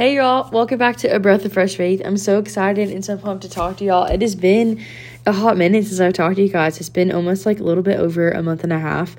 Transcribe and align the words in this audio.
Hey 0.00 0.16
y'all, 0.16 0.50
welcome 0.50 0.78
back 0.78 0.96
to 0.96 1.14
A 1.14 1.20
Breath 1.20 1.44
of 1.44 1.52
Fresh 1.52 1.76
Faith. 1.76 2.00
I'm 2.02 2.16
so 2.16 2.38
excited 2.38 2.88
and 2.88 3.04
so 3.04 3.18
pumped 3.18 3.42
to 3.42 3.50
talk 3.50 3.76
to 3.76 3.84
y'all. 3.84 4.04
It 4.04 4.22
has 4.22 4.34
been 4.34 4.82
a 5.26 5.32
hot 5.32 5.58
minute 5.58 5.84
since 5.84 6.00
I've 6.00 6.14
talked 6.14 6.36
to 6.36 6.42
you 6.42 6.48
guys. 6.48 6.80
It's 6.80 6.88
been 6.88 7.12
almost 7.12 7.44
like 7.44 7.60
a 7.60 7.62
little 7.62 7.82
bit 7.82 8.00
over 8.00 8.30
a 8.30 8.42
month 8.42 8.64
and 8.64 8.72
a 8.72 8.78
half. 8.78 9.14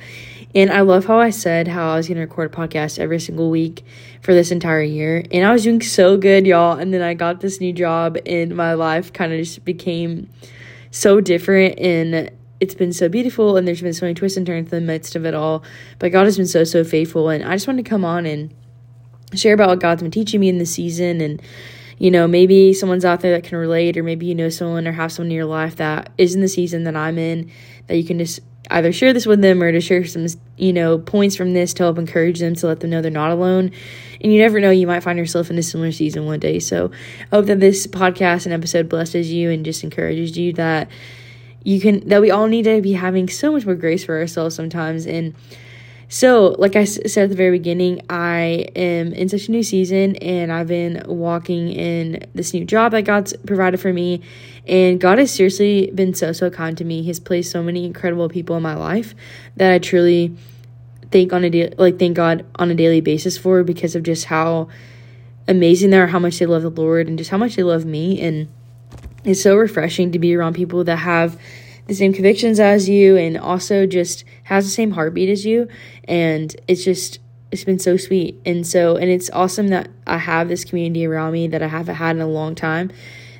And 0.56 0.72
I 0.72 0.82
love 0.82 1.06
how 1.06 1.20
I 1.20 1.30
said 1.30 1.68
how 1.68 1.92
I 1.92 1.98
was 1.98 2.08
going 2.08 2.16
to 2.16 2.22
record 2.22 2.52
a 2.52 2.58
podcast 2.58 2.98
every 2.98 3.20
single 3.20 3.52
week 3.52 3.86
for 4.24 4.34
this 4.34 4.50
entire 4.50 4.82
year. 4.82 5.24
And 5.30 5.46
I 5.46 5.52
was 5.52 5.62
doing 5.62 5.84
so 5.84 6.18
good, 6.18 6.48
y'all. 6.48 6.80
And 6.80 6.92
then 6.92 7.04
I 7.04 7.14
got 7.14 7.42
this 7.42 7.62
new 7.62 7.74
job, 7.74 8.18
and 8.26 8.56
my 8.56 8.74
life 8.74 9.14
kind 9.14 9.32
of 9.32 9.38
just 9.38 9.64
became 9.64 10.32
so 10.90 11.22
different. 11.22 11.78
And 11.78 12.32
it's 12.60 12.74
been 12.74 12.92
so 12.92 13.08
beautiful. 13.08 13.56
And 13.56 13.68
there's 13.68 13.84
been 13.84 13.94
so 13.94 14.08
many 14.08 14.16
twists 14.16 14.36
and 14.36 14.48
turns 14.48 14.74
in 14.74 14.80
the 14.80 14.92
midst 14.94 15.16
of 15.16 15.28
it 15.28 15.36
all. 15.36 15.62
But 16.00 16.12
God 16.12 16.24
has 16.24 16.38
been 16.38 16.48
so, 16.48 16.64
so 16.64 16.84
faithful. 16.84 17.30
And 17.30 17.44
I 17.44 17.54
just 17.54 17.68
wanted 17.68 17.86
to 17.86 17.90
come 17.92 18.04
on 18.04 18.26
and 18.26 18.52
share 19.34 19.54
about 19.54 19.70
what 19.70 19.80
God's 19.80 20.02
been 20.02 20.12
teaching 20.12 20.40
me 20.40 20.50
in 20.50 20.58
this 20.58 20.72
season 20.72 21.22
and 21.22 21.42
you 22.02 22.10
know, 22.10 22.28
maybe 22.28 22.74
someone's 22.74 23.06
out 23.06 23.22
there 23.22 23.34
that 23.34 23.44
can 23.44 23.60
relate, 23.60 23.96
or 23.96 24.02
maybe 24.02 24.26
you 24.26 24.34
know 24.34 24.50
someone 24.50 24.88
or 24.88 24.92
have 24.92 25.12
someone 25.12 25.30
in 25.30 25.36
your 25.36 25.46
life 25.46 25.76
that 25.76 26.10
is 26.18 26.34
in 26.34 26.42
the 26.42 26.48
season 26.48 26.84
that 26.86 26.96
I'm 26.96 27.20
in, 27.20 27.52
that 27.86 27.96
you 27.96 28.04
can 28.04 28.18
just 28.18 28.40
either 28.72 28.92
share 28.92 29.14
this 29.14 29.28
with 29.28 29.42
them 29.42 29.62
or 29.62 29.72
to 29.72 29.80
share 29.80 30.04
some, 30.06 30.26
you 30.58 30.74
know, 30.74 30.98
points 30.98 31.36
from 31.36 31.54
this 31.54 31.76
to 31.76 31.84
help 31.84 32.00
encourage 32.00 32.40
them 32.40 32.56
to 32.56 32.66
let 32.66 32.80
them 32.80 32.90
know 32.90 33.04
they're 33.04 33.12
not 33.12 33.30
alone. 33.30 33.70
And 34.20 34.34
you 34.34 34.40
never 34.40 34.60
know, 34.60 34.72
you 34.72 34.88
might 34.88 35.04
find 35.04 35.20
yourself 35.20 35.52
in 35.52 35.60
a 35.60 35.62
similar 35.62 35.92
season 35.92 36.26
one 36.26 36.40
day. 36.40 36.58
So 36.58 36.90
I 37.32 37.36
hope 37.36 37.46
that 37.46 37.60
this 37.60 37.86
podcast 37.86 38.46
and 38.46 38.54
episode 38.54 38.90
blesses 38.90 39.32
you 39.32 39.52
and 39.52 39.64
just 39.64 39.84
encourages 39.84 40.36
you 40.36 40.54
that 40.54 40.90
you 41.64 41.80
can, 41.80 42.08
that 42.08 42.20
we 42.22 42.32
all 42.32 42.48
need 42.48 42.64
to 42.64 42.82
be 42.82 42.94
having 42.94 43.30
so 43.30 43.52
much 43.52 43.64
more 43.64 43.76
grace 43.76 44.04
for 44.04 44.18
ourselves 44.18 44.56
sometimes. 44.56 45.06
And 45.06 45.36
so, 46.14 46.58
like 46.60 46.76
I 46.76 46.84
said 46.84 47.24
at 47.24 47.30
the 47.30 47.38
very 47.38 47.58
beginning, 47.58 48.02
I 48.10 48.68
am 48.76 49.14
in 49.14 49.30
such 49.30 49.48
a 49.48 49.52
new 49.52 49.64
season 49.64 50.18
and 50.18 50.52
I've 50.52 50.68
been 50.68 51.02
walking 51.08 51.70
in 51.70 52.26
this 52.36 52.54
new 52.54 52.66
job 52.66 52.92
that 52.92 53.04
God's 53.04 53.34
provided 53.46 53.80
for 53.80 53.94
me. 53.94 54.22
And 54.68 55.00
God 55.00 55.20
has 55.20 55.34
seriously 55.34 55.90
been 55.96 56.14
so, 56.14 56.34
so 56.34 56.50
kind 56.50 56.78
to 56.78 56.84
me. 56.84 57.02
He's 57.02 57.22
placed 57.22 57.50
so 57.50 57.64
many 57.64 57.86
incredible 57.86 58.28
people 58.28 58.58
in 58.58 58.62
my 58.62 58.74
life 58.74 59.16
that 59.56 59.72
I 59.72 59.80
truly 59.80 60.36
thank 61.14 61.32
on 61.32 61.46
a 61.46 61.50
da- 61.50 61.74
like 61.78 61.98
thank 61.98 62.18
God 62.18 62.46
on 62.56 62.70
a 62.70 62.76
daily 62.76 63.00
basis 63.00 63.38
for 63.38 63.64
because 63.64 63.96
of 63.96 64.04
just 64.04 64.26
how 64.26 64.68
amazing 65.48 65.92
they 65.92 65.98
are, 65.98 66.08
how 66.08 66.20
much 66.20 66.40
they 66.40 66.46
love 66.46 66.64
the 66.64 66.70
Lord, 66.72 67.08
and 67.08 67.18
just 67.18 67.30
how 67.30 67.38
much 67.38 67.56
they 67.56 67.64
love 67.64 67.86
me. 67.86 68.20
And 68.20 68.50
it's 69.24 69.42
so 69.42 69.56
refreshing 69.56 70.12
to 70.12 70.20
be 70.20 70.36
around 70.36 70.56
people 70.56 70.84
that 70.84 70.98
have 70.98 71.40
the 71.88 71.96
same 71.96 72.14
convictions 72.14 72.60
as 72.60 72.88
you 72.88 73.18
and 73.18 73.38
also 73.38 73.86
just 73.86 74.24
has 74.44 74.66
the 74.66 74.72
same 74.72 74.92
heartbeat 74.92 75.30
as 75.30 75.46
you. 75.46 75.68
And 76.06 76.56
it's 76.68 76.84
just 76.84 77.20
it's 77.52 77.64
been 77.66 77.80
so 77.80 77.98
sweet. 77.98 78.40
And 78.46 78.66
so 78.66 78.96
and 78.96 79.10
it's 79.10 79.30
awesome 79.32 79.70
that 79.70 79.90
i 80.08 80.18
have 80.18 80.48
this 80.48 80.64
community 80.64 81.06
around 81.06 81.34
me 81.34 81.48
that 81.48 81.62
i 81.62 81.68
haven't 81.68 81.96
had 81.96 82.16
in 82.16 82.22
a 82.22 82.28
long 82.28 82.56
time 82.56 82.92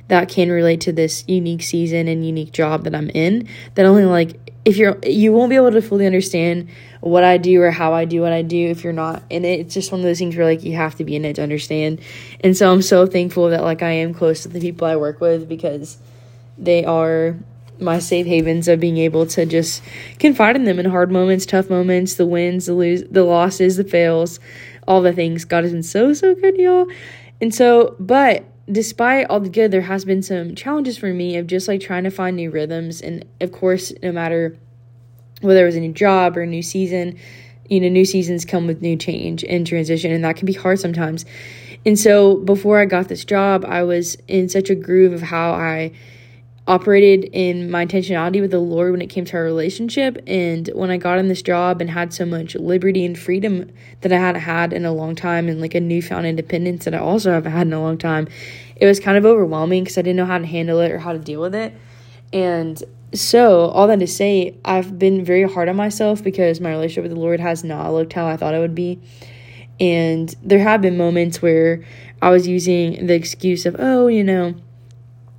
that 0.08 0.28
can 0.28 0.50
relate 0.50 0.80
to 0.82 0.92
this 0.92 1.24
unique 1.26 1.62
season 1.62 2.08
and 2.08 2.26
unique 2.26 2.52
job 2.52 2.84
that 2.84 2.94
i'm 2.94 3.10
in. 3.10 3.48
That 3.74 3.86
only 3.86 4.04
like 4.04 4.52
if 4.64 4.76
you're 4.76 4.98
you 5.04 5.32
won't 5.32 5.50
be 5.50 5.56
able 5.56 5.72
to 5.72 5.82
fully 5.82 6.06
understand 6.06 6.68
what 7.00 7.24
i 7.24 7.36
do 7.36 7.60
or 7.60 7.70
how 7.70 7.92
i 7.94 8.04
do 8.04 8.20
what 8.20 8.32
i 8.32 8.42
do 8.42 8.68
if 8.68 8.84
you're 8.84 8.92
not 8.92 9.22
in 9.30 9.44
it. 9.44 9.60
It's 9.60 9.74
just 9.74 9.90
one 9.90 10.00
of 10.00 10.04
those 10.04 10.18
things 10.18 10.36
where 10.36 10.46
like 10.46 10.62
you 10.62 10.76
have 10.76 10.94
to 10.96 11.04
be 11.04 11.16
in 11.16 11.24
it 11.24 11.36
to 11.36 11.42
understand. 11.42 12.00
And 12.40 12.56
so 12.56 12.70
i'm 12.70 12.82
so 12.82 13.06
thankful 13.06 13.50
that 13.50 13.62
like 13.62 13.82
i 13.82 13.90
am 13.90 14.12
close 14.12 14.42
to 14.42 14.48
the 14.48 14.60
people 14.60 14.86
i 14.86 14.96
work 14.96 15.20
with 15.20 15.48
because 15.48 15.98
they 16.58 16.84
are 16.84 17.36
my 17.80 17.98
safe 17.98 18.26
havens 18.26 18.68
of 18.68 18.80
being 18.80 18.98
able 18.98 19.26
to 19.26 19.46
just 19.46 19.82
confide 20.18 20.56
in 20.56 20.64
them 20.64 20.78
in 20.78 20.86
hard 20.86 21.10
moments, 21.10 21.46
tough 21.46 21.68
moments, 21.68 22.14
the 22.14 22.26
wins, 22.26 22.66
the 22.66 22.74
lose, 22.74 23.02
the 23.10 23.24
losses, 23.24 23.76
the 23.76 23.84
fails, 23.84 24.40
all 24.86 25.02
the 25.02 25.12
things. 25.12 25.44
God 25.44 25.64
has 25.64 25.72
been 25.72 25.82
so 25.82 26.12
so 26.12 26.34
good, 26.34 26.56
y'all. 26.56 26.86
And 27.40 27.54
so, 27.54 27.96
but 27.98 28.44
despite 28.70 29.26
all 29.28 29.40
the 29.40 29.48
good, 29.48 29.70
there 29.70 29.82
has 29.82 30.04
been 30.04 30.22
some 30.22 30.54
challenges 30.54 30.96
for 30.96 31.12
me 31.12 31.36
of 31.36 31.46
just 31.46 31.68
like 31.68 31.80
trying 31.80 32.04
to 32.04 32.10
find 32.10 32.36
new 32.36 32.50
rhythms. 32.50 33.00
And 33.00 33.24
of 33.40 33.52
course, 33.52 33.92
no 34.02 34.12
matter 34.12 34.56
whether 35.40 35.62
it 35.62 35.66
was 35.66 35.76
a 35.76 35.80
new 35.80 35.92
job 35.92 36.36
or 36.36 36.42
a 36.42 36.46
new 36.46 36.62
season, 36.62 37.18
you 37.68 37.80
know, 37.80 37.88
new 37.88 38.04
seasons 38.04 38.44
come 38.44 38.66
with 38.66 38.82
new 38.82 38.96
change 38.96 39.44
and 39.44 39.66
transition, 39.66 40.12
and 40.12 40.24
that 40.24 40.36
can 40.36 40.46
be 40.46 40.52
hard 40.52 40.78
sometimes. 40.78 41.24
And 41.84 41.98
so, 41.98 42.36
before 42.36 42.80
I 42.80 42.84
got 42.84 43.08
this 43.08 43.24
job, 43.24 43.64
I 43.64 43.82
was 43.82 44.16
in 44.28 44.48
such 44.48 44.70
a 44.70 44.74
groove 44.74 45.12
of 45.12 45.22
how 45.22 45.52
I 45.52 45.92
operated 46.66 47.28
in 47.32 47.70
my 47.70 47.84
intentionality 47.84 48.40
with 48.40 48.52
the 48.52 48.60
Lord 48.60 48.92
when 48.92 49.02
it 49.02 49.08
came 49.08 49.24
to 49.24 49.36
our 49.36 49.42
relationship. 49.42 50.22
And 50.26 50.68
when 50.74 50.90
I 50.90 50.96
got 50.96 51.18
in 51.18 51.28
this 51.28 51.42
job 51.42 51.80
and 51.80 51.90
had 51.90 52.14
so 52.14 52.24
much 52.24 52.54
liberty 52.54 53.04
and 53.04 53.18
freedom 53.18 53.70
that 54.02 54.12
I 54.12 54.18
hadn't 54.18 54.42
had 54.42 54.72
in 54.72 54.84
a 54.84 54.92
long 54.92 55.16
time, 55.16 55.48
and 55.48 55.60
like 55.60 55.74
a 55.74 55.80
newfound 55.80 56.26
independence 56.26 56.84
that 56.84 56.94
I 56.94 56.98
also 56.98 57.32
haven't 57.32 57.52
had 57.52 57.66
in 57.66 57.72
a 57.72 57.80
long 57.80 57.98
time, 57.98 58.28
it 58.76 58.86
was 58.86 59.00
kind 59.00 59.18
of 59.18 59.24
overwhelming 59.24 59.84
because 59.84 59.98
I 59.98 60.02
didn't 60.02 60.16
know 60.16 60.26
how 60.26 60.38
to 60.38 60.46
handle 60.46 60.80
it 60.80 60.92
or 60.92 60.98
how 60.98 61.12
to 61.12 61.18
deal 61.18 61.40
with 61.40 61.54
it. 61.54 61.74
And 62.32 62.82
so, 63.14 63.66
all 63.66 63.88
that 63.88 63.98
to 63.98 64.06
say, 64.06 64.56
I've 64.64 64.98
been 64.98 65.24
very 65.24 65.42
hard 65.42 65.68
on 65.68 65.76
myself 65.76 66.22
because 66.22 66.60
my 66.60 66.70
relationship 66.70 67.02
with 67.02 67.12
the 67.12 67.20
Lord 67.20 67.40
has 67.40 67.62
not 67.62 67.92
looked 67.92 68.14
how 68.14 68.26
I 68.26 68.36
thought 68.36 68.54
it 68.54 68.58
would 68.58 68.74
be. 68.74 69.00
And 69.78 70.34
there 70.42 70.60
have 70.60 70.80
been 70.80 70.96
moments 70.96 71.42
where 71.42 71.84
I 72.22 72.30
was 72.30 72.46
using 72.46 73.06
the 73.06 73.14
excuse 73.14 73.66
of, 73.66 73.76
oh, 73.78 74.06
you 74.06 74.24
know, 74.24 74.54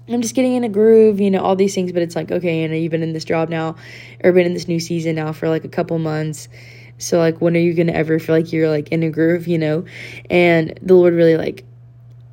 I'm 0.07 0.21
just 0.21 0.35
getting 0.35 0.55
in 0.55 0.63
a 0.63 0.69
groove, 0.69 1.21
you 1.21 1.31
know, 1.31 1.41
all 1.41 1.55
these 1.55 1.73
things, 1.73 1.91
but 1.93 2.01
it's 2.01 2.15
like, 2.15 2.31
okay, 2.31 2.67
know, 2.67 2.75
you've 2.75 2.91
been 2.91 3.03
in 3.03 3.13
this 3.13 3.23
job 3.23 3.49
now 3.49 3.77
or 4.23 4.33
been 4.33 4.45
in 4.45 4.53
this 4.53 4.67
new 4.67 4.79
season 4.79 5.15
now 5.15 5.31
for 5.31 5.47
like 5.47 5.63
a 5.63 5.69
couple 5.69 5.97
months. 5.97 6.49
So 6.97 7.19
like 7.19 7.39
when 7.39 7.55
are 7.55 7.59
you 7.59 7.73
gonna 7.73 7.93
ever 7.93 8.19
feel 8.19 8.35
like 8.35 8.51
you're 8.51 8.69
like 8.69 8.89
in 8.89 9.03
a 9.03 9.09
groove, 9.09 9.47
you 9.47 9.57
know? 9.57 9.85
And 10.29 10.77
the 10.81 10.93
Lord 10.93 11.13
really 11.13 11.37
like 11.37 11.63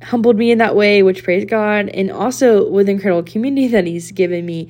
humbled 0.03 0.35
me 0.35 0.51
in 0.51 0.57
that 0.57 0.75
way, 0.75 1.01
which 1.01 1.23
praise 1.23 1.45
God. 1.45 1.87
And 1.89 2.11
also 2.11 2.69
with 2.69 2.87
the 2.87 2.91
incredible 2.91 3.23
community 3.23 3.67
that 3.69 3.85
He's 3.87 4.11
given 4.11 4.45
me, 4.45 4.69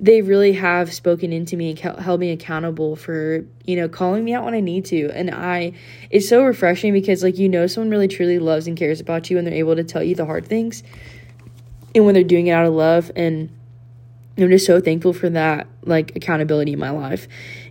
they 0.00 0.20
really 0.20 0.52
have 0.54 0.92
spoken 0.92 1.32
into 1.32 1.56
me 1.56 1.70
and 1.70 1.78
held 1.78 2.18
me 2.18 2.32
accountable 2.32 2.96
for 2.96 3.46
you 3.64 3.76
know 3.76 3.88
calling 3.88 4.24
me 4.24 4.34
out 4.34 4.44
when 4.44 4.52
i 4.52 4.58
need 4.58 4.84
to 4.84 5.08
and 5.10 5.30
i 5.30 5.72
it's 6.10 6.28
so 6.28 6.42
refreshing 6.42 6.92
because 6.92 7.22
like 7.22 7.38
you 7.38 7.48
know 7.48 7.68
someone 7.68 7.88
really 7.88 8.08
truly 8.08 8.40
loves 8.40 8.66
and 8.66 8.76
cares 8.76 9.00
about 9.00 9.30
you 9.30 9.38
and 9.38 9.46
they're 9.46 9.54
able 9.54 9.76
to 9.76 9.84
tell 9.84 10.02
you 10.02 10.16
the 10.16 10.26
hard 10.26 10.44
things 10.44 10.82
and 11.94 12.04
when 12.04 12.14
they're 12.14 12.24
doing 12.24 12.46
it 12.46 12.52
out 12.52 12.66
of 12.66 12.74
love 12.74 13.10
and 13.16 13.50
I'm 14.38 14.50
just 14.50 14.66
so 14.66 14.80
thankful 14.80 15.12
for 15.12 15.28
that 15.30 15.66
like 15.84 16.16
accountability 16.16 16.72
in 16.72 16.78
my 16.78 16.90
life. 16.90 17.28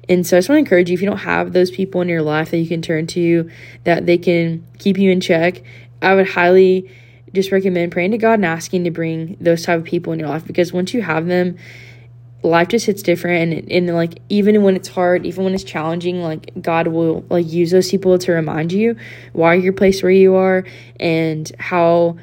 And 0.07 0.25
so 0.25 0.37
I 0.37 0.39
just 0.39 0.49
want 0.49 0.57
to 0.57 0.59
encourage 0.59 0.89
you 0.89 0.93
if 0.93 1.01
you 1.01 1.07
don't 1.07 1.17
have 1.17 1.53
those 1.53 1.71
people 1.71 2.01
in 2.01 2.09
your 2.09 2.21
life 2.21 2.51
that 2.51 2.57
you 2.57 2.67
can 2.67 2.81
turn 2.81 3.07
to 3.07 3.49
that 3.83 4.05
they 4.05 4.17
can 4.17 4.65
keep 4.77 4.97
you 4.97 5.11
in 5.11 5.21
check, 5.21 5.63
I 6.01 6.13
would 6.13 6.29
highly 6.29 6.89
just 7.33 7.51
recommend 7.51 7.91
praying 7.91 8.11
to 8.11 8.17
God 8.17 8.33
and 8.33 8.45
asking 8.45 8.83
to 8.83 8.91
bring 8.91 9.37
those 9.39 9.63
type 9.63 9.79
of 9.79 9.85
people 9.85 10.13
in 10.13 10.19
your 10.19 10.27
life 10.27 10.45
because 10.45 10.73
once 10.73 10.93
you 10.93 11.01
have 11.01 11.27
them, 11.27 11.57
life 12.43 12.69
just 12.69 12.85
hits 12.85 13.03
different 13.03 13.53
and, 13.53 13.71
and 13.71 13.95
like 13.95 14.19
even 14.29 14.63
when 14.63 14.75
it's 14.75 14.87
hard 14.87 15.27
even 15.27 15.43
when 15.43 15.53
it's 15.53 15.63
challenging 15.63 16.23
like 16.23 16.51
god 16.59 16.87
will 16.87 17.23
like 17.29 17.47
use 17.47 17.69
those 17.69 17.91
people 17.91 18.17
to 18.17 18.31
remind 18.31 18.71
you 18.71 18.95
why 19.33 19.53
you're 19.53 19.71
placed 19.71 20.01
where 20.01 20.11
you 20.11 20.33
are 20.33 20.63
and 20.99 21.51
how 21.59 22.17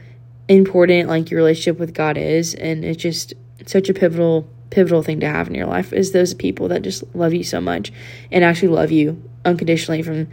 important 0.48 1.08
like 1.08 1.30
your 1.30 1.38
relationship 1.38 1.78
with 1.78 1.94
God 1.94 2.16
is 2.16 2.54
and 2.54 2.84
it's 2.84 3.02
just 3.02 3.34
such 3.66 3.88
a 3.88 3.94
pivotal 3.94 4.48
pivotal 4.70 5.02
thing 5.02 5.20
to 5.20 5.28
have 5.28 5.48
in 5.48 5.54
your 5.54 5.66
life 5.66 5.92
is 5.92 6.12
those 6.12 6.34
people 6.34 6.68
that 6.68 6.82
just 6.82 7.02
love 7.14 7.32
you 7.32 7.42
so 7.42 7.60
much 7.60 7.92
and 8.30 8.44
actually 8.44 8.68
love 8.68 8.90
you 8.90 9.22
unconditionally 9.44 10.02
from 10.02 10.28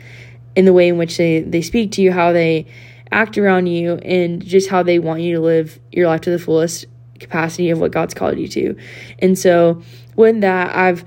in 0.56 0.66
the 0.66 0.74
way 0.74 0.88
in 0.88 0.98
which 0.98 1.18
they 1.18 1.42
they 1.42 1.62
speak 1.62 1.92
to 1.92 2.02
you 2.02 2.12
how 2.12 2.32
they 2.32 2.66
act 3.12 3.38
around 3.38 3.68
you 3.68 3.94
and 3.98 4.44
just 4.44 4.70
how 4.70 4.84
they 4.84 5.00
want 5.00 5.22
you 5.22 5.36
to 5.36 5.42
live 5.42 5.80
your 5.92 6.08
life 6.08 6.22
to 6.22 6.30
the 6.30 6.40
fullest 6.40 6.86
capacity 7.20 7.70
of 7.70 7.80
what 7.80 7.92
God's 7.92 8.14
called 8.14 8.38
you 8.38 8.48
to. 8.50 8.76
And 9.20 9.38
so 9.38 9.82
with 10.16 10.42
that 10.42 10.76
I've 10.76 11.06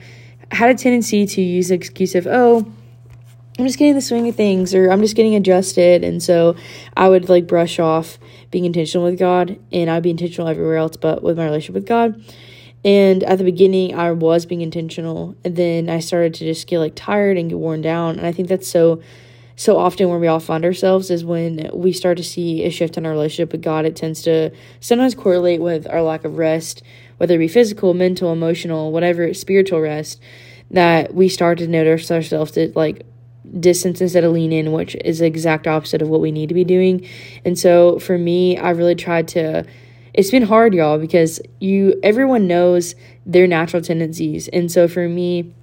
had 0.50 0.70
a 0.70 0.74
tendency 0.74 1.26
to 1.26 1.42
use 1.42 1.68
the 1.68 1.74
excuse 1.74 2.14
of 2.14 2.26
oh 2.26 2.70
I'm 3.58 3.66
just 3.66 3.76
getting 3.76 3.94
the 3.94 4.00
swing 4.00 4.28
of 4.28 4.36
things 4.36 4.72
or 4.72 4.88
I'm 4.88 5.00
just 5.00 5.16
getting 5.16 5.34
adjusted. 5.34 6.04
And 6.04 6.22
so 6.22 6.54
I 6.96 7.08
would 7.08 7.28
like 7.28 7.48
brush 7.48 7.80
off 7.80 8.16
being 8.52 8.64
intentional 8.64 9.04
with 9.04 9.18
God 9.18 9.58
and 9.72 9.90
I'd 9.90 10.04
be 10.04 10.10
intentional 10.10 10.48
everywhere 10.48 10.76
else 10.76 10.96
but 10.96 11.24
with 11.24 11.36
my 11.36 11.44
relationship 11.44 11.74
with 11.74 11.86
God. 11.86 12.22
And 12.84 13.24
at 13.24 13.38
the 13.38 13.44
beginning, 13.44 13.96
I 13.96 14.12
was 14.12 14.46
being 14.46 14.60
intentional. 14.60 15.36
And 15.44 15.56
then 15.56 15.90
I 15.90 15.98
started 15.98 16.34
to 16.34 16.44
just 16.44 16.68
get 16.68 16.78
like 16.78 16.94
tired 16.94 17.36
and 17.36 17.48
get 17.48 17.58
worn 17.58 17.82
down. 17.82 18.18
And 18.18 18.26
I 18.28 18.30
think 18.30 18.46
that's 18.46 18.68
so, 18.68 19.02
so 19.56 19.76
often 19.76 20.08
where 20.08 20.20
we 20.20 20.28
all 20.28 20.38
find 20.38 20.64
ourselves 20.64 21.10
is 21.10 21.24
when 21.24 21.68
we 21.74 21.92
start 21.92 22.16
to 22.18 22.24
see 22.24 22.62
a 22.62 22.70
shift 22.70 22.96
in 22.96 23.04
our 23.04 23.10
relationship 23.10 23.50
with 23.50 23.62
God. 23.62 23.84
It 23.84 23.96
tends 23.96 24.22
to 24.22 24.52
sometimes 24.78 25.16
correlate 25.16 25.60
with 25.60 25.88
our 25.88 26.02
lack 26.02 26.24
of 26.24 26.38
rest, 26.38 26.84
whether 27.16 27.34
it 27.34 27.38
be 27.38 27.48
physical, 27.48 27.92
mental, 27.92 28.32
emotional, 28.32 28.92
whatever, 28.92 29.34
spiritual 29.34 29.80
rest, 29.80 30.20
that 30.70 31.12
we 31.12 31.28
start 31.28 31.58
to 31.58 31.66
notice 31.66 32.08
ourselves 32.12 32.52
to 32.52 32.70
like 32.76 33.04
distance 33.60 34.00
instead 34.00 34.24
of 34.24 34.32
lean 34.32 34.52
in, 34.52 34.72
which 34.72 34.94
is 34.96 35.18
the 35.18 35.26
exact 35.26 35.66
opposite 35.66 36.02
of 36.02 36.08
what 36.08 36.20
we 36.20 36.32
need 36.32 36.48
to 36.48 36.54
be 36.54 36.64
doing. 36.64 37.06
And 37.44 37.58
so 37.58 37.98
for 37.98 38.18
me, 38.18 38.56
I 38.56 38.70
really 38.70 38.94
tried 38.94 39.28
to 39.28 39.64
it's 40.14 40.32
been 40.32 40.42
hard, 40.42 40.74
y'all, 40.74 40.98
because 40.98 41.40
you 41.60 42.00
everyone 42.02 42.48
knows 42.48 42.96
their 43.24 43.46
natural 43.46 43.80
tendencies. 43.80 44.48
And 44.48 44.70
so 44.72 44.88
for 44.88 45.08
me, 45.08 45.54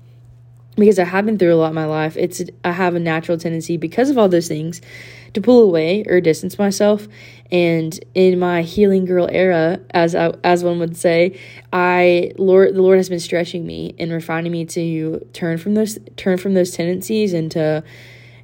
because 0.75 0.99
I 0.99 1.03
have 1.03 1.25
been 1.25 1.37
through 1.37 1.53
a 1.53 1.57
lot 1.57 1.69
in 1.69 1.75
my 1.75 1.85
life, 1.85 2.15
it's 2.15 2.41
I 2.63 2.71
have 2.71 2.95
a 2.95 2.99
natural 2.99 3.37
tendency 3.37 3.75
because 3.75 4.09
of 4.09 4.17
all 4.17 4.29
those 4.29 4.47
things 4.47 4.81
to 5.33 5.41
pull 5.41 5.63
away 5.63 6.05
or 6.07 6.21
distance 6.21 6.57
myself. 6.57 7.07
And 7.51 7.97
in 8.15 8.39
my 8.39 8.63
healing 8.63 9.05
girl 9.05 9.29
era, 9.31 9.79
as 9.91 10.15
I, 10.15 10.33
as 10.43 10.63
one 10.63 10.79
would 10.79 10.97
say, 10.97 11.39
I 11.71 12.31
Lord 12.37 12.75
the 12.75 12.81
Lord 12.81 12.97
has 12.97 13.09
been 13.09 13.19
stretching 13.19 13.65
me 13.65 13.95
and 13.99 14.11
refining 14.11 14.51
me 14.51 14.65
to 14.65 15.25
turn 15.33 15.57
from 15.57 15.75
those 15.75 15.99
turn 16.17 16.37
from 16.37 16.55
those 16.55 16.71
tendencies 16.71 17.33
and 17.33 17.51
to 17.51 17.83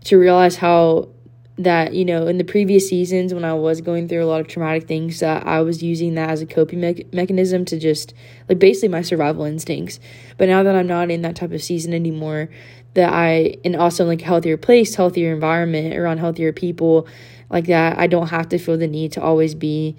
to 0.06 0.18
realize 0.18 0.58
how 0.58 1.10
that 1.58 1.94
you 1.94 2.06
know 2.06 2.28
in 2.28 2.38
the 2.38 2.44
previous 2.44 2.88
seasons 2.90 3.34
when 3.34 3.44
i 3.44 3.54
was 3.54 3.82
going 3.82 4.08
through 4.08 4.24
a 4.24 4.26
lot 4.26 4.40
of 4.40 4.48
traumatic 4.48 4.88
things 4.88 5.20
that 5.20 5.46
i 5.46 5.62
was 5.62 5.84
using 5.84 6.16
that 6.16 6.30
as 6.30 6.42
a 6.42 6.46
coping 6.46 6.80
me- 6.80 7.06
mechanism 7.12 7.66
to 7.66 7.78
just 7.78 8.14
like 8.50 8.58
basically 8.58 8.90
my 8.90 9.02
survival 9.02 9.44
instincts. 9.44 10.00
But 10.38 10.48
now 10.48 10.64
that 10.64 10.76
i'm 10.76 10.88
not 10.88 11.12
in 11.12 11.22
that 11.22 11.36
type 11.36 11.52
of 11.52 11.62
season 11.62 11.94
anymore 11.94 12.50
that 12.94 13.12
i 13.12 13.56
and 13.64 13.76
also 13.76 14.06
like 14.06 14.22
healthier 14.22 14.58
place 14.58 14.96
healthier 14.96 15.34
environment 15.34 15.96
around 15.96 16.18
healthier 16.18 16.52
people 16.52 17.08
like 17.50 17.66
that 17.66 17.98
i 17.98 18.08
don't 18.08 18.28
have 18.28 18.50
to 18.50 18.58
feel 18.58 18.78
the 18.78 18.88
need 18.88 19.12
to 19.12 19.22
always 19.22 19.56
be 19.56 19.96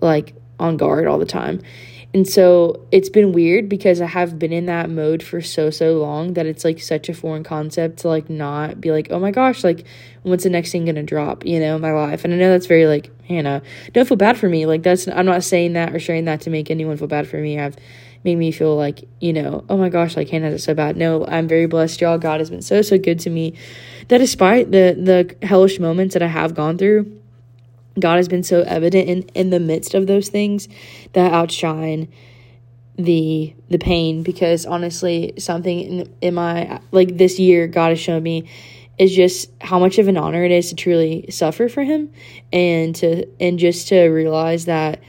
like 0.00 0.34
on 0.58 0.76
guard 0.76 1.06
all 1.06 1.18
the 1.18 1.26
time 1.26 1.60
and 2.16 2.26
so 2.26 2.86
it's 2.92 3.10
been 3.10 3.32
weird 3.32 3.68
because 3.68 4.00
I 4.00 4.06
have 4.06 4.38
been 4.38 4.50
in 4.50 4.64
that 4.66 4.88
mode 4.88 5.22
for 5.22 5.42
so, 5.42 5.68
so 5.68 5.98
long 5.98 6.32
that 6.32 6.46
it's 6.46 6.64
like 6.64 6.80
such 6.80 7.10
a 7.10 7.14
foreign 7.14 7.44
concept 7.44 7.98
to 7.98 8.08
like 8.08 8.30
not 8.30 8.80
be 8.80 8.90
like, 8.90 9.08
oh 9.10 9.18
my 9.18 9.30
gosh, 9.30 9.62
like 9.62 9.84
what's 10.22 10.44
the 10.44 10.48
next 10.48 10.72
thing 10.72 10.86
gonna 10.86 11.02
drop, 11.02 11.44
you 11.44 11.60
know, 11.60 11.76
in 11.76 11.82
my 11.82 11.92
life. 11.92 12.24
And 12.24 12.32
I 12.32 12.38
know 12.38 12.50
that's 12.50 12.64
very 12.64 12.86
like, 12.86 13.10
Hannah, 13.26 13.60
don't 13.92 14.08
feel 14.08 14.16
bad 14.16 14.38
for 14.38 14.48
me. 14.48 14.64
Like 14.64 14.82
that's, 14.82 15.06
I'm 15.08 15.26
not 15.26 15.44
saying 15.44 15.74
that 15.74 15.94
or 15.94 15.98
sharing 15.98 16.24
that 16.24 16.40
to 16.42 16.50
make 16.50 16.70
anyone 16.70 16.96
feel 16.96 17.06
bad 17.06 17.28
for 17.28 17.36
me. 17.36 17.60
I've 17.60 17.76
made 18.24 18.36
me 18.36 18.50
feel 18.50 18.76
like, 18.76 19.08
you 19.20 19.32
know, 19.32 19.64
oh 19.68 19.76
my 19.76 19.88
gosh, 19.88 20.16
like 20.16 20.28
Hannah's 20.28 20.64
so 20.64 20.74
bad. 20.74 20.96
No, 20.96 21.26
I'm 21.26 21.48
very 21.48 21.66
blessed, 21.66 22.00
y'all. 22.00 22.18
God 22.18 22.40
has 22.40 22.50
been 22.50 22.62
so, 22.62 22.82
so 22.82 22.98
good 22.98 23.18
to 23.20 23.30
me 23.30 23.54
that 24.08 24.18
despite 24.18 24.70
the, 24.70 24.96
the 25.40 25.46
hellish 25.46 25.78
moments 25.78 26.14
that 26.14 26.22
I 26.22 26.28
have 26.28 26.54
gone 26.54 26.78
through, 26.78 27.20
God 27.98 28.16
has 28.16 28.28
been 28.28 28.42
so 28.42 28.62
evident 28.62 29.08
in, 29.08 29.22
in 29.34 29.50
the 29.50 29.60
midst 29.60 29.94
of 29.94 30.06
those 30.06 30.28
things 30.28 30.68
that 31.12 31.32
outshine 31.32 32.08
the 32.98 33.54
the 33.68 33.78
pain 33.78 34.22
because 34.22 34.64
honestly 34.64 35.34
something 35.38 35.80
in, 35.80 36.14
in 36.22 36.34
my 36.34 36.80
like 36.92 37.18
this 37.18 37.38
year 37.38 37.66
God 37.66 37.90
has 37.90 38.00
shown 38.00 38.22
me 38.22 38.48
is 38.98 39.14
just 39.14 39.50
how 39.60 39.78
much 39.78 39.98
of 39.98 40.08
an 40.08 40.16
honor 40.16 40.44
it 40.44 40.50
is 40.50 40.70
to 40.70 40.74
truly 40.74 41.26
suffer 41.30 41.68
for 41.68 41.82
him 41.84 42.10
and 42.52 42.94
to 42.96 43.26
and 43.38 43.58
just 43.58 43.88
to 43.88 44.04
realize 44.06 44.64
that 44.64 45.00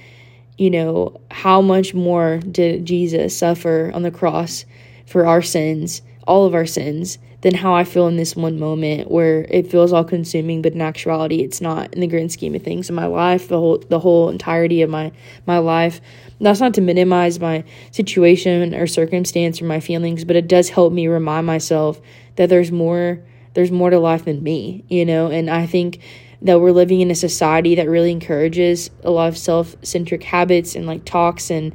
you 0.58 0.70
know 0.70 1.20
how 1.32 1.62
much 1.62 1.94
more 1.94 2.40
did 2.40 2.86
Jesus 2.86 3.38
suffer 3.38 3.92
on 3.94 4.02
the 4.02 4.12
cross 4.12 4.66
for 5.06 5.26
our 5.26 5.42
sins 5.42 6.02
all 6.28 6.46
of 6.46 6.54
our 6.54 6.66
sins 6.66 7.18
than 7.42 7.54
how 7.54 7.74
I 7.74 7.84
feel 7.84 8.08
in 8.08 8.18
this 8.18 8.36
one 8.36 8.60
moment 8.60 9.10
where 9.10 9.44
it 9.50 9.68
feels 9.68 9.94
all 9.94 10.04
consuming, 10.04 10.62
but 10.62 10.74
in 10.74 10.82
actuality, 10.82 11.42
it's 11.42 11.62
not 11.62 11.94
in 11.94 12.02
the 12.02 12.08
grand 12.08 12.32
scheme 12.32 12.56
of 12.56 12.64
things 12.64 12.90
in 12.90 12.96
my 12.96 13.06
life, 13.06 13.48
the 13.48 13.58
whole 13.58 13.78
the 13.78 14.00
whole 14.00 14.30
entirety 14.30 14.82
of 14.82 14.90
my 14.90 15.12
my 15.46 15.60
life. 15.60 16.02
That's 16.42 16.60
not 16.60 16.74
to 16.76 16.82
minimize 16.82 17.40
my 17.40 17.64
situation 17.92 18.76
or 18.76 18.88
circumstance 18.88 19.62
or 19.62 19.66
my 19.66 19.80
feelings, 19.80 20.26
but 20.26 20.36
it 20.36 20.48
does 20.48 20.70
help 20.70 20.94
me 20.94 21.08
remind 21.08 21.48
myself 21.48 22.02
that 22.36 22.50
there's 22.50 22.72
more 22.72 23.20
there's 23.54 23.72
more 23.72 23.90
to 23.90 24.00
life 24.00 24.26
than 24.26 24.44
me, 24.44 24.84
you 24.90 25.06
know. 25.06 25.28
And 25.28 25.50
I 25.50 25.66
think 25.66 26.00
that 26.42 26.60
we're 26.60 26.72
living 26.72 27.02
in 27.02 27.10
a 27.10 27.16
society 27.16 27.76
that 27.76 27.90
really 27.90 28.12
encourages 28.12 28.90
a 29.04 29.12
lot 29.12 29.28
of 29.28 29.38
self 29.38 29.76
centric 29.84 30.24
habits 30.24 30.76
and 30.76 30.86
like 30.86 31.04
talks 31.06 31.50
and 31.50 31.74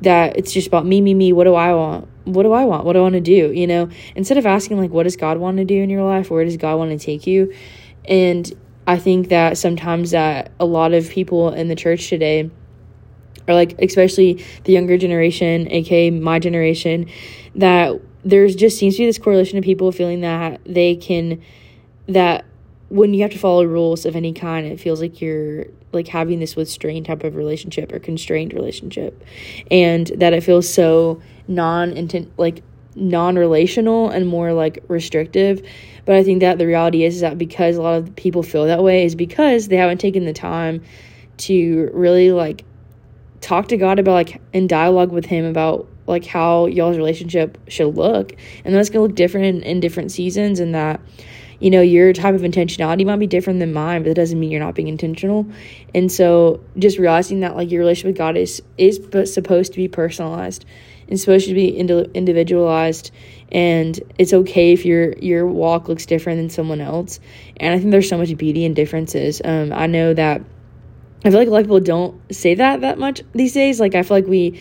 that 0.00 0.36
it's 0.36 0.52
just 0.52 0.66
about 0.66 0.86
me, 0.86 1.00
me, 1.00 1.14
me. 1.14 1.32
What 1.32 1.44
do 1.44 1.54
I 1.54 1.74
want? 1.74 2.08
What 2.24 2.42
do 2.42 2.52
I 2.52 2.64
want? 2.64 2.84
What 2.84 2.94
do 2.94 3.00
I 3.00 3.02
want 3.02 3.14
to 3.14 3.20
do? 3.20 3.52
You 3.52 3.66
know, 3.66 3.88
instead 4.14 4.38
of 4.38 4.46
asking, 4.46 4.78
like, 4.78 4.90
what 4.90 5.02
does 5.02 5.16
God 5.16 5.38
want 5.38 5.58
to 5.58 5.64
do 5.64 5.82
in 5.82 5.90
your 5.90 6.02
life? 6.02 6.30
Where 6.30 6.44
does 6.44 6.56
God 6.56 6.76
want 6.76 6.98
to 6.98 7.04
take 7.04 7.26
you? 7.26 7.52
And 8.06 8.50
I 8.86 8.98
think 8.98 9.28
that 9.28 9.58
sometimes 9.58 10.12
that 10.12 10.52
a 10.58 10.64
lot 10.64 10.92
of 10.92 11.08
people 11.10 11.52
in 11.52 11.68
the 11.68 11.76
church 11.76 12.08
today, 12.08 12.50
or 13.46 13.54
like 13.54 13.80
especially 13.80 14.44
the 14.64 14.72
younger 14.72 14.96
generation, 14.96 15.70
aka 15.70 16.10
my 16.10 16.38
generation, 16.38 17.06
that 17.54 18.00
there's 18.24 18.54
just 18.54 18.78
seems 18.78 18.96
to 18.96 19.02
be 19.02 19.06
this 19.06 19.18
correlation 19.18 19.58
of 19.58 19.64
people 19.64 19.92
feeling 19.92 20.22
that 20.22 20.60
they 20.64 20.96
can, 20.96 21.42
that 22.06 22.44
when 22.90 23.14
you 23.14 23.22
have 23.22 23.30
to 23.30 23.38
follow 23.38 23.64
rules 23.64 24.04
of 24.04 24.16
any 24.16 24.32
kind, 24.32 24.66
it 24.66 24.80
feels 24.80 25.00
like 25.00 25.20
you're 25.20 25.66
like 25.92 26.08
having 26.08 26.40
this 26.40 26.56
strained 26.66 27.06
type 27.06 27.24
of 27.24 27.36
relationship 27.36 27.92
or 27.92 27.98
constrained 27.98 28.52
relationship, 28.52 29.24
and 29.70 30.08
that 30.16 30.32
it 30.32 30.42
feels 30.42 30.72
so 30.72 31.22
non 31.48 31.92
intent 31.92 32.30
like 32.36 32.62
non 32.96 33.36
relational 33.36 34.10
and 34.10 34.26
more 34.26 34.52
like 34.52 34.82
restrictive. 34.88 35.66
But 36.04 36.16
I 36.16 36.24
think 36.24 36.40
that 36.40 36.58
the 36.58 36.66
reality 36.66 37.04
is, 37.04 37.16
is 37.16 37.20
that 37.20 37.38
because 37.38 37.76
a 37.76 37.82
lot 37.82 37.96
of 37.96 38.14
people 38.16 38.42
feel 38.42 38.66
that 38.66 38.82
way 38.82 39.04
is 39.04 39.14
because 39.14 39.68
they 39.68 39.76
haven't 39.76 39.98
taken 39.98 40.24
the 40.24 40.32
time 40.32 40.82
to 41.38 41.90
really 41.94 42.32
like 42.32 42.64
talk 43.40 43.68
to 43.68 43.76
God 43.76 44.00
about 44.00 44.12
like 44.12 44.40
in 44.52 44.66
dialogue 44.66 45.12
with 45.12 45.26
Him 45.26 45.44
about 45.44 45.86
like 46.08 46.26
how 46.26 46.66
y'all's 46.66 46.96
relationship 46.96 47.56
should 47.68 47.94
look, 47.94 48.34
and 48.64 48.74
that's 48.74 48.90
gonna 48.90 49.04
look 49.04 49.14
different 49.14 49.46
in, 49.46 49.62
in 49.62 49.78
different 49.78 50.10
seasons, 50.10 50.58
and 50.58 50.74
that 50.74 51.00
you 51.60 51.70
know, 51.70 51.82
your 51.82 52.12
type 52.12 52.34
of 52.34 52.40
intentionality 52.40 53.06
might 53.06 53.18
be 53.18 53.26
different 53.26 53.60
than 53.60 53.72
mine, 53.72 54.02
but 54.02 54.10
it 54.10 54.14
doesn't 54.14 54.40
mean 54.40 54.50
you're 54.50 54.60
not 54.60 54.74
being 54.74 54.88
intentional. 54.88 55.46
And 55.94 56.10
so 56.10 56.60
just 56.78 56.98
realizing 56.98 57.40
that 57.40 57.54
like 57.54 57.70
your 57.70 57.80
relationship 57.80 58.08
with 58.08 58.18
God 58.18 58.36
is 58.36 58.62
is 58.78 59.00
supposed 59.32 59.72
to 59.72 59.76
be 59.76 59.86
personalized 59.86 60.64
and 61.08 61.20
supposed 61.20 61.46
to 61.48 61.54
be 61.54 61.76
individualized 61.76 63.10
and 63.52 63.98
it's 64.18 64.32
okay 64.32 64.72
if 64.72 64.84
your 64.84 65.12
your 65.18 65.46
walk 65.46 65.88
looks 65.88 66.06
different 66.06 66.38
than 66.38 66.50
someone 66.50 66.80
else. 66.80 67.20
And 67.56 67.74
I 67.74 67.78
think 67.78 67.90
there's 67.90 68.08
so 68.08 68.18
much 68.18 68.36
beauty 68.36 68.64
in 68.64 68.74
differences. 68.74 69.42
Um, 69.44 69.72
I 69.72 69.86
know 69.86 70.14
that 70.14 70.42
I 71.24 71.30
feel 71.30 71.38
like 71.38 71.48
a 71.48 71.50
lot 71.50 71.60
of 71.60 71.66
people 71.66 71.80
don't 71.80 72.34
say 72.34 72.54
that 72.54 72.80
that 72.82 72.98
much 72.98 73.22
these 73.34 73.52
days. 73.52 73.80
Like 73.80 73.94
I 73.94 74.02
feel 74.02 74.16
like 74.16 74.26
we 74.26 74.60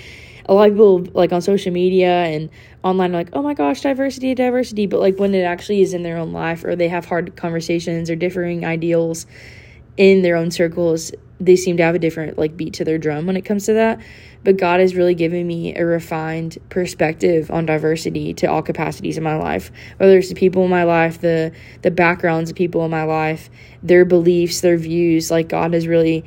a 0.50 0.54
lot 0.54 0.68
of 0.68 0.74
people 0.74 1.06
like 1.14 1.32
on 1.32 1.42
social 1.44 1.72
media 1.72 2.24
and 2.24 2.50
online 2.84 3.12
are 3.12 3.20
like, 3.20 3.30
oh 3.34 3.44
my 3.44 3.54
gosh, 3.54 3.82
diversity, 3.82 4.34
diversity. 4.34 4.88
But 4.88 5.00
like 5.00 5.20
when 5.20 5.36
it 5.36 5.44
actually 5.44 5.82
is 5.82 5.94
in 5.94 6.02
their 6.02 6.18
own 6.18 6.34
life 6.34 6.64
or 6.64 6.76
they 6.76 6.88
have 6.88 7.06
hard 7.06 7.36
conversations 7.36 8.10
or 8.10 8.16
differing 8.16 8.66
ideals 8.66 9.28
in 9.96 10.24
their 10.24 10.36
own 10.36 10.50
circles, 10.50 11.12
they 11.40 11.56
seem 11.56 11.78
to 11.78 11.84
have 11.84 11.94
a 11.94 12.00
different 12.00 12.40
like 12.40 12.58
beat 12.58 12.74
to 12.74 12.84
their 12.84 12.98
drum 12.98 13.28
when 13.28 13.38
it 13.38 13.46
comes 13.46 13.68
to 13.68 13.74
that. 13.74 14.02
But 14.44 14.58
God 14.58 14.80
has 14.80 14.96
really 14.96 15.14
given 15.14 15.46
me 15.46 15.76
a 15.76 15.86
refined 15.86 16.58
perspective 16.70 17.52
on 17.52 17.68
diversity 17.68 18.34
to 18.36 18.48
all 18.48 18.64
capacities 18.64 19.18
in 19.18 19.24
my 19.24 19.36
life. 19.36 19.72
Whether 19.98 20.18
it's 20.18 20.30
the 20.30 20.36
people 20.36 20.64
in 20.64 20.72
my 20.72 20.84
life, 20.84 21.22
the 21.22 21.52
the 21.84 21.92
backgrounds 21.92 22.50
of 22.50 22.56
people 22.56 22.84
in 22.84 22.90
my 22.90 23.04
life, 23.04 23.52
their 23.84 24.04
beliefs, 24.04 24.62
their 24.62 24.78
views, 24.78 25.30
like 25.30 25.48
God 25.48 25.76
has 25.76 25.86
really 25.86 26.26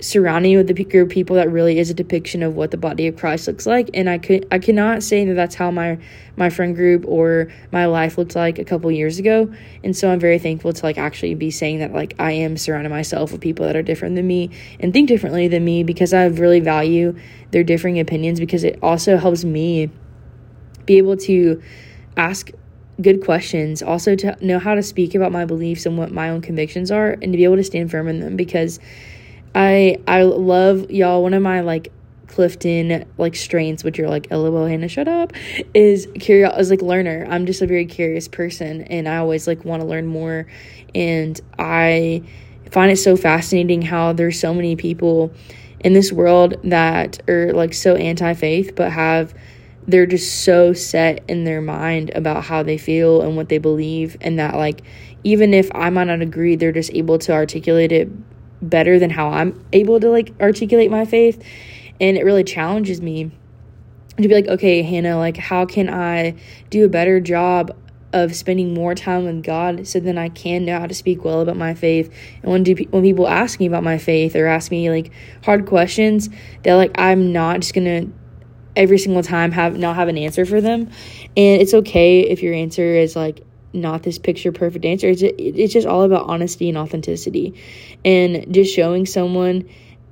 surrounding 0.00 0.52
you 0.52 0.58
with 0.58 0.66
the 0.66 0.84
group 0.84 1.08
of 1.08 1.12
people 1.12 1.36
that 1.36 1.50
really 1.50 1.78
is 1.78 1.90
a 1.90 1.94
depiction 1.94 2.42
of 2.42 2.56
what 2.56 2.70
the 2.70 2.76
body 2.76 3.06
of 3.06 3.16
Christ 3.16 3.46
looks 3.46 3.66
like. 3.66 3.90
And 3.94 4.08
I 4.08 4.18
could 4.18 4.46
I 4.50 4.58
cannot 4.58 5.02
say 5.02 5.24
that 5.24 5.34
that's 5.34 5.54
how 5.54 5.70
my 5.70 5.98
my 6.36 6.50
friend 6.50 6.74
group 6.74 7.04
or 7.06 7.52
my 7.70 7.86
life 7.86 8.16
looked 8.16 8.34
like 8.34 8.58
a 8.58 8.64
couple 8.64 8.90
years 8.90 9.18
ago. 9.18 9.52
And 9.84 9.96
so 9.96 10.10
I'm 10.10 10.20
very 10.20 10.38
thankful 10.38 10.72
to 10.72 10.84
like 10.84 10.98
actually 10.98 11.34
be 11.34 11.50
saying 11.50 11.80
that 11.80 11.92
like 11.92 12.14
I 12.18 12.32
am 12.32 12.56
surrounding 12.56 12.90
myself 12.90 13.32
with 13.32 13.40
people 13.40 13.66
that 13.66 13.76
are 13.76 13.82
different 13.82 14.16
than 14.16 14.26
me 14.26 14.50
and 14.80 14.92
think 14.92 15.08
differently 15.08 15.48
than 15.48 15.64
me 15.64 15.82
because 15.82 16.12
I 16.14 16.26
really 16.26 16.60
value 16.60 17.16
their 17.50 17.64
differing 17.64 18.00
opinions 18.00 18.40
because 18.40 18.64
it 18.64 18.78
also 18.82 19.16
helps 19.16 19.44
me 19.44 19.90
be 20.86 20.98
able 20.98 21.16
to 21.16 21.62
ask 22.16 22.50
good 23.00 23.24
questions 23.24 23.82
also 23.82 24.14
to 24.14 24.36
know 24.44 24.58
how 24.58 24.74
to 24.74 24.82
speak 24.82 25.14
about 25.14 25.32
my 25.32 25.44
beliefs 25.44 25.86
and 25.86 25.96
what 25.96 26.12
my 26.12 26.28
own 26.28 26.40
convictions 26.40 26.90
are 26.90 27.12
and 27.12 27.32
to 27.32 27.36
be 27.36 27.44
able 27.44 27.56
to 27.56 27.64
stand 27.64 27.90
firm 27.90 28.08
in 28.08 28.20
them 28.20 28.36
because 28.36 28.78
I 29.54 29.98
I 30.06 30.22
love 30.22 30.90
y'all. 30.90 31.22
One 31.22 31.34
of 31.34 31.42
my 31.42 31.60
like 31.60 31.92
Clifton 32.28 33.04
like 33.18 33.34
strengths, 33.34 33.82
which 33.82 33.98
you're 33.98 34.08
like 34.08 34.30
LOL 34.30 34.66
Hannah, 34.66 34.88
shut 34.88 35.08
up, 35.08 35.32
is 35.74 36.08
curious 36.18 36.56
is 36.58 36.70
like 36.70 36.82
learner. 36.82 37.26
I'm 37.28 37.46
just 37.46 37.60
a 37.60 37.66
very 37.66 37.86
curious 37.86 38.28
person 38.28 38.82
and 38.82 39.08
I 39.08 39.16
always 39.16 39.46
like 39.46 39.64
want 39.64 39.82
to 39.82 39.88
learn 39.88 40.06
more. 40.06 40.46
And 40.94 41.40
I 41.58 42.22
find 42.70 42.92
it 42.92 42.96
so 42.96 43.16
fascinating 43.16 43.82
how 43.82 44.12
there's 44.12 44.38
so 44.38 44.54
many 44.54 44.76
people 44.76 45.32
in 45.80 45.92
this 45.92 46.12
world 46.12 46.54
that 46.64 47.20
are 47.28 47.52
like 47.52 47.74
so 47.74 47.96
anti-faith 47.96 48.76
but 48.76 48.92
have 48.92 49.34
they're 49.88 50.06
just 50.06 50.44
so 50.44 50.72
set 50.72 51.24
in 51.26 51.44
their 51.44 51.62
mind 51.62 52.10
about 52.14 52.44
how 52.44 52.62
they 52.62 52.76
feel 52.76 53.22
and 53.22 53.34
what 53.34 53.48
they 53.48 53.58
believe 53.58 54.16
and 54.20 54.38
that 54.38 54.54
like 54.54 54.82
even 55.24 55.52
if 55.52 55.70
I 55.74 55.90
might 55.90 56.04
not 56.04 56.22
agree, 56.22 56.56
they're 56.56 56.72
just 56.72 56.92
able 56.94 57.18
to 57.20 57.32
articulate 57.32 57.92
it 57.92 58.08
better 58.62 58.98
than 58.98 59.10
how 59.10 59.30
I'm 59.30 59.64
able 59.72 60.00
to 60.00 60.10
like 60.10 60.32
articulate 60.40 60.90
my 60.90 61.04
faith. 61.04 61.42
And 62.00 62.16
it 62.16 62.24
really 62.24 62.44
challenges 62.44 63.00
me 63.00 63.30
to 64.16 64.28
be 64.28 64.34
like, 64.34 64.48
okay, 64.48 64.82
Hannah, 64.82 65.16
like, 65.16 65.36
how 65.36 65.66
can 65.66 65.88
I 65.88 66.34
do 66.70 66.84
a 66.84 66.88
better 66.88 67.20
job 67.20 67.76
of 68.12 68.34
spending 68.34 68.74
more 68.74 68.94
time 68.94 69.24
with 69.24 69.42
God 69.42 69.86
so 69.86 70.00
then 70.00 70.18
I 70.18 70.28
can 70.30 70.64
know 70.64 70.80
how 70.80 70.86
to 70.86 70.94
speak 70.94 71.24
well 71.24 71.40
about 71.40 71.56
my 71.56 71.74
faith. 71.74 72.12
And 72.42 72.50
when 72.50 72.64
do 72.64 72.74
when 72.90 73.02
people 73.02 73.28
ask 73.28 73.60
me 73.60 73.66
about 73.66 73.84
my 73.84 73.98
faith 73.98 74.34
or 74.34 74.46
ask 74.46 74.70
me 74.70 74.90
like 74.90 75.12
hard 75.44 75.66
questions, 75.66 76.28
they're 76.62 76.76
like 76.76 76.90
I'm 76.98 77.32
not 77.32 77.60
just 77.60 77.72
going 77.72 77.84
to 77.84 78.12
every 78.76 78.98
single 78.98 79.22
time 79.22 79.52
have 79.52 79.76
not 79.76 79.96
have 79.96 80.08
an 80.08 80.16
answer 80.16 80.46
for 80.46 80.60
them 80.60 80.82
and 81.36 81.60
it's 81.60 81.74
okay 81.74 82.20
if 82.20 82.40
your 82.40 82.54
answer 82.54 82.84
is 82.84 83.16
like 83.16 83.44
not 83.72 84.02
this 84.02 84.18
picture 84.18 84.52
perfect 84.52 84.84
answer. 84.84 85.08
It's, 85.08 85.22
it's 85.22 85.72
just 85.72 85.86
all 85.86 86.02
about 86.02 86.28
honesty 86.28 86.68
and 86.68 86.78
authenticity. 86.78 87.54
And 88.04 88.52
just 88.52 88.74
showing 88.74 89.06
someone 89.06 89.68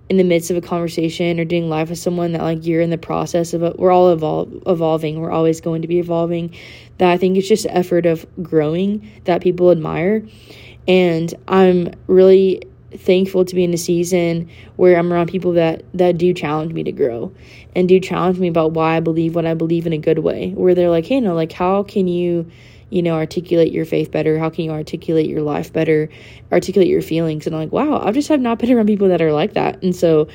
in 0.09 0.17
the 0.17 0.25
midst 0.25 0.51
of 0.51 0.57
a 0.57 0.61
conversation 0.61 1.39
or 1.39 1.45
doing 1.45 1.69
life 1.69 1.91
with 1.91 1.99
someone 1.99 2.33
that 2.33 2.43
like 2.43 2.67
you're 2.67 2.81
in 2.81 2.91
the 2.91 2.99
process 2.99 3.53
of 3.53 3.63
it. 3.63 3.79
we're 3.79 3.91
all 3.91 4.15
evol- 4.15 4.63
evolving. 4.67 5.21
We're 5.21 5.31
always 5.31 5.61
going 5.61 5.83
to 5.83 5.89
be 5.89 5.99
evolving. 5.99 6.55
That 6.99 7.11
i 7.11 7.17
think 7.17 7.37
it's 7.37 7.49
just 7.49 7.67
effort 7.69 8.07
of 8.07 8.27
growing 8.43 9.09
that 9.25 9.43
people 9.43 9.71
admire. 9.71 10.27
And 10.87 11.33
i'm 11.47 11.91
really 12.07 12.63
thankful 12.97 13.45
to 13.45 13.55
be 13.55 13.65
in 13.65 13.75
a 13.75 13.79
season 13.79 14.49
where 14.77 14.99
i'm 14.99 15.13
around 15.13 15.29
people 15.29 15.53
that 15.53 15.85
that 15.93 16.17
do 16.17 16.33
challenge 16.33 16.73
me 16.73 16.83
to 16.83 16.93
grow 16.93 17.31
and 17.77 17.87
do 17.87 18.01
challenge 18.01 18.39
me 18.39 18.49
about 18.49 18.73
why 18.73 18.97
i 18.97 19.01
believe 19.01 19.35
what 19.35 19.45
i 19.45 19.53
believe 19.53 19.87
in 19.87 19.93
a 19.93 19.99
good 19.99 20.21
way. 20.21 20.51
Where 20.53 20.75
they're 20.75 20.89
like 20.89 21.05
hey 21.05 21.21
no 21.21 21.35
like 21.35 21.53
how 21.53 21.83
can 21.83 22.09
you 22.09 22.51
you 22.91 23.03
know, 23.03 23.15
articulate 23.15 23.73
your 23.73 23.85
faith 23.85 24.11
better? 24.11 24.39
How 24.39 24.51
can 24.51 24.65
you 24.65 24.71
articulate 24.71 25.29
your 25.29 25.43
life 25.43 25.73
better? 25.73 26.09
Articulate 26.51 26.89
your 26.89 27.03
feelings. 27.03 27.47
And 27.47 27.55
I'm 27.55 27.63
like, 27.63 27.73
wow, 27.73 28.01
I 28.03 28.13
just 28.13 28.29
have 28.29 28.41
not 28.41 28.59
been 28.59 28.73
around 28.73 28.87
people 28.87 29.09
that 29.09 29.21
are 29.21 29.33
like 29.33 29.55
that. 29.55 29.83
And 29.83 29.95
so 29.95 30.29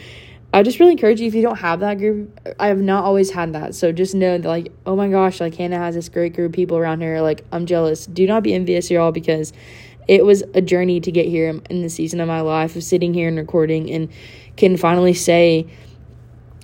I 0.53 0.61
just 0.61 0.79
really 0.79 0.91
encourage 0.91 1.19
you 1.19 1.27
if 1.27 1.33
you 1.33 1.41
don't 1.41 1.57
have 1.57 1.79
that 1.79 1.97
group, 1.97 2.39
I 2.59 2.67
have 2.67 2.79
not 2.79 3.03
always 3.03 3.31
had 3.31 3.53
that. 3.53 3.73
So 3.73 3.91
just 3.91 4.13
know 4.13 4.37
that 4.37 4.47
like, 4.47 4.71
oh 4.85 4.95
my 4.95 5.09
gosh, 5.09 5.39
like 5.39 5.55
Hannah 5.55 5.79
has 5.79 5.95
this 5.95 6.09
great 6.09 6.35
group 6.35 6.51
of 6.51 6.55
people 6.55 6.77
around 6.77 7.01
here. 7.01 7.21
Like 7.21 7.43
I'm 7.51 7.65
jealous. 7.65 8.05
Do 8.05 8.27
not 8.27 8.43
be 8.43 8.53
envious, 8.53 8.91
y'all, 8.91 9.11
because 9.11 9.51
it 10.07 10.25
was 10.25 10.43
a 10.53 10.61
journey 10.61 10.99
to 10.99 11.11
get 11.11 11.25
here 11.25 11.59
in 11.69 11.81
the 11.81 11.89
season 11.89 12.19
of 12.19 12.27
my 12.27 12.41
life 12.41 12.75
of 12.75 12.83
sitting 12.83 13.15
here 13.15 13.27
and 13.27 13.37
recording 13.37 13.89
and 13.89 14.09
can 14.55 14.77
finally 14.77 15.13
say 15.13 15.65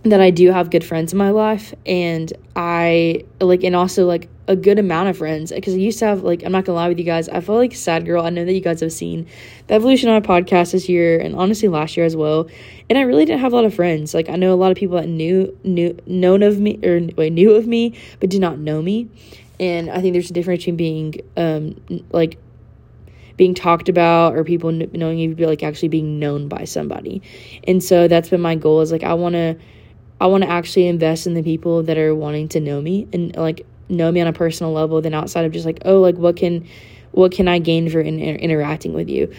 that 0.04 0.22
I 0.22 0.30
do 0.30 0.52
have 0.52 0.70
good 0.70 0.84
friends 0.84 1.12
in 1.12 1.18
my 1.18 1.32
life 1.32 1.74
and 1.86 2.32
I 2.56 3.26
like 3.42 3.64
and 3.64 3.76
also 3.76 4.06
like 4.06 4.30
a 4.50 4.56
good 4.56 4.80
amount 4.80 5.08
of 5.08 5.16
friends 5.16 5.52
because 5.52 5.76
I 5.76 5.78
used 5.78 6.00
to 6.00 6.06
have 6.06 6.24
like 6.24 6.44
I'm 6.44 6.52
not 6.52 6.66
gonna 6.66 6.76
lie 6.76 6.90
with 6.90 6.98
you 6.98 7.06
guys 7.06 7.30
I 7.30 7.40
felt 7.40 7.60
like 7.60 7.76
sad 7.76 8.04
girl. 8.04 8.26
I 8.26 8.32
know 8.32 8.44
that 8.44 8.52
you 8.52 8.62
guys 8.62 8.82
have 8.82 8.92
seen 8.92 9.28
the 9.68 9.76
evolution 9.76 10.10
on 10.10 10.20
my 10.22 10.28
podcast 10.28 10.72
this 10.72 10.90
year 10.90 11.20
and 11.20 11.36
honestly 11.36 11.70
last 11.70 11.96
year 11.96 12.06
as 12.06 12.16
well 12.16 12.50
and 12.90 12.98
I 12.98 13.02
really 13.02 13.26
didn't 13.26 13.42
have 13.42 13.54
a 13.54 13.56
lot 13.56 13.66
of 13.66 13.76
friends. 13.76 14.16
Like 14.16 14.28
I 14.28 14.36
know 14.36 14.52
a 14.52 14.58
lot 14.58 14.72
of 14.72 14.78
people 14.78 14.98
that 14.98 15.08
knew 15.08 15.56
knew 15.64 15.96
known 16.08 16.42
of 16.42 16.60
me 16.60 16.80
or 16.84 17.00
wait 17.16 17.32
knew 17.32 17.54
of 17.54 17.68
me 17.68 17.94
but 18.20 18.32
did 18.32 18.42
not 18.42 18.58
know 18.58 18.82
me 18.82 19.08
and 19.60 19.88
I 19.92 20.02
think 20.02 20.14
there's 20.14 20.32
a 20.32 20.34
difference 20.34 20.62
between 20.62 20.78
being 20.78 21.14
um 21.38 21.76
like 22.10 22.40
being 23.38 23.54
talked 23.54 23.88
about 23.88 24.36
or 24.36 24.44
people 24.44 24.72
knowing 24.72 25.20
you 25.20 25.36
be 25.36 25.46
like 25.46 25.62
actually 25.62 25.90
being 25.90 26.18
known 26.18 26.48
by 26.48 26.66
somebody 26.66 27.22
and 27.66 27.84
so 27.84 28.08
that's 28.08 28.30
been 28.30 28.42
my 28.42 28.56
goal 28.56 28.82
is 28.82 28.92
like 28.92 29.04
I 29.04 29.14
want 29.14 29.34
to 29.34 29.58
I 30.20 30.26
want 30.26 30.44
to 30.44 30.50
actually 30.50 30.88
invest 30.88 31.28
in 31.28 31.36
the 31.36 31.44
people 31.44 31.84
that 31.84 32.00
are 32.00 32.16
wanting 32.16 32.50
to 32.50 32.60
know 32.60 32.82
me 32.82 33.08
and 33.14 33.36
like 33.36 33.68
know 33.90 34.12
me 34.12 34.22
on 34.22 34.28
a 34.28 34.34
personal 34.34 34.72
level 34.72 35.02
than 35.02 35.14
outside 35.14 35.46
of 35.46 35.52
just 35.52 35.66
like 35.66 35.80
oh 35.86 36.00
like 36.00 36.16
what 36.16 36.36
can 36.36 36.68
what 37.12 37.32
can 37.32 37.48
I 37.48 37.60
gain 37.60 37.90
for 37.90 38.00
in, 38.00 38.20
interacting 38.20 38.94
with 38.94 39.10
you? 39.10 39.34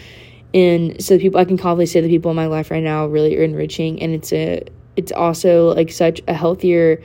And 0.53 1.01
so 1.03 1.15
the 1.15 1.21
people 1.21 1.39
I 1.39 1.45
can 1.45 1.57
confidently 1.57 1.85
say 1.85 2.01
the 2.01 2.09
people 2.09 2.31
in 2.31 2.35
my 2.35 2.47
life 2.47 2.71
right 2.71 2.83
now 2.83 3.07
really 3.07 3.37
are 3.37 3.43
enriching 3.43 4.01
and 4.01 4.13
it's 4.13 4.33
a 4.33 4.63
it's 4.97 5.11
also 5.11 5.73
like 5.73 5.91
such 5.91 6.21
a 6.27 6.33
healthier 6.33 7.01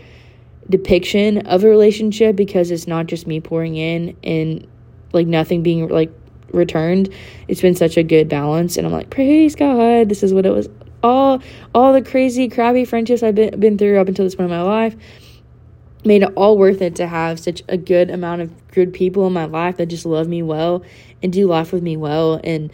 depiction 0.69 1.47
of 1.47 1.63
a 1.63 1.69
relationship 1.69 2.35
because 2.35 2.73
it's 2.73 2.89
not 2.89 3.07
just 3.07 3.29
me 3.29 3.41
pouring 3.41 3.77
in 3.77 4.17
and 4.25 4.67
like 5.13 5.29
nothing 5.29 5.63
being 5.63 5.89
like 5.89 6.11
returned. 6.51 7.09
It's 7.47 7.61
been 7.61 7.77
such 7.77 7.97
a 7.97 8.03
good 8.03 8.29
balance 8.29 8.77
and 8.77 8.87
I'm 8.87 8.93
like 8.93 9.11
praise 9.11 9.55
God 9.55 10.09
this 10.09 10.25
is 10.25 10.35
what 10.35 10.45
it 10.45 10.51
was 10.51 10.69
all 11.05 11.41
all 11.73 11.93
the 11.93 12.03
crazy 12.03 12.49
crappy 12.49 12.85
friendships 12.85 13.23
I've 13.23 13.37
been 13.37 13.61
been 13.61 13.79
through 13.79 14.01
up 14.01 14.09
until 14.09 14.25
this 14.25 14.35
point 14.35 14.51
in 14.51 14.57
my 14.57 14.63
life 14.63 14.97
made 16.07 16.23
it 16.23 16.33
all 16.37 16.57
worth 16.57 16.81
it 16.83 16.95
to 16.97 17.07
have 17.07 17.39
such 17.39 17.63
a 17.69 17.77
good 17.77 18.11
amount 18.11 18.43
of 18.43 18.71
good 18.71 18.93
people 18.93 19.27
in 19.27 19.33
my 19.33 19.45
life 19.45 19.77
that 19.77 19.87
just 19.87 20.07
love 20.07 20.29
me 20.29 20.43
well 20.43 20.83
and 21.23 21.33
do 21.33 21.47
life 21.47 21.73
with 21.73 21.83
me 21.83 21.97
well 21.97 22.41
and 22.45 22.73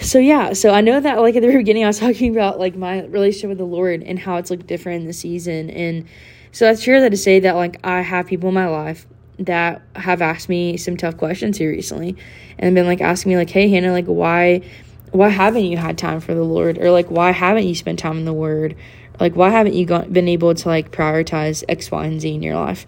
so 0.00 0.18
yeah 0.18 0.52
so 0.52 0.70
i 0.70 0.80
know 0.80 1.00
that 1.00 1.18
like 1.18 1.34
at 1.36 1.40
the 1.40 1.48
very 1.48 1.58
beginning 1.62 1.84
i 1.84 1.86
was 1.86 1.98
talking 1.98 2.30
about 2.30 2.58
like 2.58 2.76
my 2.76 3.04
relationship 3.06 3.48
with 3.48 3.58
the 3.58 3.64
lord 3.64 4.02
and 4.02 4.18
how 4.18 4.36
it's 4.36 4.50
like 4.50 4.66
different 4.66 5.02
in 5.02 5.06
the 5.06 5.12
season 5.12 5.70
and 5.70 6.06
so 6.52 6.64
that's 6.64 6.82
true 6.82 7.00
that 7.00 7.10
to 7.10 7.16
say 7.16 7.40
that 7.40 7.56
like 7.56 7.78
i 7.84 8.00
have 8.00 8.26
people 8.26 8.48
in 8.48 8.54
my 8.54 8.68
life 8.68 9.06
that 9.38 9.82
have 9.94 10.20
asked 10.20 10.48
me 10.48 10.76
some 10.76 10.96
tough 10.96 11.16
questions 11.16 11.58
here 11.58 11.70
recently 11.70 12.16
and 12.58 12.74
been 12.74 12.86
like 12.86 13.00
asking 13.00 13.30
me 13.30 13.36
like 13.36 13.50
hey 13.50 13.68
hannah 13.68 13.92
like 13.92 14.06
why 14.06 14.62
why 15.12 15.28
haven't 15.28 15.64
you 15.64 15.76
had 15.76 15.98
time 15.98 16.20
for 16.20 16.34
the 16.34 16.42
Lord? 16.42 16.78
Or 16.78 16.90
like, 16.90 17.10
why 17.10 17.30
haven't 17.30 17.66
you 17.66 17.74
spent 17.74 17.98
time 17.98 18.18
in 18.18 18.24
the 18.24 18.32
Word? 18.32 18.76
Like, 19.20 19.34
why 19.34 19.50
haven't 19.50 19.74
you 19.74 19.86
got, 19.86 20.12
been 20.12 20.28
able 20.28 20.54
to 20.54 20.68
like 20.68 20.90
prioritize 20.90 21.64
X, 21.68 21.90
Y, 21.90 22.04
and 22.04 22.20
Z 22.20 22.34
in 22.34 22.42
your 22.42 22.54
life? 22.54 22.86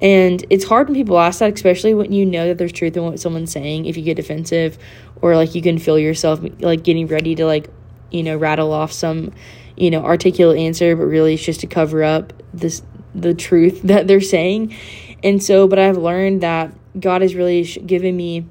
And 0.00 0.44
it's 0.50 0.64
hard 0.64 0.88
when 0.88 0.96
people 0.96 1.18
ask 1.18 1.38
that, 1.38 1.54
especially 1.54 1.94
when 1.94 2.12
you 2.12 2.26
know 2.26 2.48
that 2.48 2.58
there's 2.58 2.72
truth 2.72 2.96
in 2.96 3.04
what 3.04 3.20
someone's 3.20 3.52
saying. 3.52 3.86
If 3.86 3.96
you 3.96 4.02
get 4.02 4.16
defensive, 4.16 4.76
or 5.22 5.36
like 5.36 5.54
you 5.54 5.62
can 5.62 5.78
feel 5.78 5.98
yourself 5.98 6.40
like 6.58 6.82
getting 6.82 7.06
ready 7.06 7.36
to 7.36 7.46
like, 7.46 7.70
you 8.10 8.24
know, 8.24 8.36
rattle 8.36 8.72
off 8.72 8.90
some, 8.92 9.32
you 9.76 9.90
know, 9.90 10.04
articulate 10.04 10.58
answer, 10.58 10.96
but 10.96 11.04
really 11.04 11.34
it's 11.34 11.44
just 11.44 11.60
to 11.60 11.68
cover 11.68 12.02
up 12.02 12.32
this 12.52 12.82
the 13.14 13.32
truth 13.32 13.82
that 13.84 14.08
they're 14.08 14.20
saying. 14.20 14.76
And 15.22 15.42
so, 15.42 15.68
but 15.68 15.78
I've 15.78 15.96
learned 15.96 16.42
that 16.42 16.72
God 16.98 17.22
has 17.22 17.34
really 17.34 17.62
given 17.64 18.16
me 18.16 18.44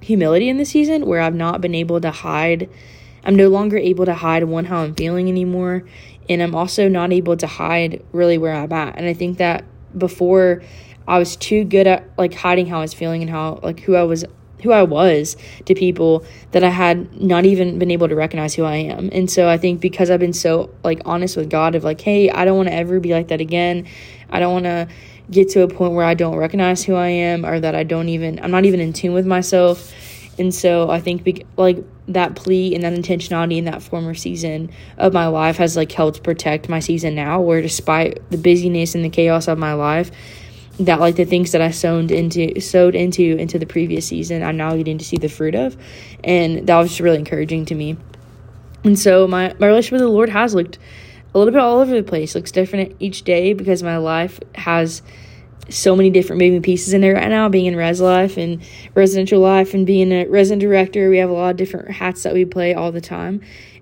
humility 0.00 0.48
in 0.48 0.56
the 0.56 0.64
season 0.64 1.06
where 1.06 1.20
I've 1.20 1.34
not 1.34 1.60
been 1.60 1.74
able 1.74 2.00
to 2.00 2.10
hide. 2.10 2.68
I'm 3.24 3.36
no 3.36 3.48
longer 3.48 3.78
able 3.78 4.04
to 4.04 4.14
hide 4.14 4.44
one 4.44 4.64
how 4.64 4.78
I'm 4.78 4.94
feeling 4.94 5.28
anymore, 5.28 5.84
and 6.28 6.42
I'm 6.42 6.54
also 6.54 6.88
not 6.88 7.12
able 7.12 7.36
to 7.36 7.46
hide 7.46 8.04
really 8.12 8.38
where 8.38 8.54
I'm 8.54 8.72
at. 8.72 8.96
And 8.96 9.06
I 9.06 9.14
think 9.14 9.38
that 9.38 9.64
before 9.96 10.62
I 11.08 11.18
was 11.18 11.36
too 11.36 11.64
good 11.64 11.86
at 11.86 12.04
like 12.18 12.34
hiding 12.34 12.66
how 12.66 12.78
I 12.78 12.82
was 12.82 12.94
feeling 12.94 13.22
and 13.22 13.30
how 13.30 13.60
like 13.62 13.80
who 13.80 13.94
I 13.94 14.02
was 14.02 14.24
who 14.62 14.72
I 14.72 14.82
was 14.82 15.36
to 15.66 15.74
people 15.74 16.24
that 16.52 16.64
I 16.64 16.70
had 16.70 17.20
not 17.20 17.44
even 17.44 17.78
been 17.78 17.90
able 17.90 18.08
to 18.08 18.16
recognize 18.16 18.54
who 18.54 18.64
I 18.64 18.76
am. 18.76 19.10
And 19.12 19.30
so 19.30 19.48
I 19.48 19.58
think 19.58 19.80
because 19.80 20.10
I've 20.10 20.20
been 20.20 20.32
so 20.32 20.70
like 20.82 21.02
honest 21.04 21.36
with 21.36 21.50
God 21.50 21.74
of 21.74 21.84
like, 21.84 22.00
hey, 22.00 22.30
I 22.30 22.44
don't 22.44 22.56
want 22.56 22.68
to 22.68 22.74
ever 22.74 22.98
be 22.98 23.12
like 23.12 23.28
that 23.28 23.40
again. 23.40 23.86
I 24.30 24.40
don't 24.40 24.52
want 24.52 24.64
to 24.64 24.88
get 25.30 25.50
to 25.50 25.62
a 25.62 25.68
point 25.68 25.92
where 25.92 26.04
I 26.04 26.14
don't 26.14 26.36
recognize 26.36 26.84
who 26.84 26.94
I 26.94 27.08
am 27.08 27.44
or 27.44 27.60
that 27.60 27.74
I 27.74 27.82
don't 27.82 28.08
even 28.08 28.38
I'm 28.42 28.50
not 28.50 28.64
even 28.64 28.80
in 28.80 28.92
tune 28.92 29.12
with 29.12 29.26
myself. 29.26 29.92
And 30.38 30.54
so 30.54 30.90
I 30.90 31.00
think 31.00 31.44
like 31.56 31.82
that 32.08 32.36
plea 32.36 32.74
and 32.74 32.84
that 32.84 32.92
intentionality 32.92 33.56
in 33.56 33.64
that 33.64 33.82
former 33.82 34.14
season 34.14 34.70
of 34.98 35.12
my 35.12 35.26
life 35.26 35.56
has 35.56 35.76
like 35.76 35.90
helped 35.90 36.22
protect 36.22 36.68
my 36.68 36.78
season 36.78 37.14
now 37.14 37.40
where 37.40 37.60
despite 37.60 38.30
the 38.30 38.38
busyness 38.38 38.94
and 38.94 39.04
the 39.04 39.10
chaos 39.10 39.48
of 39.48 39.58
my 39.58 39.72
life 39.72 40.10
that 40.78 41.00
like 41.00 41.16
the 41.16 41.24
things 41.24 41.52
that 41.52 41.60
I 41.60 41.70
sowed 41.70 42.10
into 42.10 42.60
sowed 42.60 42.94
into 42.94 43.36
into 43.36 43.58
the 43.58 43.66
previous 43.66 44.06
season 44.06 44.42
I'm 44.42 44.56
now 44.56 44.76
getting 44.76 44.98
to 44.98 45.04
see 45.04 45.16
the 45.16 45.28
fruit 45.28 45.54
of 45.54 45.76
and 46.22 46.66
that 46.66 46.76
was 46.76 46.90
just 46.90 47.00
really 47.00 47.18
encouraging 47.18 47.64
to 47.66 47.74
me. 47.74 47.96
And 48.84 48.98
so 48.98 49.26
my 49.26 49.54
my 49.58 49.66
relationship 49.66 49.92
with 49.92 50.02
the 50.02 50.08
Lord 50.08 50.28
has 50.28 50.54
looked 50.54 50.78
a 51.34 51.38
little 51.38 51.52
bit 51.52 51.60
all 51.60 51.80
over 51.80 51.94
the 51.94 52.02
place. 52.02 52.34
Looks 52.34 52.52
different 52.52 52.96
each 52.98 53.22
day 53.22 53.52
because 53.52 53.82
my 53.82 53.96
life 53.98 54.40
has 54.54 55.02
so 55.68 55.96
many 55.96 56.10
different 56.10 56.40
moving 56.40 56.62
pieces 56.62 56.92
in 56.92 57.00
there 57.00 57.14
right 57.14 57.28
now. 57.28 57.48
Being 57.48 57.66
in 57.66 57.76
res 57.76 58.00
life 58.00 58.36
and 58.36 58.62
residential 58.94 59.40
life 59.40 59.74
and 59.74 59.86
being 59.86 60.12
a 60.12 60.26
resident 60.26 60.60
director, 60.60 61.10
we 61.10 61.18
have 61.18 61.30
a 61.30 61.32
lot 61.32 61.50
of 61.50 61.56
different 61.56 61.90
hats 61.90 62.22
that 62.22 62.34
we 62.34 62.44
play 62.44 62.74
all 62.74 62.92
the 62.92 63.00
time, 63.00 63.40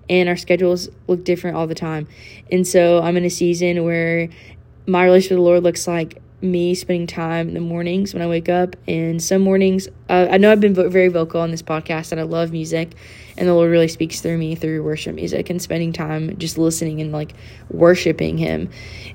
and 0.09 0.29
our 0.29 0.37
schedules 0.37 0.89
look 1.07 1.23
different 1.23 1.57
all 1.57 1.67
the 1.67 1.75
time. 1.75 2.07
And 2.51 2.65
so 2.67 3.01
I'm 3.01 3.17
in 3.17 3.25
a 3.25 3.29
season 3.29 3.83
where 3.83 4.29
my 4.87 5.03
relationship 5.03 5.31
with 5.31 5.37
the 5.37 5.49
Lord 5.49 5.63
looks 5.63 5.87
like 5.87 6.21
me 6.45 6.75
spending 6.75 7.07
time 7.07 7.47
in 7.47 7.53
the 7.53 7.59
mornings 7.59 8.13
when 8.13 8.21
I 8.21 8.27
wake 8.27 8.49
up. 8.49 8.75
And 8.87 9.21
some 9.21 9.41
mornings, 9.41 9.87
uh, 10.09 10.27
I 10.29 10.37
know 10.37 10.51
I've 10.51 10.61
been 10.61 10.73
very 10.73 11.07
vocal 11.07 11.41
on 11.41 11.51
this 11.51 11.61
podcast 11.61 12.09
that 12.09 12.19
I 12.19 12.23
love 12.23 12.51
music, 12.51 12.93
and 13.37 13.47
the 13.47 13.53
Lord 13.53 13.69
really 13.69 13.87
speaks 13.87 14.21
through 14.21 14.37
me 14.37 14.55
through 14.55 14.83
worship 14.83 15.15
music 15.15 15.49
and 15.49 15.61
spending 15.61 15.93
time 15.93 16.37
just 16.37 16.57
listening 16.57 17.01
and 17.01 17.11
like 17.11 17.33
worshiping 17.69 18.37
Him. 18.37 18.69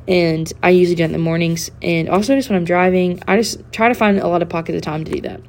And 0.06 0.52
I 0.62 0.70
usually 0.70 0.96
do 0.96 1.04
it 1.04 1.06
in 1.06 1.12
the 1.12 1.18
mornings, 1.18 1.70
and 1.80 2.08
also 2.08 2.34
just 2.34 2.48
when 2.48 2.56
I'm 2.56 2.64
driving, 2.64 3.22
I 3.26 3.36
just 3.36 3.60
try 3.72 3.88
to 3.88 3.94
find 3.94 4.18
a 4.18 4.28
lot 4.28 4.42
of 4.42 4.48
pockets 4.48 4.76
of 4.76 4.82
time 4.82 5.04
to 5.04 5.10
do 5.12 5.20
that. 5.22 5.40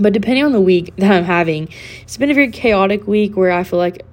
But 0.00 0.12
depending 0.12 0.44
on 0.44 0.52
the 0.52 0.60
week 0.60 0.94
that 0.98 1.10
I'm 1.10 1.24
having, 1.24 1.68
it's 2.02 2.16
been 2.16 2.30
a 2.30 2.34
very 2.34 2.50
chaotic 2.50 3.06
week 3.06 3.36
where 3.36 3.52
I 3.52 3.64
feel 3.64 3.78
like 3.78 4.04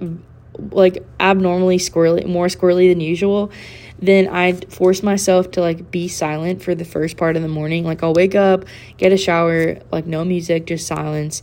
like 0.70 1.04
abnormally 1.20 1.76
squirrely, 1.76 2.26
more 2.26 2.46
squirrely 2.46 2.90
than 2.90 3.00
usual 3.00 3.50
then 3.98 4.28
I'd 4.28 4.72
force 4.72 5.02
myself 5.02 5.50
to 5.52 5.60
like 5.60 5.90
be 5.90 6.08
silent 6.08 6.62
for 6.62 6.74
the 6.74 6.84
first 6.84 7.16
part 7.16 7.36
of 7.36 7.42
the 7.42 7.48
morning. 7.48 7.84
Like 7.84 8.02
I'll 8.02 8.12
wake 8.12 8.34
up, 8.34 8.64
get 8.98 9.12
a 9.12 9.16
shower, 9.16 9.78
like 9.90 10.06
no 10.06 10.24
music, 10.24 10.66
just 10.66 10.86
silence. 10.86 11.42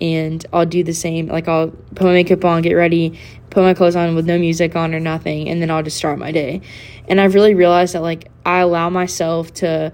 And 0.00 0.44
I'll 0.52 0.66
do 0.66 0.82
the 0.82 0.94
same. 0.94 1.28
Like 1.28 1.46
I'll 1.46 1.68
put 1.68 2.02
my 2.02 2.12
makeup 2.12 2.44
on, 2.44 2.62
get 2.62 2.74
ready, 2.74 3.18
put 3.50 3.62
my 3.62 3.74
clothes 3.74 3.94
on 3.94 4.16
with 4.16 4.26
no 4.26 4.38
music 4.38 4.74
on 4.74 4.94
or 4.94 5.00
nothing, 5.00 5.48
and 5.48 5.62
then 5.62 5.70
I'll 5.70 5.82
just 5.82 5.96
start 5.96 6.18
my 6.18 6.32
day. 6.32 6.60
And 7.08 7.20
I've 7.20 7.34
really 7.34 7.54
realized 7.54 7.94
that 7.94 8.02
like 8.02 8.28
I 8.44 8.58
allow 8.58 8.90
myself 8.90 9.52
to 9.54 9.92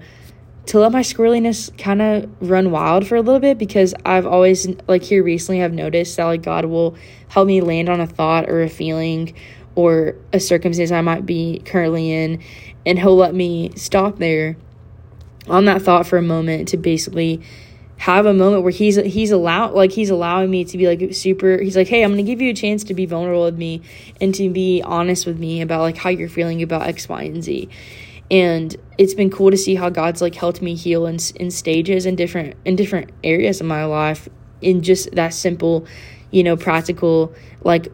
to 0.69 0.79
let 0.79 0.91
my 0.91 1.01
squirreliness 1.01 1.75
kind 1.79 1.99
of 1.99 2.29
run 2.41 2.69
wild 2.69 3.07
for 3.07 3.15
a 3.15 3.21
little 3.21 3.39
bit 3.39 3.57
because 3.57 3.95
I've 4.05 4.27
always 4.27 4.67
like 4.87 5.01
here 5.01 5.23
recently 5.23 5.63
I've 5.63 5.73
noticed 5.73 6.17
that 6.17 6.25
like 6.25 6.43
God 6.43 6.65
will 6.65 6.95
help 7.27 7.47
me 7.47 7.61
land 7.61 7.89
on 7.89 7.99
a 7.99 8.05
thought 8.05 8.47
or 8.47 8.61
a 8.61 8.69
feeling 8.69 9.33
or 9.75 10.15
a 10.33 10.39
circumstance 10.39 10.91
I 10.91 11.01
might 11.01 11.25
be 11.25 11.61
currently 11.65 12.11
in. 12.11 12.41
And 12.85 12.99
He'll 12.99 13.15
let 13.15 13.33
me 13.33 13.71
stop 13.75 14.17
there 14.17 14.57
on 15.47 15.65
that 15.65 15.81
thought 15.81 16.05
for 16.07 16.17
a 16.17 16.21
moment 16.21 16.69
to 16.69 16.77
basically 16.77 17.41
have 17.99 18.25
a 18.25 18.33
moment 18.33 18.63
where 18.63 18.71
he's 18.71 18.95
he's 18.95 19.29
allowed 19.29 19.73
like 19.73 19.91
he's 19.91 20.09
allowing 20.09 20.49
me 20.49 20.63
to 20.63 20.77
be 20.77 20.87
like 20.87 21.13
super 21.13 21.61
he's 21.61 21.75
like 21.75 21.87
hey 21.87 22.01
i'm 22.01 22.11
gonna 22.11 22.23
give 22.23 22.39
you 22.39 22.49
a 22.49 22.53
chance 22.53 22.85
to 22.85 22.93
be 22.93 23.05
vulnerable 23.05 23.43
with 23.43 23.57
me 23.57 23.81
and 24.21 24.33
to 24.33 24.49
be 24.49 24.81
honest 24.85 25.25
with 25.25 25.37
me 25.37 25.61
about 25.61 25.81
like 25.81 25.97
how 25.97 26.09
you're 26.09 26.29
feeling 26.29 26.61
about 26.61 26.83
x 26.83 27.09
y 27.09 27.23
and 27.23 27.43
z 27.43 27.67
and 28.31 28.77
it's 28.97 29.13
been 29.13 29.29
cool 29.29 29.51
to 29.51 29.57
see 29.57 29.75
how 29.75 29.89
god's 29.89 30.21
like 30.21 30.33
helped 30.33 30.61
me 30.61 30.75
heal 30.75 31.05
in, 31.05 31.17
in 31.35 31.51
stages 31.51 32.05
and 32.05 32.15
different 32.15 32.55
in 32.63 32.77
different 32.77 33.09
areas 33.21 33.59
of 33.59 33.67
my 33.67 33.83
life 33.83 34.29
in 34.61 34.81
just 34.81 35.11
that 35.11 35.33
simple 35.33 35.85
you 36.31 36.41
know 36.41 36.55
practical 36.55 37.33
like 37.63 37.91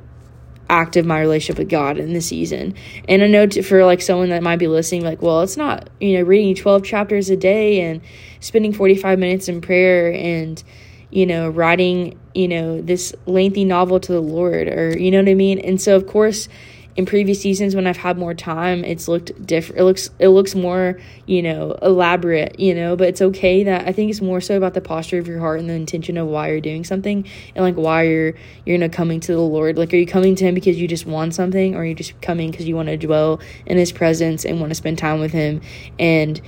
act 0.70 0.96
of 0.98 1.06
my 1.06 1.20
relationship 1.20 1.60
with 1.60 1.70
God 1.70 1.98
in 1.98 2.14
the 2.14 2.22
season. 2.22 2.76
And 3.08 3.22
I 3.24 3.28
know 3.28 3.46
to, 3.48 3.62
for 3.62 3.86
like 3.86 4.02
someone 4.02 4.30
that 4.30 4.44
might 4.44 4.58
be 4.58 4.68
listening, 4.68 5.04
like, 5.04 5.22
well, 5.22 5.42
it's 5.42 5.58
not, 5.58 5.90
you 6.00 6.18
know, 6.18 6.24
reading 6.24 6.56
12 6.56 6.84
chapters 6.84 7.30
a 7.30 7.38
day 7.38 7.82
and 7.82 8.02
spending 8.40 8.74
45 8.74 9.20
minutes 9.20 9.48
in 9.48 9.62
prayer 9.62 10.12
and, 10.14 10.64
you 11.12 11.26
know, 11.26 11.50
writing, 11.50 12.20
you 12.34 12.48
know, 12.48 12.82
this 12.82 13.14
lengthy 13.26 13.66
novel 13.66 14.00
to 14.00 14.12
the 14.12 14.22
Lord 14.22 14.68
or, 14.68 14.98
you 14.98 15.12
know 15.12 15.20
what 15.20 15.30
I 15.30 15.36
mean? 15.36 15.60
And 15.60 15.80
so, 15.80 15.96
of 15.96 16.08
course, 16.08 16.50
in 16.96 17.06
previous 17.06 17.42
seasons 17.42 17.76
when 17.76 17.88
I've 17.88 17.98
had 17.98 18.18
more 18.18 18.34
time, 18.34 18.86
it's 18.86 19.10
looked 19.10 19.46
different. 19.46 19.82
It 19.82 19.84
looks 19.84 20.10
it 20.18 20.30
looks 20.30 20.56
more, 20.56 20.98
you 21.26 21.42
know, 21.42 21.78
elaborate, 21.82 22.58
you 22.58 22.74
know, 22.74 22.96
but 22.96 23.10
it's 23.10 23.22
okay 23.22 23.64
that 23.66 23.86
I 23.86 23.92
think 23.92 24.10
it's 24.10 24.22
more 24.22 24.40
so 24.40 24.56
about 24.56 24.76
the 24.76 24.82
posture 24.82 25.20
of 25.20 25.28
your 25.28 25.40
heart 25.40 25.60
and 25.60 25.70
the 25.70 25.74
intention 25.74 26.18
of 26.18 26.28
why 26.28 26.52
you're 26.52 26.62
doing 26.62 26.86
something 26.86 27.28
and 27.54 27.66
like 27.66 27.76
why 27.76 28.04
you're 28.04 28.34
you're 28.66 28.78
know 28.78 28.88
coming 28.88 29.20
to 29.22 29.34
the 29.34 29.40
Lord. 29.40 29.78
Like 29.78 29.94
are 29.94 29.98
you 29.98 30.08
coming 30.08 30.36
to 30.36 30.46
him 30.46 30.56
because 30.56 30.80
you 30.80 30.88
just 30.88 31.06
want 31.06 31.36
something 31.36 31.76
or 31.76 31.80
are 31.80 31.86
you 31.86 31.96
just 31.96 32.20
coming 32.22 32.50
because 32.50 32.66
you 32.66 32.78
want 32.78 32.88
to 32.88 32.98
dwell 32.98 33.42
in 33.66 33.78
his 33.78 33.92
presence 33.92 34.46
and 34.46 34.62
want 34.62 34.72
to 34.72 34.76
spend 34.76 34.98
time 34.98 35.20
with 35.20 35.34
him 35.34 35.62
and 36.00 36.40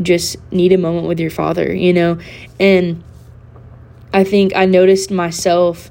just 0.00 0.36
need 0.52 0.72
a 0.72 0.78
moment 0.78 1.08
with 1.08 1.18
your 1.18 1.30
father, 1.30 1.74
you 1.74 1.92
know? 1.92 2.18
And 2.60 3.02
I 4.12 4.22
think 4.22 4.54
I 4.54 4.66
noticed 4.66 5.10
myself 5.10 5.90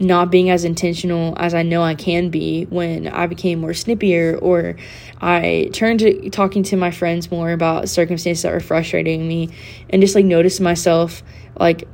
not 0.00 0.30
being 0.30 0.50
as 0.50 0.64
intentional 0.64 1.34
as 1.38 1.54
I 1.54 1.62
know 1.62 1.82
I 1.82 1.94
can 1.94 2.30
be 2.30 2.64
when 2.64 3.08
I 3.08 3.26
became 3.26 3.60
more 3.60 3.70
snippier 3.70 4.38
or 4.40 4.76
I 5.20 5.70
turned 5.72 6.00
to 6.00 6.30
talking 6.30 6.62
to 6.64 6.76
my 6.76 6.90
friends 6.90 7.30
more 7.30 7.50
about 7.50 7.88
circumstances 7.88 8.42
that 8.42 8.52
were 8.52 8.60
frustrating 8.60 9.26
me 9.26 9.50
and 9.90 10.02
just 10.02 10.14
like 10.14 10.24
noticed 10.24 10.60
myself 10.60 11.22
like 11.58 11.88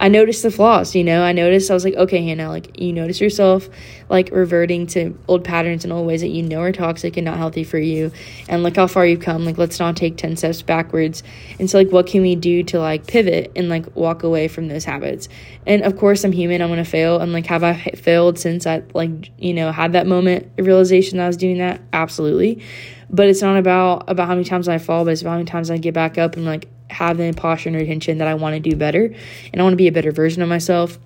I 0.00 0.08
noticed 0.08 0.42
the 0.42 0.50
flaws, 0.50 0.94
you 0.94 1.04
know. 1.04 1.22
I 1.22 1.32
noticed 1.32 1.70
I 1.70 1.74
was 1.74 1.84
like, 1.84 1.94
okay, 1.94 2.24
Hannah, 2.26 2.48
like 2.48 2.80
you 2.80 2.92
notice 2.92 3.20
yourself 3.20 3.68
like 4.08 4.30
reverting 4.32 4.86
to 4.88 5.18
old 5.28 5.44
patterns 5.44 5.84
and 5.84 5.92
old 5.92 6.06
ways 6.06 6.20
that 6.20 6.28
you 6.28 6.42
know 6.42 6.60
are 6.60 6.72
toxic 6.72 7.16
and 7.16 7.24
not 7.24 7.36
healthy 7.36 7.64
for 7.64 7.78
you. 7.78 8.12
And 8.48 8.62
look 8.62 8.76
how 8.76 8.86
far 8.86 9.06
you've 9.06 9.20
come. 9.20 9.44
Like 9.44 9.58
let's 9.58 9.78
not 9.78 9.96
take 9.96 10.16
10 10.16 10.36
steps 10.36 10.62
backwards. 10.62 11.22
And 11.58 11.70
so 11.70 11.78
like 11.78 11.90
what 11.90 12.06
can 12.06 12.22
we 12.22 12.34
do 12.34 12.62
to 12.64 12.78
like 12.78 13.06
pivot 13.06 13.52
and 13.56 13.68
like 13.68 13.94
walk 13.96 14.22
away 14.22 14.48
from 14.48 14.68
those 14.68 14.84
habits? 14.84 15.28
And 15.66 15.82
of 15.82 15.96
course 15.96 16.24
I'm 16.24 16.32
human, 16.32 16.60
I'm 16.60 16.68
gonna 16.68 16.84
fail. 16.84 17.20
And 17.20 17.32
like 17.32 17.46
have 17.46 17.62
I 17.62 17.74
failed 17.74 18.38
since 18.38 18.66
I 18.66 18.82
like, 18.94 19.30
you 19.38 19.54
know, 19.54 19.72
had 19.72 19.92
that 19.92 20.06
moment 20.06 20.50
of 20.58 20.66
realization 20.66 21.18
that 21.18 21.24
I 21.24 21.26
was 21.28 21.36
doing 21.36 21.58
that? 21.58 21.80
Absolutely. 21.92 22.62
But 23.10 23.28
it's 23.28 23.42
not 23.42 23.56
about 23.56 24.08
about 24.08 24.26
how 24.26 24.34
many 24.34 24.44
times 24.44 24.68
I 24.68 24.78
fall, 24.78 25.04
but 25.04 25.12
it's 25.12 25.22
about 25.22 25.32
how 25.32 25.36
many 25.36 25.46
times 25.46 25.70
I 25.70 25.78
get 25.78 25.94
back 25.94 26.18
up 26.18 26.36
and 26.36 26.44
like 26.44 26.68
have 26.90 27.16
the 27.16 27.32
posture 27.32 27.70
and 27.70 27.76
attention 27.76 28.18
that 28.18 28.28
I 28.28 28.34
want 28.34 28.54
to 28.54 28.60
do 28.60 28.76
better 28.76 29.04
and 29.52 29.60
I 29.60 29.62
want 29.62 29.72
to 29.72 29.78
be 29.78 29.88
a 29.88 29.92
better 29.92 30.12
version 30.12 30.42
of 30.42 30.48
myself. 30.48 30.98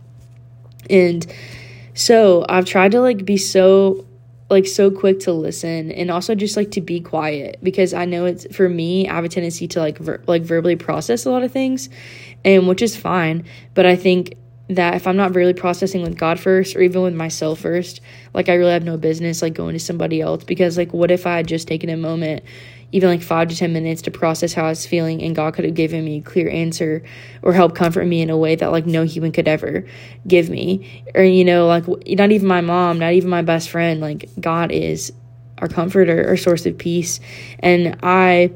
And 0.91 1.27
so 1.95 2.45
I've 2.49 2.65
tried 2.65 2.93
to 2.93 3.01
like 3.01 3.25
be 3.25 3.37
so 3.37 4.07
like 4.51 4.67
so 4.67 4.91
quick 4.91 5.21
to 5.21 5.33
listen 5.33 5.93
and 5.93 6.11
also 6.11 6.35
just 6.35 6.57
like 6.57 6.71
to 6.71 6.81
be 6.81 7.01
quiet 7.01 7.59
because 7.63 7.93
I 7.93 8.05
know 8.07 8.25
it's 8.25 8.47
for 8.55 8.69
me 8.69 9.09
I 9.09 9.15
have 9.15 9.25
a 9.25 9.29
tendency 9.29 9.69
to 9.69 9.81
like 9.81 9.99
ver- 9.99 10.23
like 10.27 10.43
verbally 10.43 10.77
process 10.77 11.27
a 11.27 11.31
lot 11.31 11.43
of 11.43 11.53
things 11.53 11.91
and 12.45 12.67
which 12.67 12.81
is 12.81 12.97
fine 12.97 13.45
but 13.75 13.85
I 13.85 13.97
think 13.97 14.35
that 14.71 14.95
if 14.95 15.07
I'm 15.07 15.17
not 15.17 15.35
really 15.35 15.55
processing 15.55 16.03
with 16.03 16.17
God 16.17 16.39
first 16.41 16.77
or 16.77 16.81
even 16.81 17.03
with 17.03 17.15
myself 17.15 17.61
first 17.61 18.01
like 18.33 18.49
I 18.49 18.55
really 18.55 18.73
have 18.73 18.85
no 18.85 18.97
business 18.97 19.43
like 19.43 19.55
going 19.55 19.75
to 19.75 19.81
somebody 19.81 20.21
else 20.23 20.45
because 20.45 20.79
like 20.79 20.95
what 20.95 21.11
if 21.11 21.27
I 21.27 21.37
had 21.37 21.47
just 21.47 21.69
taken 21.69 21.91
a 21.91 21.97
moment 21.97 22.43
even 22.91 23.09
like 23.09 23.23
five 23.23 23.49
to 23.49 23.57
10 23.57 23.73
minutes 23.73 24.03
to 24.03 24.11
process 24.11 24.55
how 24.55 24.65
I 24.65 24.71
was 24.71 24.87
feeling, 24.87 25.23
and 25.23 25.37
God 25.37 25.55
could 25.55 25.65
have 25.65 25.75
given 25.75 26.05
me 26.05 26.19
a 26.19 26.23
clear 26.23 26.49
answer 26.49 27.03
or 27.43 27.53
help 27.53 27.75
comfort 27.75 28.07
me 28.07 28.23
in 28.23 28.31
a 28.31 28.37
way 28.37 28.57
that 28.57 28.73
like 28.73 28.87
no 28.87 29.05
human 29.05 29.33
could 29.33 29.49
ever 29.49 29.87
give 30.27 30.49
me. 30.49 31.05
Or, 31.15 31.23
you 31.23 31.45
know, 31.45 31.67
like 31.67 31.87
not 31.87 32.31
even 32.33 32.47
my 32.49 32.61
mom, 32.61 32.99
not 32.99 33.13
even 33.13 33.29
my 33.31 33.43
best 33.43 33.71
friend, 33.71 34.01
like 34.01 34.29
God 34.41 34.73
is 34.73 35.13
our 35.59 35.69
comforter, 35.69 36.27
our 36.29 36.37
source 36.37 36.67
of 36.67 36.79
peace. 36.79 37.21
And 37.59 37.99
I 38.03 38.53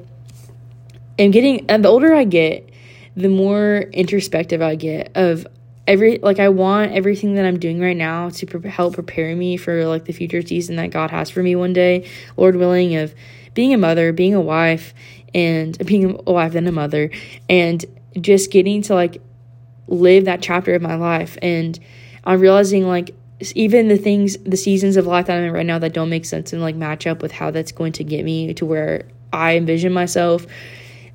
am 1.18 1.30
getting, 1.30 1.68
and 1.68 1.84
the 1.84 1.88
older 1.88 2.14
I 2.14 2.24
get, 2.24 2.68
the 3.14 3.28
more 3.28 3.82
introspective 3.92 4.62
I 4.62 4.74
get 4.74 5.12
of 5.14 5.46
every 5.86 6.18
like 6.18 6.38
I 6.38 6.48
want 6.48 6.92
everything 6.92 7.34
that 7.34 7.44
I'm 7.44 7.58
doing 7.58 7.80
right 7.80 7.96
now 7.96 8.30
to 8.30 8.46
pre- 8.46 8.70
help 8.70 8.94
prepare 8.94 9.34
me 9.34 9.56
for 9.56 9.84
like 9.86 10.04
the 10.04 10.12
future 10.12 10.42
season 10.42 10.76
that 10.76 10.90
God 10.90 11.10
has 11.10 11.28
for 11.30 11.42
me 11.42 11.56
one 11.56 11.72
day, 11.72 12.08
Lord 12.36 12.56
willing 12.56 12.96
of 12.96 13.14
being 13.54 13.74
a 13.74 13.78
mother, 13.78 14.12
being 14.12 14.34
a 14.34 14.40
wife, 14.40 14.94
and 15.34 15.78
being 15.86 16.20
a 16.26 16.32
wife 16.32 16.54
and 16.54 16.68
a 16.68 16.72
mother, 16.72 17.10
and 17.48 17.84
just 18.20 18.50
getting 18.50 18.82
to 18.82 18.94
like 18.94 19.20
live 19.88 20.24
that 20.26 20.42
chapter 20.42 20.74
of 20.74 20.82
my 20.82 20.94
life. 20.94 21.38
And 21.42 21.78
I'm 22.24 22.40
realizing 22.40 22.86
like 22.86 23.14
even 23.54 23.88
the 23.88 23.96
things, 23.96 24.36
the 24.38 24.56
seasons 24.56 24.96
of 24.96 25.06
life 25.06 25.26
that 25.26 25.38
I'm 25.38 25.44
in 25.44 25.52
right 25.52 25.66
now 25.66 25.78
that 25.80 25.92
don't 25.92 26.08
make 26.10 26.24
sense 26.24 26.52
and 26.52 26.62
like 26.62 26.76
match 26.76 27.06
up 27.06 27.22
with 27.22 27.32
how 27.32 27.50
that's 27.50 27.72
going 27.72 27.92
to 27.94 28.04
get 28.04 28.24
me 28.24 28.54
to 28.54 28.64
where 28.64 29.04
I 29.32 29.56
envision 29.56 29.92
myself, 29.92 30.46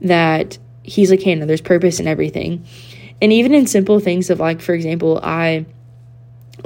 that 0.01 0.57
he's 0.83 1.09
like, 1.09 1.21
hey, 1.21 1.35
no, 1.35 1.45
there's 1.45 1.61
purpose 1.61 1.99
in 1.99 2.07
everything. 2.07 2.65
And 3.21 3.31
even 3.31 3.53
in 3.53 3.65
simple 3.65 3.99
things 3.99 4.29
of 4.29 4.39
like, 4.39 4.61
for 4.61 4.73
example, 4.73 5.19
I 5.23 5.65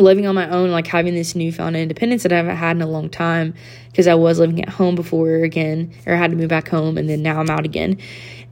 living 0.02 0.28
on 0.28 0.36
my 0.36 0.50
own, 0.50 0.72
like 0.72 0.88
having 0.88 1.16
this 1.16 1.36
newfound 1.36 1.76
independence 1.76 2.24
that 2.24 2.34
I 2.34 2.38
haven't 2.38 2.58
had 2.58 2.76
in 2.76 2.82
a 2.82 2.88
long 2.88 3.10
time 3.10 3.54
because 3.88 4.08
I 4.08 4.16
was 4.16 4.40
living 4.40 4.62
at 4.62 4.70
home 4.70 4.96
before 4.96 5.36
again, 5.36 5.94
or 6.06 6.14
I 6.14 6.18
had 6.18 6.32
to 6.32 6.38
move 6.38 6.50
back 6.50 6.68
home, 6.68 6.98
and 6.98 7.10
then 7.10 7.22
now 7.22 7.40
I'm 7.40 7.50
out 7.50 7.66
again. 7.66 7.98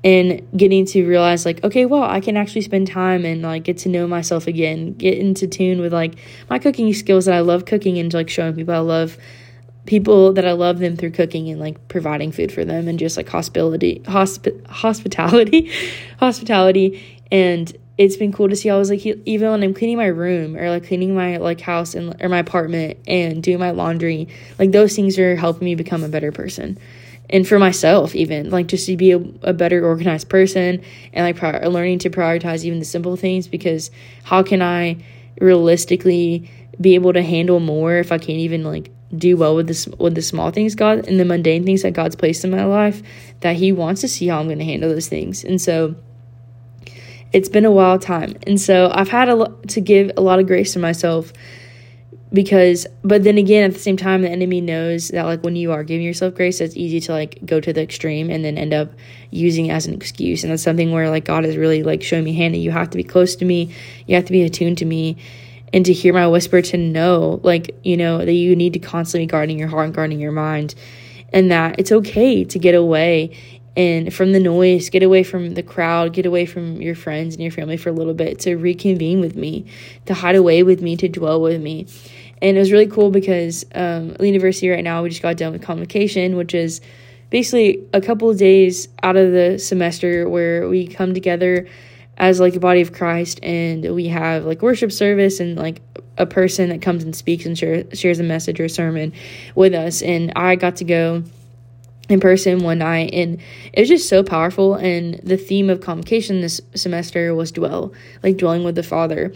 And 0.04 0.48
getting 0.56 0.86
to 0.88 1.06
realize, 1.06 1.46
like, 1.46 1.62
okay, 1.64 1.86
well, 1.86 2.04
I 2.04 2.22
can 2.22 2.38
actually 2.38 2.62
spend 2.62 2.88
time 2.88 3.26
and 3.26 3.42
like 3.42 3.64
get 3.64 3.78
to 3.80 3.90
know 3.90 4.08
myself 4.08 4.48
again, 4.48 4.94
get 4.94 5.18
into 5.18 5.48
tune 5.48 5.82
with 5.82 5.92
like 5.92 6.16
my 6.50 6.60
cooking 6.60 6.94
skills 6.94 7.26
that 7.26 7.36
I 7.36 7.42
love 7.42 7.66
cooking 7.66 7.98
and 7.98 8.14
like 8.14 8.30
showing 8.30 8.56
people 8.56 8.74
I 8.74 8.80
love 8.80 9.18
people 9.86 10.34
that 10.34 10.46
I 10.46 10.52
love 10.52 10.80
them 10.80 10.96
through 10.96 11.12
cooking 11.12 11.50
and 11.50 11.60
like 11.60 11.88
providing 11.88 12.32
food 12.32 12.52
for 12.52 12.64
them 12.64 12.88
and 12.88 13.00
just 13.00 13.18
like 13.18 13.28
hospitality, 13.28 14.02
hospi- 14.06 14.66
hospitality, 14.68 15.72
hospitality, 16.20 17.22
and 17.32 17.76
it's 18.00 18.16
been 18.16 18.32
cool 18.32 18.48
to 18.48 18.56
see. 18.56 18.70
I 18.70 18.78
was 18.78 18.90
like, 18.90 19.06
even 19.06 19.52
when 19.52 19.62
I'm 19.62 19.74
cleaning 19.74 19.98
my 19.98 20.06
room 20.06 20.56
or 20.56 20.70
like 20.70 20.88
cleaning 20.88 21.14
my 21.14 21.36
like 21.36 21.60
house 21.60 21.94
and 21.94 22.16
or 22.22 22.30
my 22.30 22.40
apartment 22.40 22.98
and 23.06 23.44
doing 23.44 23.60
my 23.60 23.72
laundry, 23.72 24.30
like 24.58 24.72
those 24.72 24.96
things 24.96 25.20
are 25.20 25.36
helping 25.36 25.66
me 25.66 25.76
become 25.76 26.06
a 26.06 26.08
better 26.08 26.32
person. 26.32 26.78
And 27.30 27.46
for 27.46 27.60
myself, 27.60 28.16
even 28.16 28.52
like 28.52 28.68
just 28.68 28.86
to 28.86 28.96
be 28.96 29.12
a, 29.12 29.18
a 29.42 29.52
better 29.52 29.86
organized 29.86 30.30
person 30.30 30.82
and 31.12 31.26
like 31.26 31.64
learning 31.66 32.00
to 32.00 32.10
prioritize 32.10 32.64
even 32.64 32.80
the 32.80 32.86
simple 32.86 33.18
things 33.18 33.50
because 33.50 33.92
how 34.24 34.44
can 34.44 34.62
I 34.62 35.04
realistically 35.42 36.50
be 36.80 36.96
able 36.96 37.12
to 37.12 37.22
handle 37.22 37.60
more 37.60 37.96
if 37.96 38.14
I 38.14 38.18
can't 38.18 38.40
even 38.40 38.64
like 38.64 38.92
do 39.18 39.36
well 39.36 39.58
with 39.58 39.68
this 39.68 39.88
with 39.88 40.16
the 40.16 40.22
small 40.22 40.52
things 40.52 40.74
God 40.74 41.06
and 41.06 41.20
the 41.20 41.26
mundane 41.26 41.66
things 41.66 41.82
that 41.82 41.92
God's 41.92 42.16
placed 42.16 42.46
in 42.46 42.52
my 42.52 42.64
life 42.64 43.04
that 43.42 43.58
He 43.58 43.74
wants 43.74 44.00
to 44.02 44.08
see 44.08 44.28
how 44.28 44.40
I'm 44.40 44.46
going 44.48 44.60
to 44.60 44.64
handle 44.64 44.90
those 44.90 45.10
things. 45.10 45.44
And 45.44 45.60
so 45.60 45.96
it's 47.32 47.50
been 47.50 47.65
a 47.65 47.72
wild 47.72 48.02
time. 48.02 48.36
And 48.48 48.60
so 48.60 48.92
I've 48.94 49.10
had 49.10 49.30
a 49.30 49.36
lot 49.36 49.68
to 49.70 49.82
give 49.82 50.12
a 50.18 50.22
lot 50.22 50.39
of 50.39 50.48
grace 50.48 50.74
to 50.74 50.80
myself 50.80 51.32
because 52.32 52.86
but 53.04 53.24
then 53.24 53.38
again 53.38 53.63
at 53.63 53.74
the 53.74 53.80
same 53.80 53.98
time 53.98 54.22
the 54.22 54.30
enemy 54.30 54.62
knows 54.62 55.08
that 55.10 55.24
like 55.24 55.44
when 55.44 55.56
you 55.56 55.72
are 55.72 55.84
giving 55.84 56.06
yourself 56.06 56.36
grace 56.36 56.62
it's 56.62 56.78
easy 56.78 57.00
to 57.00 57.12
like 57.12 57.44
go 57.46 57.60
to 57.60 57.74
the 57.74 57.82
extreme 57.82 58.30
and 58.30 58.46
then 58.46 58.58
end 58.58 58.74
up 58.74 58.92
using 59.32 59.68
it 59.68 59.72
as 59.72 59.88
an 59.88 59.96
excuse 59.96 60.44
and 60.44 60.52
that's 60.52 60.62
something 60.62 60.92
where 60.92 61.10
like 61.10 61.26
god 61.26 61.44
is 61.44 61.58
really 61.58 61.82
like 61.82 62.04
showing 62.04 62.24
me 62.24 62.34
hannah 62.34 62.58
you 62.58 62.70
have 62.70 62.89
to 62.89 62.98
be 62.98 63.04
close 63.04 63.36
to 63.36 63.46
me 63.46 63.74
you 64.06 64.15
have 64.15 64.26
to 64.26 64.32
be 64.32 64.44
attuned 64.44 64.78
to 64.78 64.86
me 64.86 65.18
and 65.74 65.86
to 65.86 65.94
hear 65.94 66.13
my 66.13 66.28
whisper 66.28 66.62
to 66.62 66.78
know 66.78 67.39
like 67.44 67.76
you 67.84 67.98
know 67.98 68.20
that 68.20 68.34
you 68.34 68.56
need 68.56 68.74
to 68.74 68.80
constantly 68.80 69.26
guarding 69.26 69.58
your 69.58 69.68
heart 69.68 69.86
and 69.86 69.96
guarding 69.96 70.20
your 70.20 70.32
mind 70.32 70.76
and 71.34 71.52
that 71.52 71.80
it's 71.80 71.92
okay 71.92 72.44
to 72.44 72.60
get 72.60 72.76
away 72.76 73.36
and 73.80 74.13
from 74.13 74.34
the 74.34 74.42
noise, 74.42 74.89
get 74.89 75.04
away 75.04 75.24
from 75.24 75.54
the 75.54 75.63
crowd, 75.63 76.12
get 76.12 76.26
away 76.26 76.46
from 76.46 76.82
your 76.82 76.96
friends 76.96 77.34
and 77.36 77.42
your 77.42 77.52
family 77.52 77.78
for 77.78 77.88
a 77.88 77.94
little 77.94 78.13
bit 78.13 78.38
to 78.39 78.58
reconvene 78.58 79.22
with 79.22 79.38
me, 79.38 79.68
to 80.06 80.13
hide 80.13 80.36
away 80.36 80.63
with 80.63 80.82
me, 80.82 80.98
to 80.98 81.08
dwell 81.08 81.39
with 81.39 81.62
me. 81.62 81.88
And 82.42 82.58
it 82.58 82.60
was 82.60 82.74
really 82.74 82.88
cool 82.88 83.10
because 83.10 83.63
um, 83.74 84.12
at 84.12 84.18
the 84.18 84.28
university 84.28 84.68
right 84.68 84.84
now, 84.84 85.02
we 85.02 85.08
just 85.08 85.22
got 85.22 85.38
done 85.38 85.54
with 85.54 85.62
convocation, 85.62 86.36
which 86.36 86.54
is 86.54 86.82
basically 87.30 87.82
a 87.94 88.02
couple 88.02 88.30
of 88.30 88.38
days 88.38 88.89
out 89.02 89.15
of 89.15 89.32
the 89.32 89.58
semester 89.58 90.28
where 90.28 90.68
we 90.68 90.86
come 90.86 91.13
together 91.13 91.65
as 92.18 92.42
like 92.42 92.58
a 92.58 92.60
body 92.60 92.82
of 92.82 92.92
Christ 92.92 93.42
and 93.44 93.96
we 93.96 94.10
have 94.10 94.44
like 94.44 94.62
worship 94.62 94.92
service 94.92 95.39
and 95.39 95.56
like 95.56 95.82
a 96.18 96.26
person 96.26 96.68
that 96.68 96.82
comes 96.82 97.06
and 97.06 97.15
speaks 97.15 97.46
and 97.46 97.58
share, 97.58 97.86
shares 97.96 98.20
a 98.20 98.24
message 98.24 98.60
or 98.60 98.65
a 98.65 98.70
sermon 98.70 99.13
with 99.56 99.74
us 99.74 100.02
and 100.02 100.34
I 100.36 100.58
got 100.58 100.76
to 100.78 100.84
go 100.84 101.24
in 102.10 102.19
person 102.19 102.60
one 102.60 102.80
night 102.80 103.13
and 103.13 103.39
it 103.72 103.80
was 103.80 103.88
just 103.88 104.10
so 104.10 104.24
powerful 104.24 104.76
and 104.76 105.15
the 105.24 105.38
theme 105.38 105.69
of 105.69 105.80
convocation 105.80 106.41
this 106.41 106.60
semester 106.74 107.34
was 107.36 107.52
dwell 107.52 107.93
like 108.24 108.38
dwelling 108.38 108.63
with 108.63 108.76
the 108.76 108.84
father. 108.84 109.34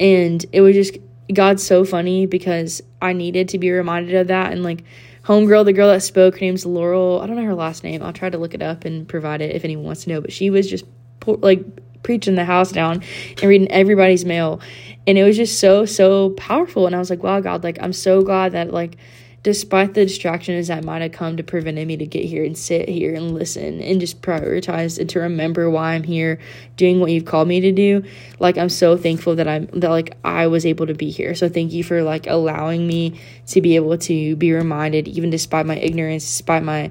And 0.00 0.44
it 0.52 0.60
was 0.60 0.74
just 0.74 0.96
god's 1.32 1.62
so 1.62 1.84
funny 1.84 2.24
because 2.24 2.80
i 3.02 3.12
needed 3.12 3.50
to 3.50 3.58
be 3.58 3.70
reminded 3.70 4.14
of 4.14 4.28
that 4.28 4.50
and 4.50 4.62
like 4.62 4.82
homegirl 5.24 5.64
the 5.64 5.74
girl 5.74 5.88
that 5.88 6.02
spoke 6.02 6.34
her 6.34 6.40
name's 6.40 6.64
laurel 6.64 7.20
i 7.20 7.26
don't 7.26 7.36
know 7.36 7.44
her 7.44 7.54
last 7.54 7.84
name 7.84 8.02
i'll 8.02 8.14
try 8.14 8.30
to 8.30 8.38
look 8.38 8.54
it 8.54 8.62
up 8.62 8.86
and 8.86 9.06
provide 9.08 9.42
it 9.42 9.54
if 9.54 9.62
anyone 9.62 9.84
wants 9.84 10.04
to 10.04 10.10
know 10.10 10.20
but 10.22 10.32
she 10.32 10.48
was 10.48 10.68
just 10.70 10.86
like 11.26 11.62
preaching 12.02 12.34
the 12.34 12.44
house 12.46 12.72
down 12.72 13.02
and 13.28 13.42
reading 13.42 13.70
everybody's 13.70 14.24
mail 14.24 14.58
and 15.06 15.18
it 15.18 15.24
was 15.24 15.36
just 15.36 15.60
so 15.60 15.84
so 15.84 16.30
powerful 16.30 16.86
and 16.86 16.96
i 16.96 16.98
was 16.98 17.10
like 17.10 17.22
wow 17.22 17.40
god 17.40 17.62
like 17.62 17.76
i'm 17.82 17.92
so 17.92 18.22
glad 18.22 18.52
that 18.52 18.72
like 18.72 18.96
despite 19.42 19.94
the 19.94 20.04
distractions 20.04 20.68
that 20.68 20.84
might 20.84 21.00
have 21.00 21.12
come 21.12 21.36
to 21.36 21.42
prevent 21.42 21.76
me 21.86 21.96
to 21.96 22.06
get 22.06 22.24
here 22.24 22.44
and 22.44 22.58
sit 22.58 22.88
here 22.88 23.14
and 23.14 23.34
listen 23.34 23.80
and 23.80 24.00
just 24.00 24.20
prioritize 24.20 24.98
and 24.98 25.08
to 25.10 25.20
remember 25.20 25.70
why 25.70 25.94
I'm 25.94 26.02
here 26.02 26.38
doing 26.76 26.98
what 26.98 27.12
you've 27.12 27.24
called 27.24 27.46
me 27.46 27.60
to 27.60 27.70
do 27.70 28.02
like 28.40 28.58
I'm 28.58 28.68
so 28.68 28.96
thankful 28.96 29.36
that 29.36 29.46
I'm 29.46 29.66
that 29.66 29.90
like 29.90 30.16
I 30.24 30.48
was 30.48 30.66
able 30.66 30.86
to 30.86 30.94
be 30.94 31.10
here. 31.10 31.34
So 31.34 31.48
thank 31.48 31.72
you 31.72 31.84
for 31.84 32.02
like 32.02 32.26
allowing 32.26 32.86
me 32.86 33.20
to 33.48 33.60
be 33.60 33.76
able 33.76 33.96
to 33.98 34.36
be 34.36 34.52
reminded 34.52 35.06
even 35.08 35.30
despite 35.30 35.66
my 35.66 35.76
ignorance 35.76 36.24
despite 36.24 36.62
my 36.62 36.90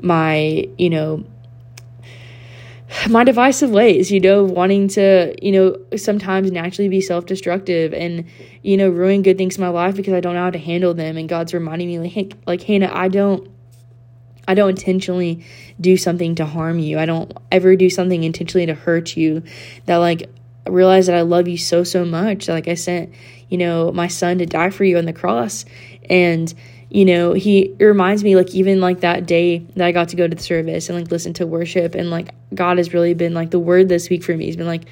my 0.00 0.68
you 0.78 0.90
know 0.90 1.24
my 3.08 3.24
divisive 3.24 3.70
ways, 3.70 4.10
you 4.10 4.20
know, 4.20 4.44
wanting 4.44 4.88
to, 4.88 5.34
you 5.42 5.52
know, 5.52 5.96
sometimes 5.96 6.50
naturally 6.50 6.88
be 6.88 7.00
self 7.00 7.26
destructive 7.26 7.92
and, 7.94 8.24
you 8.62 8.76
know, 8.76 8.88
ruin 8.88 9.22
good 9.22 9.38
things 9.38 9.56
in 9.56 9.62
my 9.62 9.68
life 9.68 9.96
because 9.96 10.14
I 10.14 10.20
don't 10.20 10.34
know 10.34 10.42
how 10.42 10.50
to 10.50 10.58
handle 10.58 10.94
them. 10.94 11.16
And 11.16 11.28
God's 11.28 11.54
reminding 11.54 11.88
me, 11.88 11.98
like, 11.98 12.34
like 12.46 12.62
Hannah, 12.62 12.90
I 12.92 13.08
don't, 13.08 13.50
I 14.46 14.54
don't 14.54 14.70
intentionally 14.70 15.44
do 15.80 15.96
something 15.96 16.34
to 16.36 16.44
harm 16.44 16.78
you. 16.78 16.98
I 16.98 17.06
don't 17.06 17.32
ever 17.50 17.76
do 17.76 17.88
something 17.88 18.24
intentionally 18.24 18.66
to 18.66 18.74
hurt 18.74 19.16
you. 19.16 19.42
That, 19.86 19.96
like, 19.96 20.30
realize 20.68 21.06
that 21.06 21.16
I 21.16 21.22
love 21.22 21.48
you 21.48 21.58
so, 21.58 21.84
so 21.84 22.04
much. 22.04 22.48
Like, 22.48 22.68
I 22.68 22.74
sent, 22.74 23.12
you 23.48 23.58
know, 23.58 23.92
my 23.92 24.08
son 24.08 24.38
to 24.38 24.46
die 24.46 24.70
for 24.70 24.84
you 24.84 24.98
on 24.98 25.06
the 25.06 25.12
cross. 25.12 25.64
And, 26.10 26.52
you 26.92 27.06
know, 27.06 27.32
he 27.32 27.74
reminds 27.80 28.22
me 28.22 28.36
like 28.36 28.54
even 28.54 28.82
like 28.82 29.00
that 29.00 29.24
day 29.24 29.60
that 29.76 29.86
I 29.86 29.92
got 29.92 30.10
to 30.10 30.16
go 30.16 30.28
to 30.28 30.36
the 30.36 30.42
service 30.42 30.90
and 30.90 30.98
like 30.98 31.10
listen 31.10 31.32
to 31.34 31.46
worship 31.46 31.94
and 31.94 32.10
like 32.10 32.34
God 32.54 32.76
has 32.76 32.92
really 32.92 33.14
been 33.14 33.32
like 33.32 33.50
the 33.50 33.58
word 33.58 33.88
this 33.88 34.10
week 34.10 34.22
for 34.22 34.36
me. 34.36 34.44
He's 34.44 34.56
been 34.56 34.66
like 34.66 34.82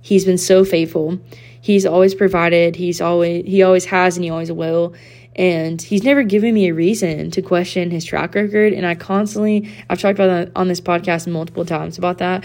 he's 0.00 0.24
been 0.24 0.38
so 0.38 0.64
faithful. 0.64 1.18
He's 1.60 1.84
always 1.84 2.14
provided. 2.14 2.76
He's 2.76 3.00
always 3.00 3.44
he 3.44 3.64
always 3.64 3.86
has 3.86 4.16
and 4.16 4.22
he 4.22 4.30
always 4.30 4.52
will. 4.52 4.94
And 5.34 5.82
he's 5.82 6.04
never 6.04 6.22
given 6.22 6.54
me 6.54 6.68
a 6.68 6.74
reason 6.74 7.32
to 7.32 7.42
question 7.42 7.90
his 7.90 8.04
track 8.04 8.36
record. 8.36 8.72
And 8.72 8.86
I 8.86 8.94
constantly 8.94 9.68
I've 9.90 9.98
talked 9.98 10.16
about 10.16 10.28
that 10.28 10.52
on 10.54 10.68
this 10.68 10.80
podcast 10.80 11.26
multiple 11.26 11.64
times 11.64 11.98
about 11.98 12.18
that. 12.18 12.44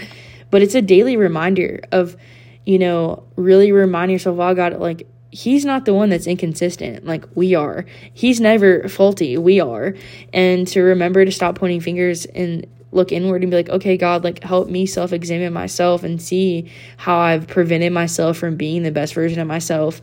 But 0.50 0.62
it's 0.62 0.74
a 0.74 0.82
daily 0.82 1.16
reminder 1.16 1.84
of, 1.92 2.16
you 2.64 2.80
know, 2.80 3.22
really 3.36 3.70
reminding 3.70 4.14
yourself, 4.14 4.36
wow, 4.36 4.54
God, 4.54 4.80
like 4.80 5.06
he's 5.34 5.64
not 5.64 5.84
the 5.84 5.92
one 5.92 6.10
that's 6.10 6.28
inconsistent 6.28 7.04
like 7.04 7.24
we 7.34 7.56
are. 7.56 7.84
He's 8.12 8.40
never 8.40 8.88
faulty, 8.88 9.36
we 9.36 9.58
are. 9.60 9.94
And 10.32 10.66
to 10.68 10.80
remember 10.80 11.24
to 11.24 11.32
stop 11.32 11.56
pointing 11.56 11.80
fingers 11.80 12.24
and 12.24 12.64
look 12.92 13.10
inward 13.10 13.42
and 13.42 13.50
be 13.50 13.56
like, 13.56 13.68
okay, 13.68 13.96
God, 13.96 14.22
like 14.22 14.44
help 14.44 14.68
me 14.68 14.86
self 14.86 15.12
examine 15.12 15.52
myself 15.52 16.04
and 16.04 16.22
see 16.22 16.70
how 16.96 17.18
I've 17.18 17.48
prevented 17.48 17.92
myself 17.92 18.36
from 18.36 18.54
being 18.54 18.84
the 18.84 18.92
best 18.92 19.12
version 19.12 19.40
of 19.40 19.48
myself 19.48 20.00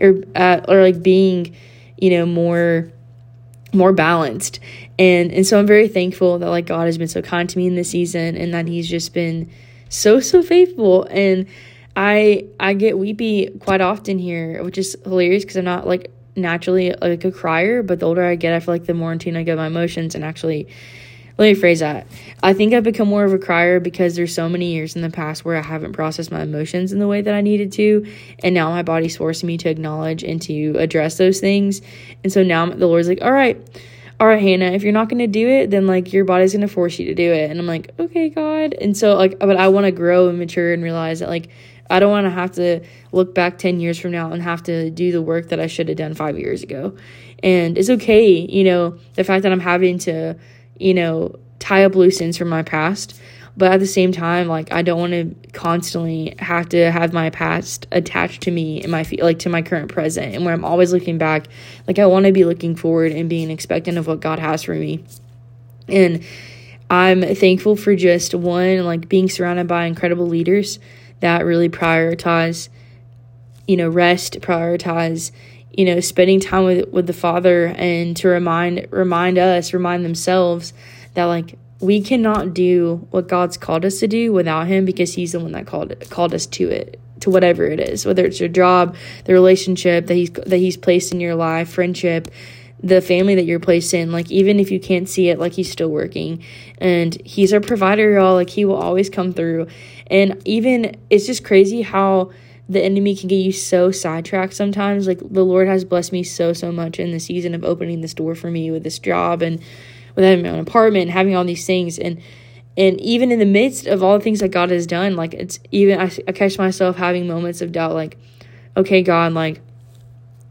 or, 0.00 0.14
uh, 0.34 0.62
or 0.66 0.80
like 0.80 1.02
being, 1.02 1.54
you 1.98 2.10
know, 2.10 2.24
more 2.24 2.90
more 3.72 3.92
balanced 3.92 4.58
and 4.98 5.30
and 5.30 5.46
so 5.46 5.56
i'm 5.56 5.64
very 5.64 5.86
thankful 5.86 6.40
that 6.40 6.48
like 6.48 6.66
god 6.66 6.86
has 6.86 6.98
been 6.98 7.06
so 7.06 7.22
kind 7.22 7.48
to 7.48 7.56
me 7.56 7.68
in 7.68 7.76
this 7.76 7.88
season 7.88 8.36
and 8.36 8.52
that 8.52 8.66
he's 8.66 8.88
just 8.88 9.14
been 9.14 9.48
so 9.88 10.18
so 10.18 10.42
faithful 10.42 11.04
and 11.04 11.46
I 11.96 12.46
I 12.58 12.74
get 12.74 12.98
weepy 12.98 13.50
quite 13.60 13.80
often 13.80 14.18
here, 14.18 14.62
which 14.62 14.78
is 14.78 14.96
hilarious 15.04 15.44
because 15.44 15.56
I'm 15.56 15.64
not 15.64 15.86
like 15.86 16.10
naturally 16.36 16.94
like 17.00 17.24
a 17.24 17.32
crier, 17.32 17.82
but 17.82 18.00
the 18.00 18.06
older 18.06 18.24
I 18.24 18.36
get, 18.36 18.54
I 18.54 18.60
feel 18.60 18.74
like 18.74 18.86
the 18.86 18.94
more 18.94 19.12
in 19.12 19.18
tune 19.18 19.36
I 19.36 19.42
get 19.42 19.56
my 19.56 19.66
emotions 19.66 20.14
and 20.14 20.24
actually 20.24 20.68
let 21.38 21.46
me 21.46 21.54
phrase 21.54 21.80
that. 21.80 22.06
I 22.42 22.52
think 22.52 22.74
I've 22.74 22.84
become 22.84 23.08
more 23.08 23.24
of 23.24 23.32
a 23.32 23.38
crier 23.38 23.80
because 23.80 24.14
there's 24.14 24.34
so 24.34 24.46
many 24.46 24.74
years 24.74 24.94
in 24.94 25.00
the 25.00 25.08
past 25.08 25.42
where 25.42 25.56
I 25.56 25.62
haven't 25.62 25.94
processed 25.94 26.30
my 26.30 26.42
emotions 26.42 26.92
in 26.92 26.98
the 26.98 27.08
way 27.08 27.22
that 27.22 27.32
I 27.32 27.40
needed 27.40 27.72
to, 27.72 28.06
and 28.40 28.54
now 28.54 28.68
my 28.68 28.82
body's 28.82 29.16
forcing 29.16 29.46
me 29.46 29.56
to 29.58 29.70
acknowledge 29.70 30.22
and 30.22 30.40
to 30.42 30.76
address 30.76 31.16
those 31.16 31.40
things. 31.40 31.80
And 32.22 32.30
so 32.30 32.42
now 32.42 32.66
the 32.66 32.86
Lord's 32.86 33.08
like, 33.08 33.22
"All 33.22 33.32
right, 33.32 33.56
all 34.20 34.26
right, 34.26 34.40
Hannah, 34.40 34.72
if 34.72 34.82
you're 34.82 34.92
not 34.92 35.08
going 35.08 35.20
to 35.20 35.26
do 35.26 35.48
it, 35.48 35.70
then 35.70 35.86
like 35.86 36.12
your 36.12 36.26
body's 36.26 36.52
going 36.52 36.60
to 36.60 36.68
force 36.68 36.98
you 36.98 37.06
to 37.06 37.14
do 37.14 37.32
it." 37.32 37.50
And 37.50 37.58
I'm 37.58 37.66
like, 37.66 37.90
"Okay, 37.98 38.28
God." 38.28 38.74
And 38.74 38.94
so 38.94 39.14
like 39.16 39.38
but 39.38 39.56
I 39.56 39.68
want 39.68 39.86
to 39.86 39.92
grow 39.92 40.28
and 40.28 40.38
mature 40.38 40.74
and 40.74 40.82
realize 40.82 41.20
that 41.20 41.30
like 41.30 41.48
I 41.90 41.98
don't 41.98 42.10
want 42.10 42.26
to 42.26 42.30
have 42.30 42.52
to 42.52 42.80
look 43.12 43.34
back 43.34 43.58
10 43.58 43.80
years 43.80 43.98
from 43.98 44.12
now 44.12 44.32
and 44.32 44.42
have 44.42 44.62
to 44.64 44.90
do 44.90 45.12
the 45.12 45.20
work 45.20 45.48
that 45.48 45.60
I 45.60 45.66
should 45.66 45.88
have 45.88 45.96
done 45.96 46.14
five 46.14 46.38
years 46.38 46.62
ago. 46.62 46.96
And 47.42 47.76
it's 47.76 47.90
okay, 47.90 48.30
you 48.30 48.64
know, 48.64 48.98
the 49.14 49.24
fact 49.24 49.42
that 49.42 49.52
I'm 49.52 49.60
having 49.60 49.98
to, 50.00 50.36
you 50.78 50.94
know, 50.94 51.38
tie 51.58 51.84
up 51.84 51.94
loose 51.94 52.20
ends 52.20 52.38
from 52.38 52.48
my 52.48 52.62
past. 52.62 53.20
But 53.56 53.72
at 53.72 53.80
the 53.80 53.86
same 53.86 54.12
time, 54.12 54.46
like 54.46 54.72
I 54.72 54.82
don't 54.82 55.00
want 55.00 55.12
to 55.12 55.50
constantly 55.50 56.34
have 56.38 56.68
to 56.70 56.90
have 56.90 57.12
my 57.12 57.30
past 57.30 57.86
attached 57.90 58.42
to 58.42 58.50
me 58.50 58.80
and 58.80 58.92
my 58.92 59.04
like 59.20 59.40
to 59.40 59.48
my 59.48 59.60
current 59.60 59.90
present, 59.90 60.34
and 60.34 60.44
where 60.44 60.54
I'm 60.54 60.64
always 60.64 60.92
looking 60.92 61.18
back. 61.18 61.48
Like 61.86 61.98
I 61.98 62.06
want 62.06 62.26
to 62.26 62.32
be 62.32 62.44
looking 62.44 62.76
forward 62.76 63.12
and 63.12 63.28
being 63.28 63.50
expectant 63.50 63.98
of 63.98 64.06
what 64.06 64.20
God 64.20 64.38
has 64.38 64.62
for 64.62 64.74
me. 64.74 65.04
And 65.88 66.24
I'm 66.88 67.22
thankful 67.34 67.76
for 67.76 67.94
just 67.94 68.34
one, 68.34 68.84
like 68.84 69.08
being 69.08 69.28
surrounded 69.28 69.66
by 69.66 69.84
incredible 69.84 70.26
leaders 70.26 70.78
that 71.20 71.44
really 71.44 71.68
prioritize, 71.68 72.68
you 73.66 73.76
know, 73.76 73.88
rest, 73.88 74.40
prioritize, 74.40 75.30
you 75.72 75.84
know, 75.84 76.00
spending 76.00 76.40
time 76.40 76.64
with 76.64 76.88
with 76.88 77.06
the 77.06 77.12
Father 77.12 77.66
and 77.76 78.16
to 78.18 78.28
remind 78.28 78.86
remind 78.90 79.38
us, 79.38 79.72
remind 79.72 80.04
themselves 80.04 80.72
that 81.14 81.24
like 81.24 81.56
we 81.80 82.00
cannot 82.00 82.52
do 82.52 83.06
what 83.10 83.28
God's 83.28 83.56
called 83.56 83.84
us 83.84 84.00
to 84.00 84.08
do 84.08 84.32
without 84.32 84.66
him 84.66 84.84
because 84.84 85.14
he's 85.14 85.32
the 85.32 85.40
one 85.40 85.52
that 85.52 85.66
called 85.66 85.94
called 86.10 86.34
us 86.34 86.46
to 86.46 86.68
it 86.68 87.00
to 87.20 87.28
whatever 87.28 87.66
it 87.66 87.78
is 87.78 88.06
whether 88.06 88.24
it's 88.24 88.40
your 88.40 88.48
job 88.48 88.96
the 89.24 89.32
relationship 89.34 90.06
that 90.06 90.14
he's 90.14 90.30
that 90.30 90.56
he's 90.56 90.78
placed 90.78 91.12
in 91.12 91.20
your 91.20 91.34
life 91.34 91.70
friendship 91.70 92.28
the 92.82 93.00
family 93.00 93.34
that 93.34 93.44
you're 93.44 93.60
placed 93.60 93.92
in. 93.92 94.10
Like 94.12 94.30
even 94.30 94.58
if 94.58 94.70
you 94.70 94.80
can't 94.80 95.08
see 95.08 95.28
it 95.28 95.38
like 95.38 95.52
he's 95.52 95.70
still 95.70 95.90
working 95.90 96.42
and 96.78 97.20
he's 97.24 97.52
our 97.52 97.60
provider 97.60 98.12
y'all. 98.12 98.34
Like 98.34 98.50
he 98.50 98.64
will 98.64 98.76
always 98.76 99.10
come 99.10 99.32
through 99.32 99.66
and 100.10 100.42
even 100.44 100.96
it's 101.08 101.26
just 101.26 101.44
crazy 101.44 101.82
how 101.82 102.30
the 102.68 102.82
enemy 102.82 103.16
can 103.16 103.28
get 103.28 103.36
you 103.36 103.52
so 103.52 103.90
sidetracked 103.90 104.52
sometimes 104.52 105.06
like 105.06 105.18
the 105.30 105.44
lord 105.44 105.66
has 105.66 105.84
blessed 105.84 106.12
me 106.12 106.22
so 106.22 106.52
so 106.52 106.70
much 106.70 106.98
in 106.98 107.12
the 107.12 107.20
season 107.20 107.54
of 107.54 107.64
opening 107.64 108.00
this 108.00 108.12
door 108.12 108.34
for 108.34 108.50
me 108.50 108.70
with 108.70 108.82
this 108.82 108.98
job 108.98 109.40
and 109.40 109.60
with 110.14 110.24
having 110.24 110.42
my 110.42 110.50
own 110.50 110.58
apartment 110.58 111.02
and 111.02 111.10
having 111.10 111.34
all 111.34 111.44
these 111.44 111.66
things 111.66 111.98
and 111.98 112.20
and 112.76 113.00
even 113.00 113.32
in 113.32 113.38
the 113.38 113.46
midst 113.46 113.86
of 113.86 114.02
all 114.02 114.18
the 114.18 114.22
things 114.22 114.40
that 114.40 114.48
god 114.48 114.70
has 114.70 114.86
done 114.86 115.16
like 115.16 115.32
it's 115.34 115.58
even 115.70 115.98
i, 115.98 116.10
I 116.28 116.32
catch 116.32 116.58
myself 116.58 116.96
having 116.96 117.26
moments 117.26 117.62
of 117.62 117.72
doubt 117.72 117.94
like 117.94 118.18
okay 118.76 119.02
god 119.02 119.32
like 119.32 119.60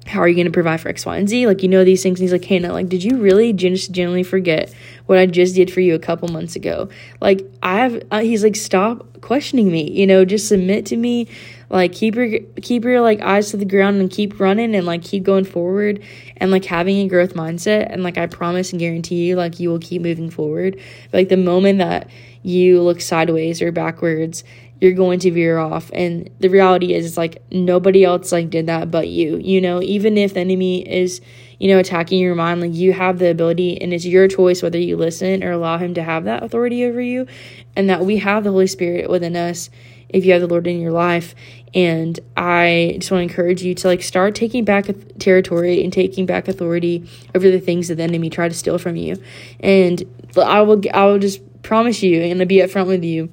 how 0.09 0.21
are 0.21 0.27
you 0.27 0.35
going 0.35 0.47
to 0.47 0.51
provide 0.51 0.81
for 0.81 0.89
X, 0.89 1.05
Y, 1.05 1.17
and 1.17 1.29
Z? 1.29 1.45
Like, 1.45 1.61
you 1.61 1.69
know 1.69 1.83
these 1.83 2.01
things. 2.01 2.19
And 2.19 2.23
he's 2.23 2.31
like, 2.31 2.45
Hannah, 2.45 2.73
like, 2.73 2.89
did 2.89 3.03
you 3.03 3.17
really 3.17 3.53
just 3.53 3.91
genuinely 3.91 4.23
forget 4.23 4.73
what 5.09 5.17
I 5.17 5.25
just 5.25 5.55
did 5.55 5.73
for 5.73 5.79
you 5.79 5.95
a 5.95 5.99
couple 5.99 6.27
months 6.27 6.55
ago? 6.55 6.87
Like, 7.19 7.43
I 7.63 7.77
have, 7.79 8.03
uh, 8.11 8.19
he's 8.19 8.43
like, 8.43 8.55
stop 8.55 9.21
questioning 9.21 9.71
me, 9.71 9.89
you 9.89 10.05
know, 10.05 10.23
just 10.23 10.47
submit 10.47 10.85
to 10.85 10.95
me. 10.95 11.27
Like, 11.71 11.93
keep 11.93 12.13
your, 12.13 12.37
keep 12.61 12.83
your, 12.83 13.01
like, 13.01 13.19
eyes 13.19 13.49
to 13.49 13.57
the 13.57 13.65
ground 13.65 13.99
and 13.99 14.11
keep 14.11 14.39
running 14.39 14.75
and, 14.75 14.85
like, 14.85 15.01
keep 15.01 15.23
going 15.23 15.45
forward 15.45 16.03
and, 16.37 16.51
like, 16.51 16.63
having 16.63 16.97
a 16.99 17.07
growth 17.07 17.33
mindset. 17.33 17.91
And, 17.91 18.03
like, 18.03 18.19
I 18.19 18.27
promise 18.27 18.71
and 18.71 18.79
guarantee 18.79 19.25
you, 19.25 19.35
like, 19.35 19.59
you 19.59 19.69
will 19.69 19.79
keep 19.79 20.03
moving 20.03 20.29
forward. 20.29 20.79
But, 21.09 21.17
like, 21.17 21.29
the 21.29 21.37
moment 21.37 21.79
that 21.79 22.07
you 22.43 22.79
look 22.79 23.01
sideways 23.01 23.63
or 23.63 23.71
backwards 23.71 24.43
you're 24.79 24.93
going 24.93 25.19
to 25.19 25.31
veer 25.31 25.57
off 25.57 25.91
and 25.93 26.29
the 26.39 26.47
reality 26.47 26.93
is 26.93 27.05
it's 27.05 27.17
like 27.17 27.41
nobody 27.51 28.05
else 28.05 28.31
like 28.31 28.49
did 28.49 28.67
that 28.67 28.89
but 28.89 29.09
you 29.09 29.35
you 29.37 29.59
know 29.59 29.81
even 29.81 30.17
if 30.17 30.33
the 30.35 30.39
enemy 30.39 30.87
is 30.87 31.19
you 31.59 31.67
know 31.67 31.79
attacking 31.79 32.19
your 32.19 32.35
mind 32.35 32.61
like 32.61 32.73
you 32.73 32.93
have 32.93 33.19
the 33.19 33.29
ability 33.29 33.79
and 33.81 33.93
it's 33.93 34.05
your 34.05 34.27
choice 34.27 34.63
whether 34.63 34.79
you 34.79 34.97
listen 34.97 35.43
or 35.43 35.51
allow 35.51 35.77
him 35.77 35.93
to 35.93 36.01
have 36.01 36.23
that 36.23 36.41
authority 36.43 36.83
over 36.85 37.01
you 37.01 37.27
and 37.75 37.89
that 37.89 38.05
we 38.05 38.17
have 38.17 38.43
the 38.43 38.51
holy 38.51 38.67
spirit 38.67 39.09
within 39.09 39.35
us 39.35 39.69
if 40.09 40.25
you 40.25 40.31
have 40.31 40.41
the 40.41 40.47
lord 40.47 40.65
in 40.65 40.79
your 40.79 40.91
life 40.91 41.35
and 41.73 42.19
i 42.37 42.95
just 42.99 43.11
want 43.11 43.19
to 43.19 43.29
encourage 43.29 43.61
you 43.61 43.75
to 43.75 43.87
like 43.87 44.01
start 44.01 44.33
taking 44.33 44.63
back 44.63 44.87
territory 45.19 45.83
and 45.83 45.93
taking 45.93 46.25
back 46.25 46.47
authority 46.47 47.07
over 47.35 47.51
the 47.51 47.59
things 47.59 47.89
that 47.89 47.95
the 47.95 48.03
enemy 48.03 48.29
tried 48.29 48.49
to 48.49 48.57
steal 48.57 48.77
from 48.77 48.95
you 48.95 49.15
and 49.59 50.03
i 50.37 50.61
will 50.61 50.81
i 50.93 51.05
will 51.05 51.19
just 51.19 51.41
promise 51.61 52.01
you 52.01 52.21
and 52.21 52.39
to 52.39 52.45
be 52.45 52.57
upfront 52.57 52.87
with 52.87 53.03
you 53.03 53.29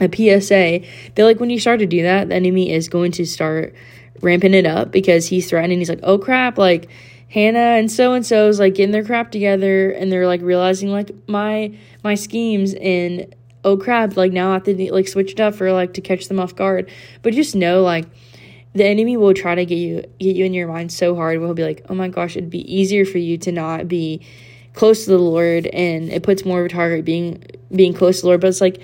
a 0.00 0.08
PSA 0.08 0.86
that 1.14 1.24
like 1.24 1.40
when 1.40 1.50
you 1.50 1.58
start 1.58 1.78
to 1.80 1.86
do 1.86 2.02
that, 2.02 2.28
the 2.28 2.34
enemy 2.34 2.70
is 2.70 2.88
going 2.88 3.12
to 3.12 3.24
start 3.24 3.74
ramping 4.20 4.54
it 4.54 4.66
up 4.66 4.90
because 4.90 5.26
he's 5.26 5.48
threatening. 5.48 5.78
He's 5.78 5.88
like, 5.88 6.00
oh 6.02 6.18
crap, 6.18 6.58
like 6.58 6.88
Hannah 7.28 7.58
and 7.58 7.90
so 7.90 8.12
and 8.12 8.24
so's 8.24 8.60
like 8.60 8.74
getting 8.74 8.92
their 8.92 9.04
crap 9.04 9.30
together 9.30 9.90
and 9.90 10.10
they're 10.10 10.26
like 10.26 10.42
realizing 10.42 10.90
like 10.90 11.10
my 11.26 11.76
my 12.04 12.14
schemes 12.14 12.74
and 12.74 13.34
oh 13.64 13.76
crap, 13.76 14.16
like 14.16 14.32
now 14.32 14.50
I 14.50 14.54
have 14.54 14.64
to 14.64 14.92
like 14.92 15.08
switch 15.08 15.32
it 15.32 15.40
up 15.40 15.54
for 15.54 15.72
like 15.72 15.94
to 15.94 16.00
catch 16.00 16.28
them 16.28 16.38
off 16.38 16.54
guard. 16.54 16.88
But 17.22 17.34
just 17.34 17.56
know 17.56 17.82
like 17.82 18.06
the 18.74 18.86
enemy 18.86 19.16
will 19.16 19.34
try 19.34 19.54
to 19.54 19.66
get 19.66 19.76
you 19.76 20.02
get 20.20 20.36
you 20.36 20.44
in 20.44 20.54
your 20.54 20.68
mind 20.68 20.92
so 20.92 21.16
hard 21.16 21.38
where 21.38 21.48
he'll 21.48 21.54
be 21.54 21.64
like, 21.64 21.84
oh 21.88 21.94
my 21.94 22.08
gosh, 22.08 22.36
it'd 22.36 22.48
be 22.48 22.72
easier 22.72 23.04
for 23.04 23.18
you 23.18 23.36
to 23.38 23.50
not 23.50 23.88
be 23.88 24.24
close 24.74 25.04
to 25.04 25.10
the 25.10 25.18
Lord 25.18 25.66
and 25.68 26.10
it 26.10 26.22
puts 26.22 26.44
more 26.44 26.60
of 26.60 26.66
a 26.66 26.68
target 26.68 27.04
being 27.04 27.42
being 27.74 27.92
close 27.92 28.18
to 28.18 28.22
the 28.22 28.28
Lord. 28.28 28.40
But 28.40 28.48
it's 28.48 28.60
like 28.60 28.80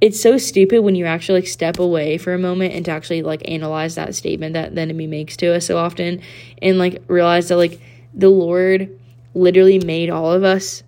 it's 0.00 0.20
so 0.20 0.36
stupid 0.36 0.82
when 0.82 0.94
you 0.94 1.06
actually 1.06 1.40
like 1.40 1.48
step 1.48 1.78
away 1.78 2.18
for 2.18 2.34
a 2.34 2.38
moment 2.38 2.74
and 2.74 2.84
to 2.84 2.90
actually 2.90 3.22
like 3.22 3.42
analyze 3.48 3.94
that 3.94 4.14
statement 4.14 4.54
that 4.54 4.74
the 4.74 4.80
enemy 4.80 5.06
makes 5.06 5.36
to 5.38 5.54
us 5.54 5.66
so 5.66 5.78
often 5.78 6.20
and 6.60 6.78
like 6.78 7.02
realize 7.08 7.48
that 7.48 7.56
like 7.56 7.80
the 8.12 8.28
Lord 8.28 8.90
literally 9.34 9.78
made 9.78 10.10
all 10.10 10.32
of 10.32 10.44
us, 10.44 10.82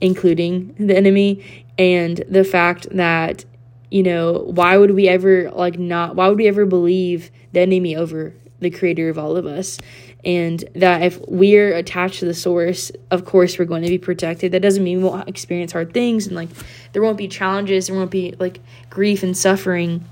including 0.00 0.74
the 0.78 0.96
enemy, 0.96 1.66
and 1.78 2.24
the 2.28 2.44
fact 2.44 2.88
that 2.90 3.44
you 3.90 4.02
know 4.02 4.44
why 4.46 4.76
would 4.76 4.92
we 4.92 5.08
ever 5.08 5.50
like 5.50 5.78
not 5.78 6.16
why 6.16 6.28
would 6.28 6.38
we 6.38 6.48
ever 6.48 6.66
believe 6.66 7.30
the 7.52 7.60
enemy 7.60 7.94
over 7.94 8.34
the 8.60 8.70
creator 8.70 9.08
of 9.08 9.18
all 9.18 9.36
of 9.36 9.46
us 9.46 9.78
and 10.24 10.64
that 10.74 11.02
if 11.02 11.20
we're 11.28 11.74
attached 11.74 12.20
to 12.20 12.24
the 12.24 12.34
source 12.34 12.90
of 13.10 13.24
course 13.24 13.58
we're 13.58 13.64
going 13.64 13.82
to 13.82 13.88
be 13.88 13.98
protected. 13.98 14.52
That 14.52 14.62
doesn't 14.62 14.82
mean 14.82 14.98
we 14.98 15.08
won't 15.08 15.28
experience 15.28 15.72
hard 15.72 15.92
things 15.92 16.26
and 16.26 16.34
like 16.34 16.48
there 16.92 17.02
won't 17.02 17.18
be 17.18 17.28
challenges 17.28 17.86
there 17.86 17.96
won't 17.96 18.10
be 18.10 18.34
like 18.38 18.60
grief 18.90 19.22
and 19.22 19.36
suffering. 19.36 20.04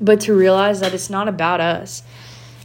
But 0.00 0.20
to 0.22 0.34
realize 0.34 0.80
that 0.80 0.94
it's 0.94 1.10
not 1.10 1.26
about 1.28 1.60
us. 1.60 2.04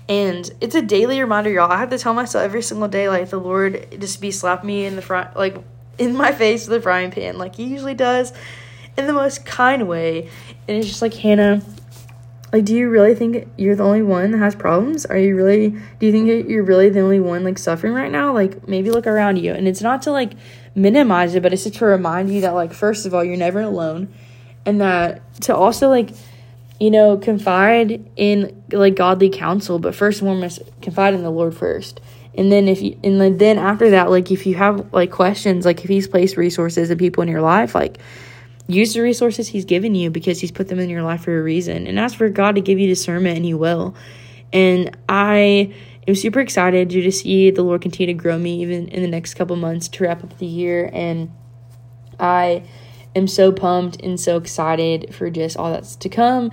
And 0.07 0.51
it's 0.61 0.75
a 0.75 0.81
daily 0.81 1.19
reminder 1.19 1.49
y'all. 1.49 1.71
I 1.71 1.79
have 1.79 1.89
to 1.89 1.97
tell 1.97 2.13
myself 2.13 2.43
every 2.43 2.61
single 2.61 2.87
day 2.87 3.09
like 3.09 3.29
the 3.29 3.39
lord 3.39 3.97
just 3.99 4.21
be 4.21 4.31
slapping 4.31 4.67
me 4.67 4.85
in 4.85 4.95
the 4.95 5.01
front 5.01 5.35
like 5.35 5.57
in 5.97 6.15
my 6.15 6.31
face 6.31 6.67
with 6.67 6.79
a 6.79 6.81
frying 6.81 7.11
pan 7.11 7.37
like 7.37 7.55
he 7.55 7.65
usually 7.65 7.93
does 7.93 8.33
in 8.97 9.07
the 9.07 9.13
most 9.13 9.45
kind 9.45 9.87
way. 9.87 10.29
And 10.67 10.77
it's 10.77 10.87
just 10.87 11.01
like 11.01 11.13
hannah 11.13 11.61
like 12.53 12.65
do 12.65 12.75
you 12.75 12.87
really 12.87 13.15
think 13.15 13.47
you're 13.57 13.75
the 13.75 13.83
only 13.83 14.03
one 14.03 14.29
that 14.31 14.37
has 14.37 14.53
problems? 14.53 15.07
Are 15.07 15.17
you 15.17 15.35
really 15.35 15.71
do 15.71 16.05
you 16.05 16.11
think 16.11 16.47
you're 16.47 16.63
really 16.63 16.89
the 16.89 16.99
only 16.99 17.19
one 17.19 17.43
like 17.43 17.57
suffering 17.57 17.93
right 17.93 18.11
now? 18.11 18.31
Like 18.31 18.67
maybe 18.67 18.91
look 18.91 19.07
around 19.07 19.37
you. 19.37 19.53
And 19.53 19.67
it's 19.67 19.81
not 19.81 20.03
to 20.03 20.11
like 20.11 20.33
minimize 20.75 21.33
it 21.33 21.41
but 21.41 21.51
it's 21.51 21.63
just 21.63 21.77
to 21.77 21.85
remind 21.85 22.31
you 22.31 22.41
that 22.41 22.51
like 22.51 22.71
first 22.71 23.07
of 23.07 23.13
all 23.13 23.23
you're 23.23 23.37
never 23.37 23.59
alone. 23.59 24.13
And 24.67 24.79
that 24.79 25.33
to 25.41 25.55
also 25.55 25.89
like 25.89 26.11
you 26.79 26.91
know 26.91 27.17
confide 27.17 28.07
in 28.15 28.63
like 28.71 28.95
godly 28.95 29.29
counsel 29.29 29.79
but 29.79 29.95
first 29.95 30.21
and 30.21 30.29
foremost 30.29 30.61
confide 30.81 31.15
in 31.15 31.23
the 31.23 31.31
lord 31.31 31.55
first. 31.55 32.01
And 32.35 32.51
then 32.51 32.67
if 32.67 32.83
you 32.83 32.99
and 33.03 33.39
then 33.39 33.57
after 33.57 33.89
that 33.89 34.11
like 34.11 34.29
if 34.29 34.45
you 34.45 34.53
have 34.55 34.93
like 34.93 35.09
questions 35.09 35.65
like 35.65 35.83
if 35.83 35.89
he's 35.89 36.07
placed 36.07 36.37
resources 36.37 36.91
and 36.91 36.99
people 36.99 37.23
in 37.23 37.29
your 37.29 37.41
life 37.41 37.73
like 37.73 37.97
use 38.67 38.93
the 38.93 39.01
resources 39.01 39.47
he's 39.49 39.65
given 39.65 39.95
you 39.95 40.09
because 40.09 40.39
he's 40.39 40.51
put 40.51 40.67
them 40.67 40.79
in 40.79 40.89
your 40.89 41.03
life 41.03 41.23
for 41.23 41.37
a 41.37 41.43
reason 41.43 41.87
and 41.87 41.99
ask 41.99 42.17
for 42.17 42.29
god 42.29 42.55
to 42.55 42.61
give 42.61 42.79
you 42.79 42.87
discernment 42.87 43.35
and 43.35 43.45
he 43.45 43.53
will. 43.53 43.95
And 44.51 44.95
i 45.09 45.73
am 46.07 46.15
super 46.15 46.39
excited 46.39 46.89
to 46.89 47.11
see 47.11 47.51
the 47.51 47.63
lord 47.63 47.81
continue 47.81 48.13
to 48.13 48.21
grow 48.21 48.37
me 48.37 48.61
even 48.61 48.87
in 48.87 49.01
the 49.01 49.07
next 49.07 49.33
couple 49.33 49.55
months 49.55 49.87
to 49.89 50.03
wrap 50.03 50.23
up 50.23 50.37
the 50.37 50.45
year. 50.45 50.89
And 50.93 51.31
i 52.19 52.63
am 53.15 53.27
so 53.27 53.51
pumped 53.51 54.01
and 54.01 54.19
so 54.19 54.37
excited 54.37 55.13
for 55.13 55.29
just 55.29 55.57
all 55.57 55.71
that's 55.71 55.95
to 55.97 56.09
come. 56.09 56.51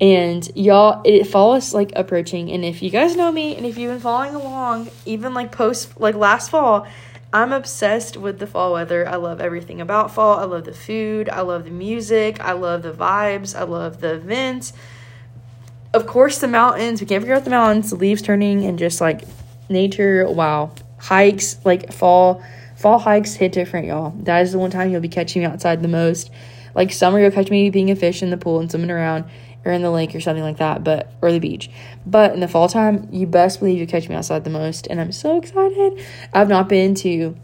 And 0.00 0.50
y'all 0.56 1.00
it 1.04 1.24
fall 1.24 1.54
is 1.54 1.72
like 1.72 1.92
approaching. 1.94 2.50
And 2.50 2.64
if 2.64 2.82
you 2.82 2.90
guys 2.90 3.14
know 3.14 3.30
me 3.30 3.54
and 3.54 3.64
if 3.64 3.78
you've 3.78 3.92
been 3.92 4.00
following 4.00 4.34
along 4.34 4.90
even 5.06 5.32
like 5.32 5.52
post 5.52 6.00
like 6.00 6.16
last 6.16 6.50
fall 6.50 6.88
I'm 7.32 7.52
obsessed 7.52 8.18
with 8.18 8.38
the 8.38 8.46
fall 8.46 8.74
weather. 8.74 9.08
I 9.08 9.16
love 9.16 9.40
everything 9.40 9.80
about 9.80 10.10
fall. 10.10 10.38
I 10.38 10.44
love 10.44 10.64
the 10.64 10.74
food. 10.74 11.30
I 11.30 11.40
love 11.40 11.64
the 11.64 11.70
music. 11.70 12.40
I 12.40 12.52
love 12.52 12.82
the 12.82 12.92
vibes. 12.92 13.58
I 13.58 13.62
love 13.62 14.00
the 14.00 14.14
events. 14.14 14.74
Of 15.94 16.06
course, 16.06 16.38
the 16.38 16.48
mountains. 16.48 17.00
We 17.00 17.06
can't 17.06 17.22
forget 17.22 17.44
the 17.44 17.50
mountains, 17.50 17.90
the 17.90 17.96
leaves 17.96 18.20
turning, 18.20 18.66
and 18.66 18.78
just 18.78 19.00
like 19.00 19.22
nature. 19.70 20.28
Wow. 20.28 20.72
Hikes, 20.98 21.56
like 21.64 21.92
fall. 21.92 22.42
Fall 22.76 22.98
hikes 22.98 23.34
hit 23.34 23.52
different, 23.52 23.86
y'all. 23.86 24.10
That 24.10 24.42
is 24.42 24.52
the 24.52 24.58
one 24.58 24.70
time 24.70 24.90
you'll 24.90 25.00
be 25.00 25.08
catching 25.08 25.42
me 25.42 25.46
outside 25.46 25.82
the 25.82 25.88
most. 25.88 26.30
Like 26.74 26.92
summer, 26.92 27.20
you'll 27.20 27.30
catch 27.30 27.50
me 27.50 27.70
being 27.70 27.90
a 27.90 27.96
fish 27.96 28.22
in 28.22 28.30
the 28.30 28.36
pool 28.36 28.60
and 28.60 28.70
swimming 28.70 28.90
around 28.90 29.24
or 29.64 29.72
in 29.72 29.82
the 29.82 29.90
lake 29.90 30.14
or 30.14 30.20
something 30.20 30.42
like 30.42 30.58
that, 30.58 30.82
but 30.82 31.12
or 31.22 31.32
the 31.32 31.38
beach. 31.38 31.70
But 32.04 32.32
in 32.34 32.40
the 32.40 32.48
fall 32.48 32.68
time, 32.68 33.08
you 33.12 33.26
best 33.26 33.60
believe 33.60 33.78
you 33.78 33.86
catch 33.86 34.08
me 34.08 34.14
outside 34.14 34.44
the 34.44 34.50
most, 34.50 34.86
and 34.88 35.00
I'm 35.00 35.12
so 35.12 35.38
excited. 35.38 36.04
I've 36.32 36.48
not 36.48 36.68
been 36.68 36.94
to 36.96 37.36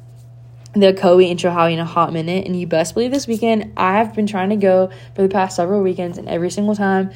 the 0.75 0.93
Ocoee 0.93 1.31
and 1.31 1.39
Chilhowee 1.39 1.73
in 1.73 1.79
a 1.79 1.85
hot 1.85 2.13
minute, 2.13 2.47
and 2.47 2.59
you 2.59 2.67
best 2.67 2.95
believe 2.95 3.11
this 3.11 3.27
weekend 3.27 3.73
I 3.77 3.99
have 3.99 4.15
been 4.15 4.27
trying 4.27 4.51
to 4.51 4.57
go 4.57 4.91
for 5.15 5.23
the 5.23 5.29
past 5.29 5.57
several 5.57 5.83
weekends, 5.83 6.19
and 6.19 6.29
every 6.29 6.51
single 6.51 6.75
time 6.75 7.11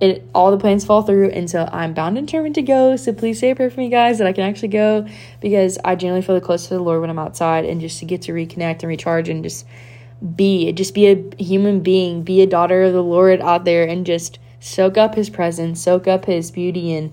it 0.00 0.26
all 0.34 0.50
the 0.50 0.58
plans 0.58 0.84
fall 0.84 1.02
through 1.02 1.28
and 1.30 1.48
so 1.50 1.68
i'm 1.72 1.92
bound 1.92 2.16
and 2.16 2.26
determined 2.26 2.54
to 2.54 2.62
go 2.62 2.96
so 2.96 3.12
please 3.12 3.38
say 3.38 3.50
a 3.50 3.54
prayer 3.54 3.70
for 3.70 3.80
me 3.80 3.88
guys 3.88 4.18
that 4.18 4.26
i 4.26 4.32
can 4.32 4.44
actually 4.44 4.68
go 4.68 5.06
because 5.40 5.78
i 5.84 5.94
generally 5.94 6.22
feel 6.22 6.40
close 6.40 6.68
to 6.68 6.74
the 6.74 6.80
lord 6.80 7.00
when 7.00 7.10
i'm 7.10 7.18
outside 7.18 7.64
and 7.66 7.80
just 7.80 7.98
to 7.98 8.06
get 8.06 8.22
to 8.22 8.32
reconnect 8.32 8.80
and 8.80 8.84
recharge 8.84 9.28
and 9.28 9.44
just 9.44 9.66
be 10.36 10.72
just 10.72 10.94
be 10.94 11.06
a 11.06 11.42
human 11.42 11.80
being 11.80 12.22
be 12.22 12.42
a 12.42 12.46
daughter 12.46 12.82
of 12.82 12.92
the 12.92 13.02
lord 13.02 13.40
out 13.40 13.64
there 13.64 13.88
and 13.88 14.04
just 14.04 14.38
soak 14.60 14.98
up 14.98 15.14
his 15.14 15.30
presence 15.30 15.82
soak 15.82 16.06
up 16.06 16.26
his 16.26 16.50
beauty 16.50 16.92
and 16.92 17.12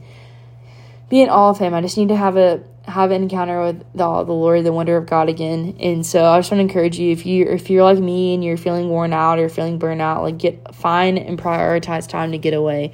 be 1.09 1.21
in 1.21 1.29
awe 1.29 1.49
of 1.49 1.59
him. 1.59 1.73
I 1.73 1.81
just 1.81 1.97
need 1.97 2.09
to 2.09 2.15
have 2.15 2.37
a 2.37 2.61
have 2.87 3.11
an 3.11 3.23
encounter 3.23 3.61
with 3.61 3.79
the, 3.93 4.23
the 4.23 4.31
lord 4.31 4.63
the 4.63 4.71
wonder 4.71 4.95
of 4.95 5.05
god 5.05 5.27
again. 5.27 5.75
And 5.79 6.05
so 6.05 6.25
i 6.25 6.39
just 6.39 6.51
want 6.51 6.59
to 6.59 6.63
encourage 6.63 6.97
you 6.97 7.11
if 7.11 7.25
you 7.25 7.45
if 7.45 7.69
you're 7.69 7.83
like 7.83 7.99
me 7.99 8.33
and 8.33 8.43
you're 8.43 8.57
feeling 8.57 8.89
worn 8.89 9.11
out 9.13 9.39
or 9.39 9.49
feeling 9.49 9.77
burnout 9.77 10.21
like 10.21 10.37
get 10.37 10.73
find 10.73 11.17
and 11.17 11.37
prioritize 11.37 12.07
time 12.07 12.31
to 12.31 12.37
get 12.37 12.53
away. 12.53 12.93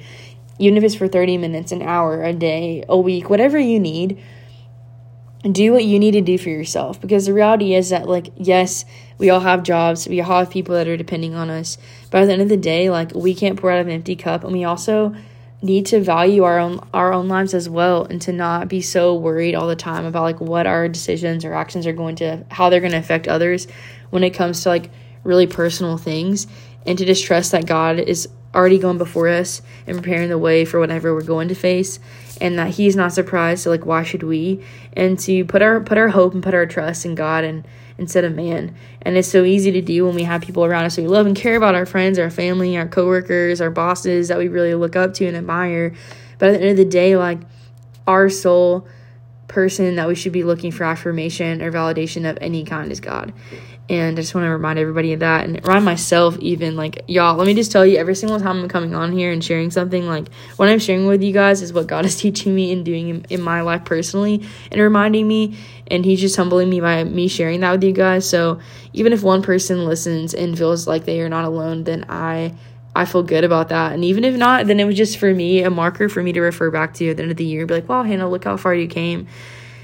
Even 0.58 0.76
if 0.76 0.84
it's 0.84 0.94
for 0.94 1.08
30 1.08 1.38
minutes 1.38 1.72
an 1.72 1.82
hour 1.82 2.22
a 2.22 2.32
day 2.32 2.84
a 2.88 2.98
week 2.98 3.30
whatever 3.30 3.58
you 3.58 3.78
need 3.78 4.20
do 5.52 5.72
what 5.72 5.84
you 5.84 5.98
need 5.98 6.12
to 6.12 6.20
do 6.20 6.38
for 6.38 6.48
yourself. 6.48 7.00
Because 7.00 7.26
the 7.26 7.34
reality 7.34 7.74
is 7.74 7.90
that 7.90 8.08
like 8.08 8.32
yes 8.36 8.84
we 9.18 9.30
all 9.30 9.40
have 9.40 9.62
jobs. 9.62 10.08
We 10.08 10.20
all 10.20 10.38
have 10.38 10.50
people 10.50 10.74
that 10.74 10.88
are 10.88 10.96
depending 10.96 11.34
on 11.34 11.50
us. 11.50 11.78
But 12.10 12.22
at 12.22 12.26
the 12.26 12.32
end 12.32 12.42
of 12.42 12.48
the 12.48 12.56
day 12.56 12.90
like 12.90 13.14
we 13.14 13.34
can't 13.34 13.58
pour 13.58 13.70
out 13.70 13.80
of 13.80 13.86
an 13.86 13.92
empty 13.92 14.16
cup. 14.16 14.44
And 14.44 14.52
we 14.52 14.64
also 14.64 15.14
need 15.62 15.86
to 15.86 16.00
value 16.00 16.44
our 16.44 16.58
own 16.58 16.86
our 16.92 17.12
own 17.12 17.28
lives 17.28 17.54
as 17.54 17.68
well 17.68 18.04
and 18.04 18.20
to 18.20 18.32
not 18.32 18.68
be 18.68 18.82
so 18.82 19.14
worried 19.14 19.54
all 19.54 19.66
the 19.66 19.76
time 19.76 20.04
about 20.04 20.22
like 20.22 20.40
what 20.40 20.66
our 20.66 20.88
decisions 20.88 21.44
or 21.44 21.54
actions 21.54 21.86
are 21.86 21.92
going 21.92 22.16
to 22.16 22.44
how 22.50 22.68
they're 22.68 22.80
going 22.80 22.92
to 22.92 22.98
affect 22.98 23.28
others 23.28 23.66
when 24.10 24.22
it 24.22 24.30
comes 24.30 24.62
to 24.62 24.68
like 24.68 24.90
really 25.24 25.46
personal 25.46 25.96
things. 25.96 26.46
And 26.86 26.98
to 26.98 27.06
just 27.06 27.24
trust 27.24 27.52
that 27.52 27.64
God 27.64 27.98
is 27.98 28.28
already 28.54 28.78
going 28.78 28.98
before 28.98 29.28
us 29.28 29.62
and 29.86 29.96
preparing 29.96 30.28
the 30.28 30.38
way 30.38 30.64
for 30.64 30.78
whatever 30.78 31.14
we're 31.14 31.22
going 31.22 31.48
to 31.48 31.54
face 31.54 31.98
and 32.40 32.58
that 32.58 32.70
he's 32.70 32.96
not 32.96 33.12
surprised 33.12 33.62
so 33.62 33.70
like 33.70 33.86
why 33.86 34.02
should 34.02 34.22
we? 34.22 34.62
And 34.92 35.18
to 35.20 35.44
put 35.44 35.62
our 35.62 35.80
put 35.80 35.98
our 35.98 36.08
hope 36.08 36.34
and 36.34 36.42
put 36.42 36.54
our 36.54 36.66
trust 36.66 37.04
in 37.04 37.14
god 37.14 37.44
and 37.44 37.66
instead 37.96 38.24
of 38.24 38.34
man. 38.34 38.74
And 39.02 39.16
it's 39.16 39.28
so 39.28 39.44
easy 39.44 39.70
to 39.72 39.80
do 39.80 40.06
when 40.06 40.14
we 40.14 40.24
have 40.24 40.42
people 40.42 40.64
around 40.64 40.84
us 40.84 40.96
we 40.96 41.06
love 41.06 41.26
and 41.26 41.36
care 41.36 41.56
about 41.56 41.74
our 41.74 41.86
friends 41.86 42.18
our 42.18 42.30
family 42.30 42.76
our 42.76 42.88
coworkers 42.88 43.60
our 43.60 43.70
bosses 43.70 44.28
that 44.28 44.38
we 44.38 44.48
really 44.48 44.74
look 44.74 44.96
up 44.96 45.14
to 45.14 45.26
and 45.26 45.36
admire. 45.36 45.94
But 46.38 46.50
at 46.50 46.52
the 46.52 46.60
end 46.60 46.70
of 46.70 46.76
the 46.76 46.84
day 46.84 47.16
like 47.16 47.40
our 48.06 48.28
soul 48.28 48.86
person 49.48 49.96
that 49.96 50.08
we 50.08 50.14
should 50.14 50.32
be 50.32 50.42
looking 50.42 50.72
for 50.72 50.84
affirmation 50.84 51.62
or 51.62 51.70
validation 51.70 52.28
of 52.28 52.38
any 52.40 52.64
kind 52.64 52.90
is 52.90 53.00
god 53.00 53.32
and 53.86 54.18
I 54.18 54.22
just 54.22 54.34
want 54.34 54.46
to 54.46 54.50
remind 54.50 54.78
everybody 54.78 55.12
of 55.12 55.20
that 55.20 55.44
and 55.44 55.62
remind 55.62 55.84
myself, 55.84 56.38
even 56.38 56.74
like, 56.74 57.04
y'all, 57.06 57.36
let 57.36 57.46
me 57.46 57.52
just 57.52 57.70
tell 57.70 57.84
you 57.84 57.98
every 57.98 58.14
single 58.14 58.40
time 58.40 58.62
I'm 58.62 58.68
coming 58.68 58.94
on 58.94 59.12
here 59.12 59.30
and 59.30 59.44
sharing 59.44 59.70
something, 59.70 60.06
like, 60.06 60.32
what 60.56 60.70
I'm 60.70 60.78
sharing 60.78 61.06
with 61.06 61.22
you 61.22 61.32
guys 61.32 61.60
is 61.60 61.70
what 61.70 61.86
God 61.86 62.06
is 62.06 62.16
teaching 62.20 62.54
me 62.54 62.72
and 62.72 62.82
doing 62.82 63.08
in, 63.10 63.26
in 63.28 63.42
my 63.42 63.60
life 63.60 63.84
personally 63.84 64.42
and 64.70 64.80
reminding 64.80 65.28
me. 65.28 65.58
And 65.88 66.02
He's 66.02 66.20
just 66.20 66.34
humbling 66.34 66.70
me 66.70 66.80
by 66.80 67.04
me 67.04 67.28
sharing 67.28 67.60
that 67.60 67.72
with 67.72 67.84
you 67.84 67.92
guys. 67.92 68.26
So 68.28 68.58
even 68.94 69.12
if 69.12 69.22
one 69.22 69.42
person 69.42 69.84
listens 69.84 70.32
and 70.32 70.56
feels 70.56 70.86
like 70.86 71.04
they 71.04 71.20
are 71.20 71.28
not 71.28 71.44
alone, 71.44 71.84
then 71.84 72.06
I. 72.08 72.54
I 72.96 73.06
feel 73.06 73.24
good 73.24 73.42
about 73.42 73.70
that. 73.70 73.92
And 73.92 74.04
even 74.04 74.22
if 74.22 74.36
not, 74.36 74.68
then 74.68 74.78
it 74.78 74.84
was 74.84 74.96
just 74.96 75.18
for 75.18 75.34
me 75.34 75.64
a 75.64 75.68
marker 75.68 76.08
for 76.08 76.22
me 76.22 76.32
to 76.32 76.40
refer 76.40 76.70
back 76.70 76.94
to 76.94 77.10
at 77.10 77.16
the 77.16 77.24
end 77.24 77.32
of 77.32 77.36
the 77.36 77.44
year 77.44 77.62
and 77.62 77.68
be 77.68 77.74
like, 77.74 77.88
wow, 77.88 78.04
Hannah, 78.04 78.30
look 78.30 78.44
how 78.44 78.56
far 78.56 78.72
you 78.72 78.86
came. 78.86 79.26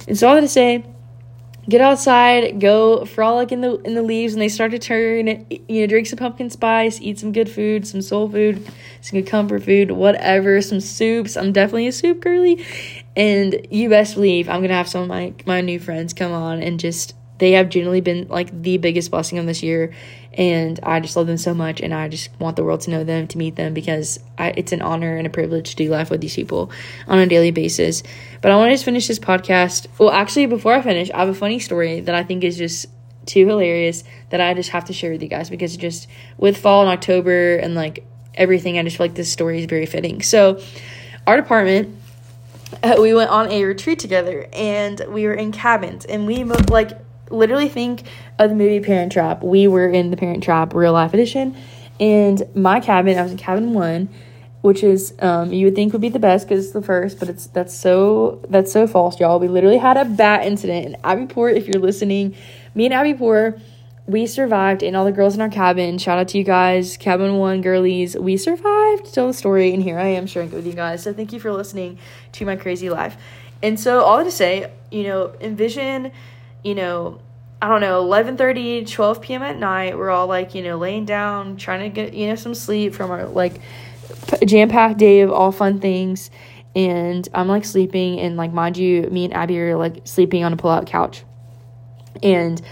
And 0.06 0.16
so 0.16 0.28
all 0.28 0.36
that 0.36 0.42
to 0.42 0.48
say, 0.48 0.84
get 1.68 1.80
outside, 1.80 2.60
go 2.60 3.04
frolic 3.04 3.52
in 3.52 3.60
the 3.60 3.76
in 3.82 3.94
the 3.94 4.02
leaves, 4.02 4.32
and 4.32 4.42
they 4.42 4.48
start 4.48 4.70
to 4.72 4.78
turn. 4.78 5.46
You 5.68 5.80
know, 5.80 5.86
drink 5.86 6.06
some 6.06 6.18
pumpkin 6.18 6.50
spice, 6.50 7.00
eat 7.00 7.18
some 7.18 7.32
good 7.32 7.48
food, 7.48 7.86
some 7.86 8.02
soul 8.02 8.28
food, 8.28 8.66
some 9.00 9.20
good 9.20 9.28
comfort 9.28 9.62
food, 9.62 9.90
whatever. 9.90 10.60
Some 10.60 10.80
soups. 10.80 11.36
I'm 11.36 11.52
definitely 11.52 11.86
a 11.86 11.92
soup 11.92 12.20
girly, 12.20 12.64
and 13.16 13.66
you 13.70 13.88
best 13.88 14.14
believe 14.14 14.48
I'm 14.48 14.62
gonna 14.62 14.74
have 14.74 14.88
some 14.88 15.02
of 15.02 15.08
my 15.08 15.34
my 15.46 15.60
new 15.60 15.78
friends 15.78 16.12
come 16.12 16.32
on 16.32 16.62
and 16.62 16.80
just 16.80 17.14
they 17.38 17.52
have 17.52 17.68
generally 17.70 18.00
been 18.00 18.28
like 18.28 18.62
the 18.62 18.76
biggest 18.76 19.10
blessing 19.10 19.38
of 19.38 19.46
this 19.46 19.62
year 19.62 19.92
and 20.34 20.78
I 20.82 21.00
just 21.00 21.16
love 21.16 21.26
them 21.26 21.36
so 21.36 21.54
much 21.54 21.80
and 21.80 21.92
I 21.92 22.08
just 22.08 22.30
want 22.38 22.56
the 22.56 22.64
world 22.64 22.82
to 22.82 22.90
know 22.90 23.02
them 23.02 23.26
to 23.28 23.38
meet 23.38 23.56
them 23.56 23.74
because 23.74 24.20
I, 24.38 24.48
it's 24.56 24.72
an 24.72 24.80
honor 24.80 25.16
and 25.16 25.26
a 25.26 25.30
privilege 25.30 25.70
to 25.70 25.76
do 25.76 25.90
life 25.90 26.10
with 26.10 26.20
these 26.20 26.34
people 26.34 26.70
on 27.08 27.18
a 27.18 27.26
daily 27.26 27.50
basis. 27.50 28.02
But 28.40 28.52
I 28.52 28.56
want 28.56 28.68
to 28.68 28.74
just 28.74 28.84
finish 28.84 29.08
this 29.08 29.18
podcast. 29.18 29.86
Well 29.98 30.10
actually 30.10 30.46
before 30.46 30.74
I 30.74 30.82
finish 30.82 31.10
I 31.10 31.18
have 31.18 31.28
a 31.28 31.34
funny 31.34 31.58
story 31.58 32.00
that 32.00 32.14
I 32.14 32.22
think 32.22 32.44
is 32.44 32.56
just 32.56 32.86
too 33.26 33.46
hilarious 33.46 34.04
that 34.30 34.40
I 34.40 34.54
just 34.54 34.70
have 34.70 34.84
to 34.86 34.92
share 34.92 35.12
with 35.12 35.22
you 35.22 35.28
guys 35.28 35.50
because 35.50 35.76
just 35.76 36.08
with 36.38 36.56
fall 36.56 36.82
and 36.82 36.90
October 36.90 37.56
and 37.56 37.74
like 37.74 38.04
everything 38.34 38.78
I 38.78 38.82
just 38.82 38.96
feel 38.96 39.04
like 39.06 39.14
this 39.14 39.30
story 39.32 39.58
is 39.58 39.66
very 39.66 39.86
fitting. 39.86 40.22
So 40.22 40.60
our 41.26 41.36
department 41.36 41.96
uh, 42.82 42.96
we 43.00 43.14
went 43.14 43.30
on 43.30 43.50
a 43.50 43.64
retreat 43.64 43.98
together 43.98 44.46
and 44.52 45.04
we 45.08 45.26
were 45.26 45.34
in 45.34 45.50
cabins 45.50 46.04
and 46.04 46.26
we 46.26 46.44
moved 46.44 46.70
like 46.70 46.92
literally 47.30 47.68
think 47.68 48.02
of 48.38 48.50
the 48.50 48.56
movie 48.56 48.80
Parent 48.80 49.12
Trap. 49.12 49.42
We 49.42 49.68
were 49.68 49.88
in 49.88 50.10
the 50.10 50.16
Parent 50.16 50.42
Trap 50.42 50.74
real 50.74 50.92
life 50.92 51.14
edition, 51.14 51.56
and 51.98 52.42
my 52.54 52.80
cabin, 52.80 53.18
I 53.18 53.22
was 53.22 53.32
in 53.32 53.38
cabin 53.38 53.72
one, 53.72 54.08
which 54.62 54.82
is 54.82 55.14
um, 55.20 55.52
you 55.52 55.66
would 55.66 55.74
think 55.74 55.92
would 55.92 56.02
be 56.02 56.08
the 56.10 56.18
best 56.18 56.46
because 56.46 56.64
it's 56.64 56.74
the 56.74 56.82
first, 56.82 57.18
but 57.18 57.28
it's 57.28 57.46
that's 57.46 57.74
so 57.74 58.42
that's 58.48 58.70
so 58.72 58.86
false, 58.86 59.18
y'all. 59.18 59.38
We 59.38 59.48
literally 59.48 59.78
had 59.78 59.96
a 59.96 60.04
bat 60.04 60.44
incident 60.44 60.86
in 60.86 61.00
Abbeyport. 61.02 61.56
If 61.56 61.66
you're 61.68 61.80
listening, 61.80 62.34
me 62.74 62.84
and 62.86 62.94
Abbey 62.94 63.14
Port. 63.14 63.58
we 64.06 64.26
survived, 64.26 64.82
and 64.82 64.96
all 64.96 65.04
the 65.04 65.12
girls 65.12 65.34
in 65.34 65.40
our 65.40 65.48
cabin. 65.48 65.96
Shout 65.98 66.18
out 66.18 66.28
to 66.28 66.38
you 66.38 66.44
guys, 66.44 66.96
cabin 66.96 67.36
one 67.36 67.62
girlies. 67.62 68.16
We 68.16 68.36
survived. 68.36 69.14
Tell 69.14 69.28
the 69.28 69.34
story, 69.34 69.72
and 69.72 69.82
here 69.82 69.98
I 69.98 70.08
am 70.08 70.26
sharing 70.26 70.48
it 70.50 70.54
with 70.54 70.66
you 70.66 70.72
guys. 70.72 71.02
So 71.04 71.12
thank 71.12 71.32
you 71.32 71.38
for 71.38 71.52
listening 71.52 71.98
to 72.32 72.44
my 72.44 72.56
crazy 72.56 72.90
life. 72.90 73.16
And 73.62 73.78
so 73.78 74.00
all 74.00 74.18
I 74.18 74.24
to 74.24 74.30
say, 74.30 74.72
you 74.90 75.04
know, 75.04 75.34
envision 75.40 76.12
you 76.62 76.74
know, 76.74 77.20
I 77.62 77.68
don't 77.68 77.80
know, 77.80 78.02
11:30, 78.04 78.90
12 78.90 79.20
p.m. 79.20 79.42
at 79.42 79.58
night, 79.58 79.98
we're 79.98 80.10
all 80.10 80.26
like, 80.26 80.54
you 80.54 80.62
know, 80.62 80.78
laying 80.78 81.04
down, 81.04 81.56
trying 81.56 81.80
to 81.80 81.88
get, 81.88 82.14
you 82.14 82.28
know, 82.28 82.34
some 82.34 82.54
sleep 82.54 82.94
from 82.94 83.10
our 83.10 83.26
like 83.26 83.60
jam-packed 84.44 84.98
day 84.98 85.20
of 85.20 85.30
all 85.30 85.52
fun 85.52 85.80
things. 85.80 86.30
And 86.74 87.28
I'm 87.34 87.48
like 87.48 87.64
sleeping 87.64 88.20
and 88.20 88.36
like 88.36 88.52
mind 88.52 88.76
you, 88.76 89.02
me 89.10 89.24
and 89.24 89.34
Abby 89.34 89.58
are 89.60 89.76
like 89.76 90.02
sleeping 90.04 90.44
on 90.44 90.52
a 90.52 90.56
pull-out 90.56 90.86
couch. 90.86 91.24
And 92.22 92.62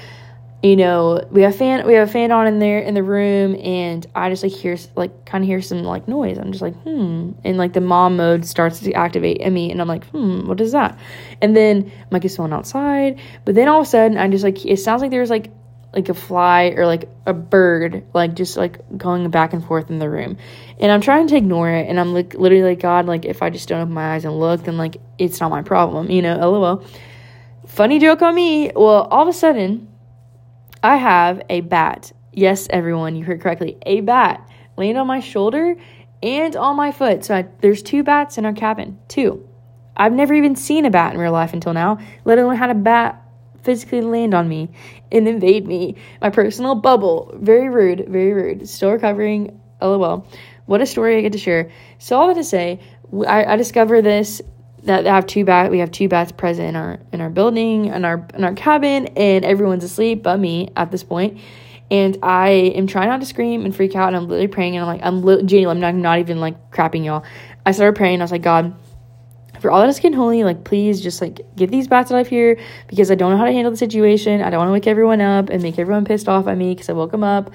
you 0.62 0.74
know, 0.74 1.24
we 1.30 1.42
have 1.42 1.54
fan 1.54 1.86
we 1.86 1.94
have 1.94 2.08
a 2.08 2.12
fan 2.12 2.32
on 2.32 2.48
in 2.48 2.58
there 2.58 2.80
in 2.80 2.94
the 2.94 3.02
room 3.02 3.54
and 3.62 4.04
I 4.16 4.28
just 4.28 4.42
like 4.42 4.50
hear 4.50 4.76
like 4.96 5.24
kind 5.24 5.44
of 5.44 5.48
hear 5.48 5.62
some 5.62 5.84
like 5.84 6.08
noise. 6.08 6.36
I'm 6.36 6.50
just 6.50 6.62
like, 6.62 6.74
hmm. 6.82 7.30
And 7.44 7.58
like 7.58 7.74
the 7.74 7.80
mom 7.80 8.16
mode 8.16 8.44
starts 8.44 8.80
to 8.80 8.92
activate 8.92 9.36
in 9.36 9.54
me 9.54 9.70
and 9.70 9.80
I'm 9.80 9.86
like, 9.86 10.04
hmm, 10.06 10.48
what 10.48 10.60
is 10.60 10.72
that? 10.72 10.98
And 11.40 11.56
then 11.56 11.92
I'm 12.00 12.08
like, 12.10 12.24
it's 12.24 12.34
someone 12.34 12.52
outside. 12.52 13.20
But 13.44 13.54
then 13.54 13.68
all 13.68 13.80
of 13.80 13.86
a 13.86 13.90
sudden 13.90 14.18
I 14.18 14.26
just 14.28 14.42
like 14.42 14.66
it 14.66 14.78
sounds 14.78 15.00
like 15.00 15.12
there's 15.12 15.30
like 15.30 15.52
like 15.92 16.08
a 16.08 16.14
fly 16.14 16.74
or 16.76 16.86
like 16.86 17.08
a 17.24 17.32
bird 17.32 18.04
like 18.12 18.34
just 18.34 18.56
like 18.56 18.78
going 18.98 19.30
back 19.30 19.52
and 19.52 19.64
forth 19.64 19.88
in 19.88 19.98
the 19.98 20.08
room 20.08 20.36
and 20.78 20.92
i'm 20.92 21.00
trying 21.00 21.26
to 21.26 21.34
ignore 21.34 21.70
it 21.70 21.88
and 21.88 21.98
i'm 21.98 22.12
like 22.12 22.34
literally 22.34 22.62
like 22.62 22.80
god 22.80 23.06
like 23.06 23.24
if 23.24 23.42
i 23.42 23.48
just 23.48 23.68
don't 23.68 23.80
open 23.80 23.94
my 23.94 24.14
eyes 24.14 24.26
and 24.26 24.38
look 24.38 24.62
then 24.64 24.76
like 24.76 24.98
it's 25.16 25.40
not 25.40 25.50
my 25.50 25.62
problem 25.62 26.10
you 26.10 26.20
know 26.20 26.36
lol 26.36 26.84
funny 27.66 27.98
joke 27.98 28.20
on 28.20 28.34
me 28.34 28.70
well 28.76 29.08
all 29.10 29.22
of 29.22 29.28
a 29.28 29.32
sudden 29.32 29.88
I 30.82 30.96
have 30.96 31.42
a 31.48 31.60
bat. 31.60 32.12
Yes, 32.32 32.66
everyone, 32.70 33.16
you 33.16 33.24
heard 33.24 33.40
correctly. 33.40 33.78
A 33.82 34.00
bat 34.00 34.48
laying 34.76 34.96
on 34.96 35.06
my 35.06 35.20
shoulder 35.20 35.76
and 36.22 36.56
on 36.56 36.76
my 36.76 36.92
foot. 36.92 37.24
So 37.24 37.34
I, 37.34 37.46
there's 37.60 37.82
two 37.82 38.02
bats 38.02 38.38
in 38.38 38.46
our 38.46 38.52
cabin. 38.52 38.98
Two. 39.08 39.48
I've 39.96 40.12
never 40.12 40.34
even 40.34 40.54
seen 40.54 40.84
a 40.84 40.90
bat 40.90 41.14
in 41.14 41.20
real 41.20 41.32
life 41.32 41.52
until 41.52 41.72
now, 41.72 41.98
let 42.24 42.38
alone 42.38 42.56
had 42.56 42.70
a 42.70 42.74
bat 42.74 43.22
physically 43.64 44.00
land 44.00 44.34
on 44.34 44.48
me 44.48 44.70
and 45.10 45.26
invade 45.26 45.66
me. 45.66 45.96
My 46.22 46.30
personal 46.30 46.76
bubble. 46.76 47.34
Very 47.40 47.68
rude, 47.68 48.06
very 48.08 48.32
rude. 48.32 48.68
Still 48.68 48.92
recovering. 48.92 49.60
LOL. 49.80 50.26
What 50.66 50.80
a 50.80 50.86
story 50.86 51.16
I 51.16 51.20
get 51.22 51.32
to 51.32 51.38
share. 51.38 51.70
So 51.98 52.16
all 52.16 52.28
that 52.28 52.34
to 52.34 52.44
say, 52.44 52.80
I, 53.26 53.44
I 53.44 53.56
discovered 53.56 54.02
this 54.02 54.42
that 54.84 55.06
have 55.06 55.26
two 55.26 55.44
bat 55.44 55.70
we 55.70 55.78
have 55.80 55.90
two 55.90 56.08
bats 56.08 56.32
present 56.32 56.68
in 56.68 56.76
our 56.76 56.98
in 57.12 57.20
our 57.20 57.30
building 57.30 57.86
in 57.86 58.04
our 58.04 58.26
in 58.34 58.44
our 58.44 58.54
cabin 58.54 59.06
and 59.16 59.44
everyone's 59.44 59.84
asleep 59.84 60.22
but 60.22 60.38
me 60.38 60.70
at 60.76 60.90
this 60.90 61.02
point. 61.02 61.38
And 61.90 62.18
I 62.22 62.50
am 62.50 62.86
trying 62.86 63.08
not 63.08 63.20
to 63.20 63.26
scream 63.26 63.64
and 63.64 63.74
freak 63.74 63.96
out 63.96 64.08
and 64.08 64.16
I'm 64.16 64.28
literally 64.28 64.48
praying 64.48 64.76
and 64.76 64.84
I'm 64.84 64.88
like 64.88 65.04
I'm 65.04 65.22
li- 65.22 65.42
genuinely 65.44 65.84
I'm 65.84 66.00
not, 66.00 66.10
not 66.10 66.18
even 66.20 66.40
like 66.40 66.70
crapping 66.70 67.04
y'all. 67.04 67.24
I 67.64 67.72
started 67.72 67.96
praying 67.96 68.20
I 68.20 68.24
was 68.24 68.32
like 68.32 68.42
God 68.42 68.76
for 69.60 69.70
all 69.70 69.80
that 69.80 69.88
is 69.88 69.98
good 69.98 70.14
holy 70.14 70.44
like 70.44 70.62
please 70.64 71.00
just 71.00 71.20
like 71.20 71.40
get 71.56 71.70
these 71.70 71.88
bats 71.88 72.12
out 72.12 72.20
of 72.20 72.28
here 72.28 72.58
because 72.86 73.10
I 73.10 73.14
don't 73.16 73.32
know 73.32 73.38
how 73.38 73.46
to 73.46 73.52
handle 73.52 73.70
the 73.70 73.76
situation. 73.76 74.42
I 74.42 74.50
don't 74.50 74.58
want 74.58 74.68
to 74.68 74.72
wake 74.72 74.86
everyone 74.86 75.20
up 75.20 75.50
and 75.50 75.62
make 75.62 75.78
everyone 75.78 76.04
pissed 76.04 76.28
off 76.28 76.46
at 76.46 76.56
me 76.56 76.74
because 76.74 76.88
I 76.88 76.92
woke 76.92 77.10
them 77.10 77.24
up 77.24 77.50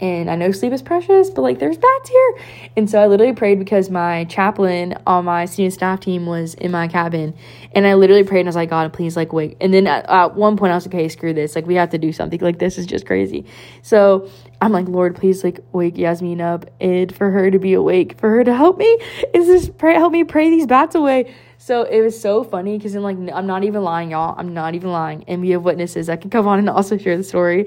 and 0.00 0.30
I 0.30 0.34
know 0.34 0.50
sleep 0.50 0.72
is 0.72 0.80
precious, 0.80 1.28
but 1.28 1.42
like 1.42 1.58
there's 1.58 1.76
bats 1.76 2.08
here. 2.08 2.38
And 2.76 2.88
so 2.88 2.98
I 2.98 3.06
literally 3.06 3.34
prayed 3.34 3.58
because 3.58 3.90
my 3.90 4.24
chaplain 4.24 4.96
on 5.06 5.26
my 5.26 5.44
student 5.44 5.74
staff 5.74 6.00
team 6.00 6.24
was 6.24 6.54
in 6.54 6.70
my 6.70 6.88
cabin. 6.88 7.34
And 7.72 7.86
I 7.86 7.94
literally 7.94 8.24
prayed 8.24 8.40
and 8.40 8.48
I 8.48 8.50
was 8.50 8.56
like, 8.56 8.70
God, 8.70 8.92
please 8.94 9.14
like 9.14 9.32
wake. 9.32 9.58
And 9.60 9.74
then 9.74 9.86
at, 9.86 10.08
at 10.08 10.34
one 10.34 10.56
point 10.56 10.72
I 10.72 10.74
was 10.74 10.86
like, 10.86 10.94
okay, 10.94 11.08
screw 11.08 11.34
this. 11.34 11.54
Like 11.54 11.66
we 11.66 11.74
have 11.74 11.90
to 11.90 11.98
do 11.98 12.12
something. 12.12 12.40
Like 12.40 12.58
this 12.58 12.78
is 12.78 12.86
just 12.86 13.06
crazy. 13.06 13.44
So 13.82 14.30
I'm 14.62 14.72
like, 14.72 14.88
Lord, 14.88 15.16
please 15.16 15.44
like 15.44 15.60
wake 15.72 15.98
Yasmin 15.98 16.40
up 16.40 16.64
and 16.80 17.14
for 17.14 17.30
her 17.30 17.50
to 17.50 17.58
be 17.58 17.74
awake, 17.74 18.18
for 18.18 18.30
her 18.30 18.42
to 18.42 18.54
help 18.54 18.78
me. 18.78 18.98
Is 19.34 19.46
this 19.46 19.68
pray 19.68 19.94
help 19.94 20.12
me 20.12 20.24
pray 20.24 20.48
these 20.48 20.66
bats 20.66 20.94
away. 20.94 21.34
So 21.58 21.82
it 21.82 22.00
was 22.00 22.18
so 22.18 22.42
funny 22.42 22.78
because 22.78 22.94
I'm 22.94 23.02
like, 23.02 23.18
I'm 23.34 23.46
not 23.46 23.64
even 23.64 23.82
lying, 23.82 24.12
y'all. 24.12 24.34
I'm 24.38 24.54
not 24.54 24.74
even 24.74 24.92
lying. 24.92 25.24
And 25.28 25.42
we 25.42 25.50
have 25.50 25.62
witnesses 25.62 26.06
that 26.06 26.22
can 26.22 26.30
come 26.30 26.48
on 26.48 26.58
and 26.58 26.70
also 26.70 26.96
share 26.96 27.18
the 27.18 27.22
story 27.22 27.66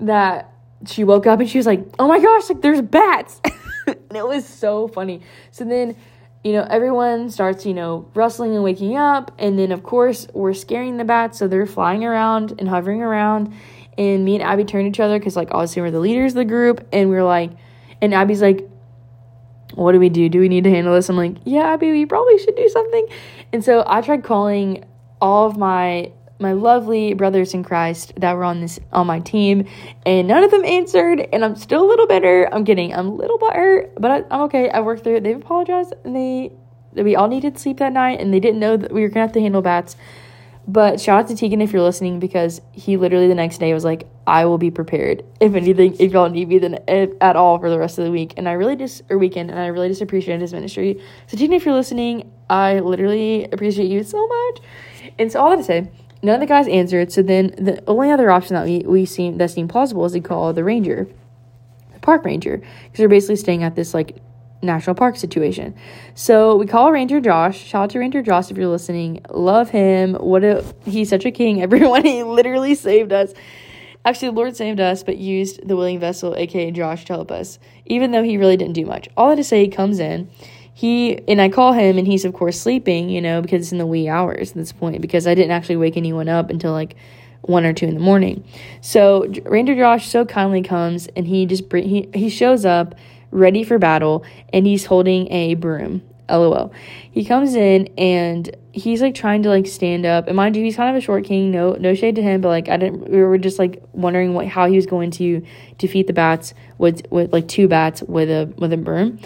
that 0.00 0.52
she 0.86 1.04
woke 1.04 1.26
up 1.26 1.40
and 1.40 1.48
she 1.48 1.58
was 1.58 1.66
like, 1.66 1.84
"Oh 1.98 2.08
my 2.08 2.20
gosh, 2.20 2.48
like 2.48 2.62
there's 2.62 2.80
bats." 2.80 3.40
and 3.86 4.16
it 4.16 4.26
was 4.26 4.46
so 4.46 4.88
funny. 4.88 5.20
So 5.50 5.64
then, 5.64 5.96
you 6.44 6.52
know, 6.52 6.66
everyone 6.70 7.30
starts, 7.30 7.66
you 7.66 7.74
know, 7.74 8.10
rustling 8.14 8.54
and 8.54 8.64
waking 8.64 8.96
up, 8.96 9.32
and 9.38 9.58
then 9.58 9.72
of 9.72 9.82
course, 9.82 10.26
we're 10.32 10.54
scaring 10.54 10.96
the 10.96 11.04
bats, 11.04 11.38
so 11.38 11.48
they're 11.48 11.66
flying 11.66 12.04
around 12.04 12.54
and 12.58 12.68
hovering 12.68 13.02
around. 13.02 13.52
And 13.98 14.24
me 14.24 14.34
and 14.36 14.42
Abby 14.42 14.64
turned 14.64 14.86
to 14.86 14.88
each 14.88 15.00
other 15.00 15.20
cuz 15.20 15.36
like 15.36 15.48
obviously 15.50 15.82
we're 15.82 15.90
the 15.90 16.00
leaders 16.00 16.32
of 16.32 16.36
the 16.36 16.44
group 16.44 16.86
and 16.92 17.10
we 17.10 17.16
are 17.16 17.24
like 17.24 17.50
and 18.00 18.14
Abby's 18.14 18.40
like 18.40 18.66
what 19.74 19.92
do 19.92 20.00
we 20.00 20.08
do? 20.08 20.28
Do 20.28 20.40
we 20.40 20.48
need 20.48 20.64
to 20.64 20.70
handle 20.70 20.94
this? 20.94 21.08
I'm 21.08 21.16
like, 21.16 21.36
yeah, 21.44 21.72
Abby, 21.74 21.90
we 21.90 22.06
probably 22.06 22.38
should 22.38 22.56
do 22.56 22.68
something. 22.68 23.06
And 23.52 23.64
so 23.64 23.84
I 23.86 24.00
tried 24.00 24.24
calling 24.24 24.84
all 25.20 25.46
of 25.46 25.56
my 25.56 26.12
my 26.40 26.52
lovely 26.52 27.14
brothers 27.14 27.52
in 27.52 27.62
Christ 27.62 28.14
that 28.16 28.34
were 28.34 28.44
on 28.44 28.60
this 28.60 28.80
on 28.92 29.06
my 29.06 29.20
team, 29.20 29.68
and 30.06 30.26
none 30.26 30.42
of 30.42 30.50
them 30.50 30.64
answered, 30.64 31.28
and 31.32 31.44
I'm 31.44 31.54
still 31.54 31.84
a 31.84 31.88
little 31.88 32.06
bitter. 32.06 32.48
I'm 32.52 32.64
kidding. 32.64 32.94
I'm 32.94 33.08
a 33.08 33.14
little 33.14 33.38
butthurt, 33.38 33.90
but 33.98 34.10
I, 34.10 34.34
am 34.34 34.40
okay. 34.42 34.70
I 34.70 34.80
worked 34.80 35.04
through 35.04 35.16
it. 35.16 35.24
They've 35.24 35.36
apologized, 35.36 35.92
and 36.04 36.16
they 36.16 36.52
we 36.94 37.14
all 37.14 37.28
needed 37.28 37.58
sleep 37.58 37.78
that 37.78 37.92
night, 37.92 38.20
and 38.20 38.32
they 38.32 38.40
didn't 38.40 38.58
know 38.58 38.76
that 38.76 38.92
we 38.92 39.02
were 39.02 39.08
gonna 39.08 39.20
have 39.20 39.32
to 39.32 39.40
handle 39.40 39.62
bats. 39.62 39.96
But 40.66 41.00
shout 41.00 41.20
out 41.20 41.28
to 41.28 41.36
Tegan 41.36 41.60
if 41.60 41.72
you're 41.72 41.82
listening 41.82 42.20
because 42.20 42.60
he 42.72 42.96
literally 42.96 43.28
the 43.28 43.34
next 43.34 43.58
day 43.58 43.74
was 43.74 43.84
like, 43.84 44.06
"I 44.26 44.46
will 44.46 44.58
be 44.58 44.70
prepared 44.70 45.24
if 45.40 45.54
anything 45.54 45.96
if 45.98 46.12
y'all 46.12 46.30
need 46.30 46.48
me 46.48 46.58
then 46.58 46.78
if, 46.88 47.10
at 47.20 47.36
all 47.36 47.58
for 47.58 47.68
the 47.70 47.78
rest 47.78 47.98
of 47.98 48.04
the 48.04 48.10
week." 48.10 48.34
And 48.36 48.48
I 48.48 48.52
really 48.52 48.76
just 48.76 49.02
or 49.10 49.18
weekend, 49.18 49.50
and 49.50 49.58
I 49.58 49.66
really 49.66 49.88
just 49.88 50.00
appreciate 50.00 50.40
his 50.40 50.54
ministry. 50.54 51.00
So 51.26 51.36
Tegan, 51.36 51.52
if 51.52 51.66
you're 51.66 51.74
listening, 51.74 52.30
I 52.48 52.80
literally 52.80 53.44
appreciate 53.52 53.90
you 53.90 54.02
so 54.04 54.26
much. 54.26 54.60
And 55.18 55.30
so 55.30 55.40
all 55.40 55.50
that 55.50 55.56
to 55.56 55.64
say 55.64 55.90
None 56.22 56.34
of 56.34 56.40
the 56.40 56.46
guys 56.46 56.68
answered, 56.68 57.10
so 57.10 57.22
then 57.22 57.54
the 57.56 57.82
only 57.86 58.10
other 58.10 58.30
option 58.30 58.54
that 58.54 58.66
we, 58.66 58.80
we 58.80 59.06
seem 59.06 59.38
that 59.38 59.50
seemed 59.50 59.70
plausible 59.70 60.04
is 60.04 60.12
to 60.12 60.20
call 60.20 60.52
the 60.52 60.62
ranger, 60.62 61.08
the 61.94 62.00
park 62.00 62.24
ranger, 62.24 62.58
because 62.58 62.98
they're 62.98 63.08
basically 63.08 63.36
staying 63.36 63.62
at 63.62 63.74
this 63.74 63.94
like 63.94 64.18
national 64.62 64.94
park 64.94 65.16
situation. 65.16 65.74
So 66.14 66.56
we 66.56 66.66
call 66.66 66.92
Ranger 66.92 67.20
Josh. 67.20 67.58
Shout 67.58 67.84
out 67.84 67.90
to 67.90 67.98
Ranger 67.98 68.22
Josh 68.22 68.50
if 68.50 68.58
you're 68.58 68.68
listening. 68.68 69.24
Love 69.30 69.70
him. 69.70 70.14
What 70.14 70.44
a 70.44 70.64
he's 70.84 71.08
such 71.08 71.24
a 71.24 71.30
king. 71.30 71.62
Everyone 71.62 72.04
he 72.04 72.22
literally 72.22 72.74
saved 72.74 73.12
us. 73.12 73.32
Actually, 74.04 74.28
the 74.28 74.36
Lord 74.36 74.56
saved 74.56 74.80
us, 74.80 75.02
but 75.02 75.18
used 75.18 75.66
the 75.66 75.76
willing 75.76 76.00
vessel, 76.00 76.34
aka 76.34 76.70
Josh, 76.70 77.04
to 77.06 77.12
help 77.12 77.30
us, 77.30 77.58
even 77.84 78.12
though 78.12 78.22
he 78.22 78.38
really 78.38 78.56
didn't 78.56 78.72
do 78.72 78.86
much. 78.86 79.08
All 79.16 79.28
that 79.28 79.36
to 79.36 79.44
say, 79.44 79.62
he 79.62 79.68
comes 79.68 79.98
in 79.98 80.30
he 80.80 81.20
and 81.28 81.42
I 81.42 81.50
call 81.50 81.74
him 81.74 81.98
and 81.98 82.06
he's 82.06 82.24
of 82.24 82.32
course 82.32 82.58
sleeping, 82.58 83.10
you 83.10 83.20
know, 83.20 83.42
because 83.42 83.64
it's 83.64 83.72
in 83.72 83.76
the 83.76 83.86
wee 83.86 84.08
hours 84.08 84.52
at 84.52 84.56
this 84.56 84.72
point 84.72 85.02
because 85.02 85.26
I 85.26 85.34
didn't 85.34 85.50
actually 85.50 85.76
wake 85.76 85.98
anyone 85.98 86.26
up 86.26 86.48
until 86.48 86.72
like 86.72 86.96
one 87.42 87.66
or 87.66 87.74
two 87.74 87.84
in 87.84 87.92
the 87.92 88.00
morning. 88.00 88.42
So 88.80 89.30
Ranger 89.44 89.74
Josh 89.74 90.08
so 90.08 90.24
kindly 90.24 90.62
comes 90.62 91.06
and 91.08 91.26
he 91.26 91.44
just 91.44 91.68
bring, 91.68 91.86
he 91.86 92.08
he 92.14 92.30
shows 92.30 92.64
up 92.64 92.94
ready 93.30 93.62
for 93.62 93.78
battle 93.78 94.24
and 94.54 94.66
he's 94.66 94.86
holding 94.86 95.30
a 95.30 95.52
broom. 95.52 96.00
LOL. 96.30 96.72
He 97.10 97.26
comes 97.26 97.54
in 97.54 97.88
and 97.98 98.56
he's 98.72 99.02
like 99.02 99.14
trying 99.14 99.42
to 99.42 99.50
like 99.50 99.66
stand 99.66 100.06
up. 100.06 100.28
And 100.28 100.36
mind 100.36 100.56
you, 100.56 100.64
he's 100.64 100.76
kind 100.76 100.88
of 100.88 100.96
a 100.96 101.04
short 101.04 101.24
king. 101.26 101.50
No 101.50 101.72
no 101.72 101.94
shade 101.94 102.16
to 102.16 102.22
him, 102.22 102.40
but 102.40 102.48
like 102.48 102.70
I 102.70 102.78
didn't 102.78 103.10
we 103.10 103.22
were 103.22 103.36
just 103.36 103.58
like 103.58 103.82
wondering 103.92 104.32
what 104.32 104.46
how 104.46 104.66
he 104.66 104.76
was 104.76 104.86
going 104.86 105.10
to 105.12 105.44
defeat 105.76 106.06
the 106.06 106.14
bats 106.14 106.54
with 106.78 107.02
with 107.10 107.34
like 107.34 107.48
two 107.48 107.68
bats 107.68 108.02
with 108.02 108.30
a 108.30 108.50
with 108.56 108.72
a 108.72 108.78
broom. 108.78 109.18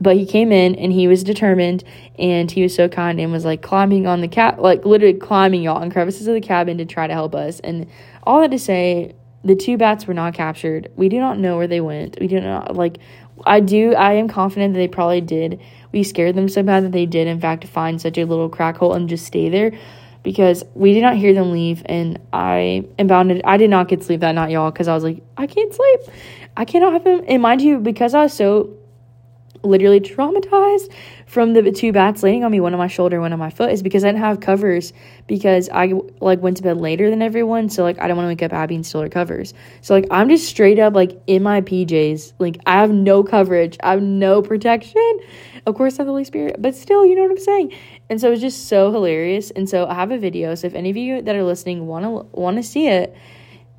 But 0.00 0.16
he 0.16 0.26
came 0.26 0.50
in 0.50 0.74
and 0.74 0.92
he 0.92 1.06
was 1.06 1.22
determined 1.22 1.84
and 2.18 2.50
he 2.50 2.62
was 2.62 2.74
so 2.74 2.88
kind 2.88 3.20
and 3.20 3.30
was 3.30 3.44
like 3.44 3.62
climbing 3.62 4.06
on 4.06 4.20
the 4.20 4.28
cat, 4.28 4.60
like 4.60 4.84
literally 4.84 5.14
climbing 5.14 5.62
y'all 5.62 5.80
on 5.80 5.90
crevices 5.90 6.26
of 6.26 6.34
the 6.34 6.40
cabin 6.40 6.78
to 6.78 6.84
try 6.84 7.06
to 7.06 7.12
help 7.12 7.34
us. 7.34 7.60
And 7.60 7.86
all 8.24 8.40
that 8.40 8.50
to 8.50 8.58
say, 8.58 9.14
the 9.44 9.54
two 9.54 9.76
bats 9.76 10.06
were 10.06 10.14
not 10.14 10.34
captured. 10.34 10.90
We 10.96 11.08
do 11.08 11.18
not 11.18 11.38
know 11.38 11.56
where 11.56 11.66
they 11.66 11.80
went. 11.80 12.18
We 12.18 12.26
do 12.26 12.40
not 12.40 12.74
like. 12.74 12.98
I 13.46 13.60
do. 13.60 13.94
I 13.94 14.14
am 14.14 14.28
confident 14.28 14.74
that 14.74 14.78
they 14.78 14.88
probably 14.88 15.20
did. 15.20 15.60
We 15.92 16.02
scared 16.02 16.34
them 16.34 16.48
so 16.48 16.62
bad 16.62 16.84
that 16.84 16.92
they 16.92 17.04
did, 17.04 17.26
in 17.26 17.40
fact, 17.40 17.66
find 17.66 18.00
such 18.00 18.16
a 18.16 18.24
little 18.24 18.48
crack 18.48 18.76
hole 18.76 18.94
and 18.94 19.08
just 19.08 19.26
stay 19.26 19.48
there 19.48 19.72
because 20.22 20.64
we 20.74 20.94
did 20.94 21.02
not 21.02 21.16
hear 21.16 21.34
them 21.34 21.52
leave. 21.52 21.82
And 21.86 22.18
I 22.32 22.84
am 22.98 23.06
bounded. 23.06 23.42
I 23.44 23.58
did 23.58 23.70
not 23.70 23.88
get 23.88 24.02
sleep 24.02 24.20
that 24.20 24.32
night, 24.32 24.50
y'all, 24.50 24.70
because 24.70 24.88
I 24.88 24.94
was 24.94 25.04
like, 25.04 25.22
I 25.36 25.46
can't 25.46 25.74
sleep. 25.74 26.00
I 26.56 26.64
cannot 26.64 26.94
have 26.94 27.04
them. 27.04 27.24
And 27.28 27.42
mind 27.42 27.60
you, 27.60 27.78
because 27.78 28.14
I 28.14 28.22
was 28.22 28.32
so 28.32 28.76
literally 29.64 30.00
traumatized 30.00 30.92
from 31.26 31.54
the 31.54 31.72
two 31.72 31.92
bats 31.92 32.22
laying 32.22 32.44
on 32.44 32.50
me, 32.50 32.60
one 32.60 32.74
on 32.74 32.78
my 32.78 32.86
shoulder, 32.86 33.20
one 33.20 33.32
on 33.32 33.38
my 33.38 33.50
foot, 33.50 33.72
is 33.72 33.82
because 33.82 34.04
I 34.04 34.08
didn't 34.08 34.20
have 34.20 34.40
covers 34.40 34.92
because 35.26 35.68
I 35.72 35.94
like 36.20 36.40
went 36.40 36.58
to 36.58 36.62
bed 36.62 36.76
later 36.76 37.10
than 37.10 37.22
everyone. 37.22 37.68
So 37.68 37.82
like 37.82 38.00
I 38.00 38.06
don't 38.06 38.16
want 38.16 38.26
to 38.26 38.28
wake 38.28 38.42
up 38.42 38.52
Abby 38.52 38.74
and 38.74 38.86
steal 38.86 39.00
her 39.00 39.08
covers. 39.08 39.54
So 39.80 39.94
like 39.94 40.06
I'm 40.10 40.28
just 40.28 40.46
straight 40.46 40.78
up 40.78 40.94
like 40.94 41.20
in 41.26 41.42
my 41.42 41.60
PJs. 41.62 42.34
Like 42.38 42.58
I 42.66 42.80
have 42.80 42.92
no 42.92 43.24
coverage. 43.24 43.76
I 43.82 43.92
have 43.92 44.02
no 44.02 44.42
protection. 44.42 45.20
Of 45.66 45.74
course 45.74 45.94
I 45.94 45.96
have 45.98 46.06
the 46.06 46.12
Holy 46.12 46.24
Spirit, 46.24 46.56
but 46.58 46.74
still, 46.74 47.06
you 47.06 47.14
know 47.14 47.22
what 47.22 47.30
I'm 47.30 47.38
saying? 47.38 47.74
And 48.10 48.20
so 48.20 48.30
it's 48.32 48.42
just 48.42 48.68
so 48.68 48.92
hilarious. 48.92 49.50
And 49.50 49.68
so 49.68 49.86
I 49.86 49.94
have 49.94 50.10
a 50.10 50.18
video. 50.18 50.54
So 50.54 50.66
if 50.66 50.74
any 50.74 50.90
of 50.90 50.96
you 50.96 51.22
that 51.22 51.34
are 51.34 51.44
listening 51.44 51.86
wanna 51.86 52.10
wanna 52.10 52.62
see 52.62 52.86
it, 52.86 53.16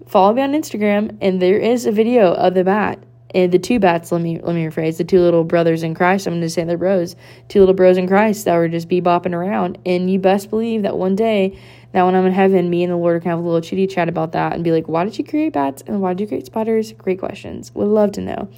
follow 0.08 0.34
me 0.34 0.42
on 0.42 0.54
Instagram 0.54 1.18
and 1.22 1.42
there 1.42 1.58
is 1.58 1.86
a 1.86 1.92
video 1.92 2.34
of 2.34 2.54
the 2.54 2.64
bat 2.64 3.00
and 3.36 3.52
the 3.52 3.60
two 3.60 3.80
bats, 3.80 4.14
let 4.14 4.22
me 4.22 4.40
let 4.40 4.56
me 4.56 4.66
rephrase, 4.66 4.98
the 4.98 5.04
two 5.04 5.20
little 5.20 5.44
brothers 5.44 5.84
in 5.84 5.94
Christ, 5.94 6.26
I'm 6.26 6.36
gonna 6.36 6.50
say 6.50 6.64
they're 6.64 6.78
bros, 6.78 7.18
two 7.50 7.60
little 7.60 7.76
bros 7.76 7.98
in 7.98 8.08
Christ 8.08 8.46
that 8.46 8.56
were 8.56 8.70
just 8.70 8.88
bebopping 8.88 9.34
around. 9.34 9.78
And 9.86 10.10
you 10.10 10.18
best 10.20 10.50
believe 10.50 10.84
that 10.84 10.98
one 10.98 11.16
day 11.16 11.60
that 11.92 12.04
when 12.04 12.16
I'm 12.16 12.26
in 12.26 12.32
heaven, 12.32 12.70
me 12.70 12.84
and 12.84 12.92
the 12.92 12.98
Lord 12.98 13.22
can 13.22 13.32
have 13.32 13.40
a 13.40 13.42
little 13.42 13.62
chitty 13.62 13.88
chat 13.88 14.08
about 14.08 14.32
that 14.32 14.54
and 14.54 14.64
be 14.64 14.72
like, 14.72 14.88
why 14.88 15.04
did 15.04 15.18
you 15.18 15.26
create 15.26 15.54
bats 15.54 15.84
and 15.86 16.02
why 16.02 16.14
did 16.14 16.22
you 16.22 16.28
create 16.28 16.46
spiders? 16.46 16.94
Great 16.94 17.20
questions. 17.20 17.76
Would 17.76 17.88
love 17.88 18.14
to 18.14 18.22
know. 18.22 18.50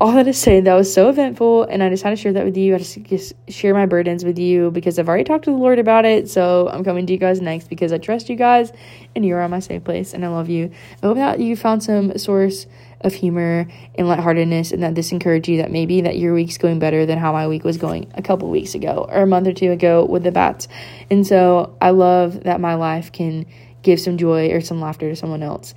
All 0.00 0.10
that 0.14 0.24
to 0.24 0.32
say, 0.32 0.60
that 0.60 0.74
was 0.74 0.92
so 0.92 1.08
eventful, 1.10 1.62
and 1.62 1.80
I 1.80 1.88
just 1.88 2.02
had 2.02 2.10
to 2.10 2.16
share 2.16 2.32
that 2.32 2.44
with 2.44 2.56
you. 2.56 2.74
I 2.74 2.78
just, 2.78 3.00
just 3.04 3.34
share 3.48 3.72
my 3.72 3.86
burdens 3.86 4.24
with 4.24 4.36
you 4.36 4.72
because 4.72 4.98
I've 4.98 5.08
already 5.08 5.22
talked 5.22 5.44
to 5.44 5.52
the 5.52 5.56
Lord 5.56 5.78
about 5.78 6.04
it. 6.04 6.28
So 6.28 6.68
I'm 6.72 6.82
coming 6.82 7.06
to 7.06 7.12
you 7.12 7.20
guys 7.20 7.40
next 7.40 7.68
because 7.68 7.92
I 7.92 7.98
trust 7.98 8.28
you 8.28 8.34
guys, 8.34 8.72
and 9.14 9.24
you're 9.24 9.40
on 9.40 9.52
my 9.52 9.60
safe 9.60 9.84
place, 9.84 10.12
and 10.12 10.24
I 10.24 10.28
love 10.28 10.48
you. 10.48 10.72
I 11.04 11.06
hope 11.06 11.18
that 11.18 11.38
you 11.38 11.54
found 11.54 11.84
some 11.84 12.18
source 12.18 12.66
of 13.04 13.14
humor 13.14 13.66
and 13.94 14.08
lightheartedness 14.08 14.72
and 14.72 14.82
that 14.82 14.94
this 14.94 15.12
encouraged 15.12 15.48
you 15.48 15.58
that 15.58 15.70
maybe 15.70 16.00
that 16.02 16.18
your 16.18 16.34
week's 16.34 16.58
going 16.58 16.78
better 16.78 17.06
than 17.06 17.18
how 17.18 17.32
my 17.32 17.46
week 17.48 17.64
was 17.64 17.76
going 17.76 18.10
a 18.14 18.22
couple 18.22 18.48
weeks 18.50 18.74
ago 18.74 19.06
or 19.08 19.22
a 19.22 19.26
month 19.26 19.46
or 19.46 19.52
two 19.52 19.70
ago 19.70 20.04
with 20.04 20.22
the 20.22 20.32
bats. 20.32 20.68
And 21.10 21.26
so 21.26 21.76
I 21.80 21.90
love 21.90 22.44
that 22.44 22.60
my 22.60 22.74
life 22.74 23.12
can 23.12 23.46
give 23.82 24.00
some 24.00 24.16
joy 24.16 24.50
or 24.50 24.60
some 24.60 24.80
laughter 24.80 25.08
to 25.10 25.16
someone 25.16 25.42
else. 25.42 25.74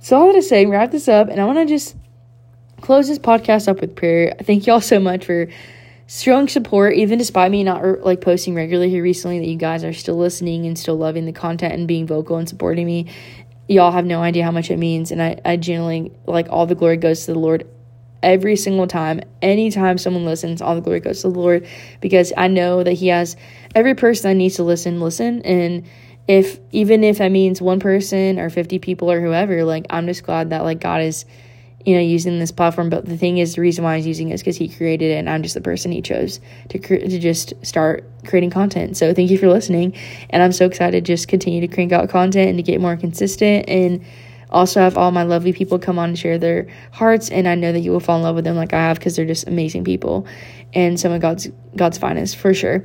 So 0.00 0.16
all 0.16 0.26
that 0.28 0.34
to 0.34 0.42
say, 0.42 0.66
wrap 0.66 0.90
this 0.90 1.08
up 1.08 1.28
and 1.28 1.40
I 1.40 1.44
want 1.44 1.58
to 1.58 1.66
just 1.66 1.96
close 2.80 3.08
this 3.08 3.18
podcast 3.18 3.68
up 3.68 3.80
with 3.80 3.96
prayer. 3.96 4.34
Thank 4.42 4.66
you 4.66 4.74
all 4.74 4.80
so 4.80 5.00
much 5.00 5.24
for 5.24 5.48
strong 6.08 6.46
support 6.46 6.94
even 6.94 7.18
despite 7.18 7.50
me 7.50 7.64
not 7.64 7.82
like 8.04 8.20
posting 8.20 8.54
regularly 8.54 8.88
here 8.88 9.02
recently 9.02 9.40
that 9.40 9.48
you 9.48 9.56
guys 9.56 9.82
are 9.82 9.92
still 9.92 10.16
listening 10.16 10.64
and 10.64 10.78
still 10.78 10.96
loving 10.96 11.26
the 11.26 11.32
content 11.32 11.74
and 11.74 11.88
being 11.88 12.06
vocal 12.06 12.36
and 12.36 12.48
supporting 12.48 12.86
me 12.86 13.08
y'all 13.68 13.92
have 13.92 14.06
no 14.06 14.22
idea 14.22 14.44
how 14.44 14.50
much 14.50 14.70
it 14.70 14.78
means. 14.78 15.10
And 15.10 15.22
I, 15.22 15.40
I 15.44 15.56
genuinely, 15.56 16.12
like, 16.26 16.48
all 16.50 16.66
the 16.66 16.74
glory 16.74 16.96
goes 16.96 17.26
to 17.26 17.32
the 17.32 17.38
Lord 17.38 17.66
every 18.22 18.56
single 18.56 18.86
time. 18.86 19.20
Anytime 19.42 19.98
someone 19.98 20.24
listens, 20.24 20.62
all 20.62 20.74
the 20.74 20.80
glory 20.80 21.00
goes 21.00 21.22
to 21.22 21.28
the 21.28 21.38
Lord 21.38 21.66
because 22.00 22.32
I 22.36 22.48
know 22.48 22.82
that 22.82 22.92
He 22.92 23.08
has 23.08 23.36
every 23.74 23.94
person 23.94 24.30
that 24.30 24.34
needs 24.34 24.56
to 24.56 24.62
listen, 24.62 25.00
listen. 25.00 25.42
And 25.42 25.86
if, 26.28 26.58
even 26.72 27.04
if 27.04 27.18
that 27.18 27.30
means 27.30 27.62
one 27.62 27.80
person 27.80 28.38
or 28.38 28.50
50 28.50 28.78
people 28.78 29.10
or 29.10 29.20
whoever, 29.20 29.64
like, 29.64 29.86
I'm 29.90 30.06
just 30.06 30.22
glad 30.22 30.50
that, 30.50 30.62
like, 30.62 30.80
God 30.80 31.02
is 31.02 31.24
you 31.86 31.94
know, 31.94 32.00
using 32.00 32.40
this 32.40 32.50
platform. 32.50 32.90
But 32.90 33.06
the 33.06 33.16
thing 33.16 33.38
is, 33.38 33.54
the 33.54 33.60
reason 33.60 33.84
why 33.84 33.96
he's 33.96 34.08
using 34.08 34.30
it 34.30 34.34
is 34.34 34.42
because 34.42 34.56
he 34.56 34.68
created 34.68 35.12
it, 35.12 35.14
and 35.14 35.30
I'm 35.30 35.42
just 35.42 35.54
the 35.54 35.60
person 35.60 35.92
he 35.92 36.02
chose 36.02 36.40
to 36.68 36.78
cre- 36.80 36.96
to 36.96 37.18
just 37.18 37.54
start 37.64 38.04
creating 38.26 38.50
content. 38.50 38.96
So 38.96 39.14
thank 39.14 39.30
you 39.30 39.38
for 39.38 39.48
listening, 39.48 39.94
and 40.30 40.42
I'm 40.42 40.52
so 40.52 40.66
excited 40.66 41.04
to 41.04 41.12
just 41.12 41.28
continue 41.28 41.60
to 41.60 41.68
crank 41.68 41.92
out 41.92 42.10
content 42.10 42.50
and 42.50 42.58
to 42.58 42.62
get 42.62 42.80
more 42.80 42.96
consistent 42.96 43.68
and 43.68 44.04
also 44.50 44.80
have 44.80 44.98
all 44.98 45.12
my 45.12 45.22
lovely 45.22 45.52
people 45.52 45.78
come 45.78 45.98
on 45.98 46.10
and 46.10 46.18
share 46.18 46.38
their 46.38 46.68
hearts 46.92 47.30
and 47.30 47.48
i 47.48 47.56
know 47.56 47.72
that 47.72 47.80
you 47.80 47.90
will 47.90 47.98
fall 47.98 48.16
in 48.16 48.22
love 48.22 48.36
with 48.36 48.44
them 48.44 48.54
like 48.54 48.72
i 48.72 48.76
have 48.78 48.96
because 48.96 49.16
they're 49.16 49.26
just 49.26 49.48
amazing 49.48 49.82
people 49.82 50.24
and 50.72 51.00
some 51.00 51.10
of 51.10 51.20
god's 51.20 51.48
god's 51.74 51.98
finest 51.98 52.36
for 52.36 52.54
sure 52.54 52.78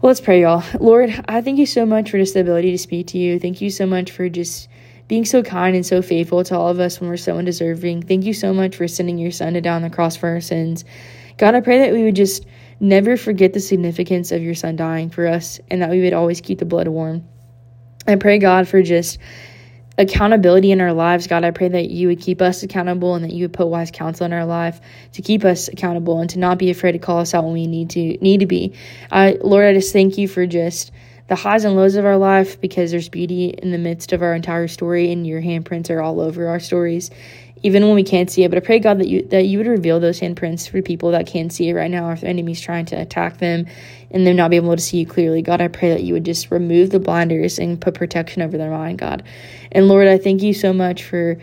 well 0.00 0.10
let's 0.10 0.20
pray 0.20 0.40
y'all 0.40 0.62
lord 0.78 1.10
i 1.26 1.40
thank 1.40 1.58
you 1.58 1.66
so 1.66 1.84
much 1.84 2.10
for 2.10 2.16
just 2.16 2.34
the 2.34 2.40
ability 2.40 2.70
to 2.70 2.78
speak 2.78 3.08
to 3.08 3.18
you 3.18 3.40
thank 3.40 3.60
you 3.60 3.70
so 3.70 3.86
much 3.86 4.12
for 4.12 4.28
just 4.28 4.68
being 5.08 5.24
so 5.24 5.42
kind 5.42 5.74
and 5.76 5.84
so 5.84 6.02
faithful 6.02 6.44
to 6.44 6.56
all 6.56 6.68
of 6.68 6.80
us 6.80 7.00
when 7.00 7.10
we're 7.10 7.16
so 7.16 7.36
undeserving. 7.36 8.02
Thank 8.02 8.24
you 8.24 8.32
so 8.32 8.52
much 8.54 8.76
for 8.76 8.88
sending 8.88 9.18
your 9.18 9.30
son 9.30 9.54
to 9.54 9.60
die 9.60 9.74
on 9.74 9.82
the 9.82 9.90
cross 9.90 10.16
for 10.16 10.28
our 10.28 10.40
sins. 10.40 10.84
God, 11.38 11.54
I 11.54 11.60
pray 11.60 11.78
that 11.80 11.92
we 11.92 12.04
would 12.04 12.16
just 12.16 12.46
never 12.80 13.16
forget 13.16 13.52
the 13.52 13.60
significance 13.60 14.32
of 14.32 14.42
your 14.42 14.54
son 14.54 14.76
dying 14.76 15.10
for 15.10 15.26
us 15.26 15.60
and 15.70 15.82
that 15.82 15.90
we 15.90 16.02
would 16.02 16.12
always 16.12 16.40
keep 16.40 16.58
the 16.58 16.64
blood 16.64 16.88
warm. 16.88 17.24
I 18.06 18.16
pray, 18.16 18.38
God, 18.38 18.68
for 18.68 18.82
just 18.82 19.18
accountability 19.98 20.72
in 20.72 20.80
our 20.80 20.92
lives. 20.92 21.26
God, 21.26 21.44
I 21.44 21.50
pray 21.50 21.68
that 21.68 21.90
you 21.90 22.08
would 22.08 22.20
keep 22.20 22.40
us 22.40 22.62
accountable 22.62 23.14
and 23.14 23.24
that 23.24 23.32
you 23.32 23.44
would 23.44 23.52
put 23.52 23.68
wise 23.68 23.90
counsel 23.90 24.26
in 24.26 24.32
our 24.32 24.46
life 24.46 24.80
to 25.12 25.22
keep 25.22 25.44
us 25.44 25.68
accountable 25.68 26.20
and 26.20 26.28
to 26.30 26.38
not 26.38 26.58
be 26.58 26.70
afraid 26.70 26.92
to 26.92 26.98
call 26.98 27.18
us 27.18 27.34
out 27.34 27.44
when 27.44 27.52
we 27.52 27.66
need 27.66 27.90
to 27.90 28.16
need 28.18 28.40
to 28.40 28.46
be. 28.46 28.74
I 29.10 29.38
Lord, 29.40 29.64
I 29.64 29.74
just 29.74 29.92
thank 29.92 30.18
you 30.18 30.28
for 30.28 30.46
just 30.46 30.90
the 31.32 31.36
highs 31.36 31.64
and 31.64 31.74
lows 31.74 31.94
of 31.94 32.04
our 32.04 32.18
life 32.18 32.60
because 32.60 32.90
there's 32.90 33.08
beauty 33.08 33.46
in 33.46 33.70
the 33.70 33.78
midst 33.78 34.12
of 34.12 34.20
our 34.20 34.34
entire 34.34 34.68
story 34.68 35.10
and 35.10 35.26
your 35.26 35.40
handprints 35.40 35.88
are 35.88 36.02
all 36.02 36.20
over 36.20 36.46
our 36.46 36.60
stories 36.60 37.10
even 37.62 37.86
when 37.86 37.94
we 37.94 38.02
can't 38.02 38.30
see 38.30 38.44
it. 38.44 38.50
But 38.50 38.58
i 38.58 38.60
pray 38.60 38.78
god 38.78 38.98
that 38.98 39.08
you 39.08 39.22
that 39.28 39.46
you 39.46 39.56
would 39.56 39.66
reveal 39.66 39.98
those 39.98 40.20
handprints 40.20 40.68
for 40.68 40.82
people 40.82 41.12
that 41.12 41.26
can't 41.26 41.50
see 41.50 41.70
it 41.70 41.72
right 41.72 41.90
now 41.90 42.10
or 42.10 42.12
if 42.12 42.20
the 42.20 42.28
enemy's 42.28 42.60
trying 42.60 42.84
to 42.86 42.96
attack 42.96 43.38
them 43.38 43.64
and 44.10 44.26
them 44.26 44.36
not 44.36 44.50
be 44.50 44.56
able 44.56 44.76
to 44.76 44.82
see 44.82 44.98
you 44.98 45.06
clearly. 45.06 45.40
God 45.40 45.62
i 45.62 45.68
pray 45.68 45.88
that 45.88 46.02
you 46.02 46.12
would 46.12 46.26
just 46.26 46.50
remove 46.50 46.90
the 46.90 47.00
blinders 47.00 47.58
and 47.58 47.80
put 47.80 47.94
protection 47.94 48.42
over 48.42 48.58
their 48.58 48.70
mind 48.70 48.98
god. 48.98 49.22
And 49.70 49.88
lord 49.88 50.08
i 50.08 50.18
thank 50.18 50.42
you 50.42 50.52
so 50.52 50.74
much 50.74 51.02
for 51.02 51.38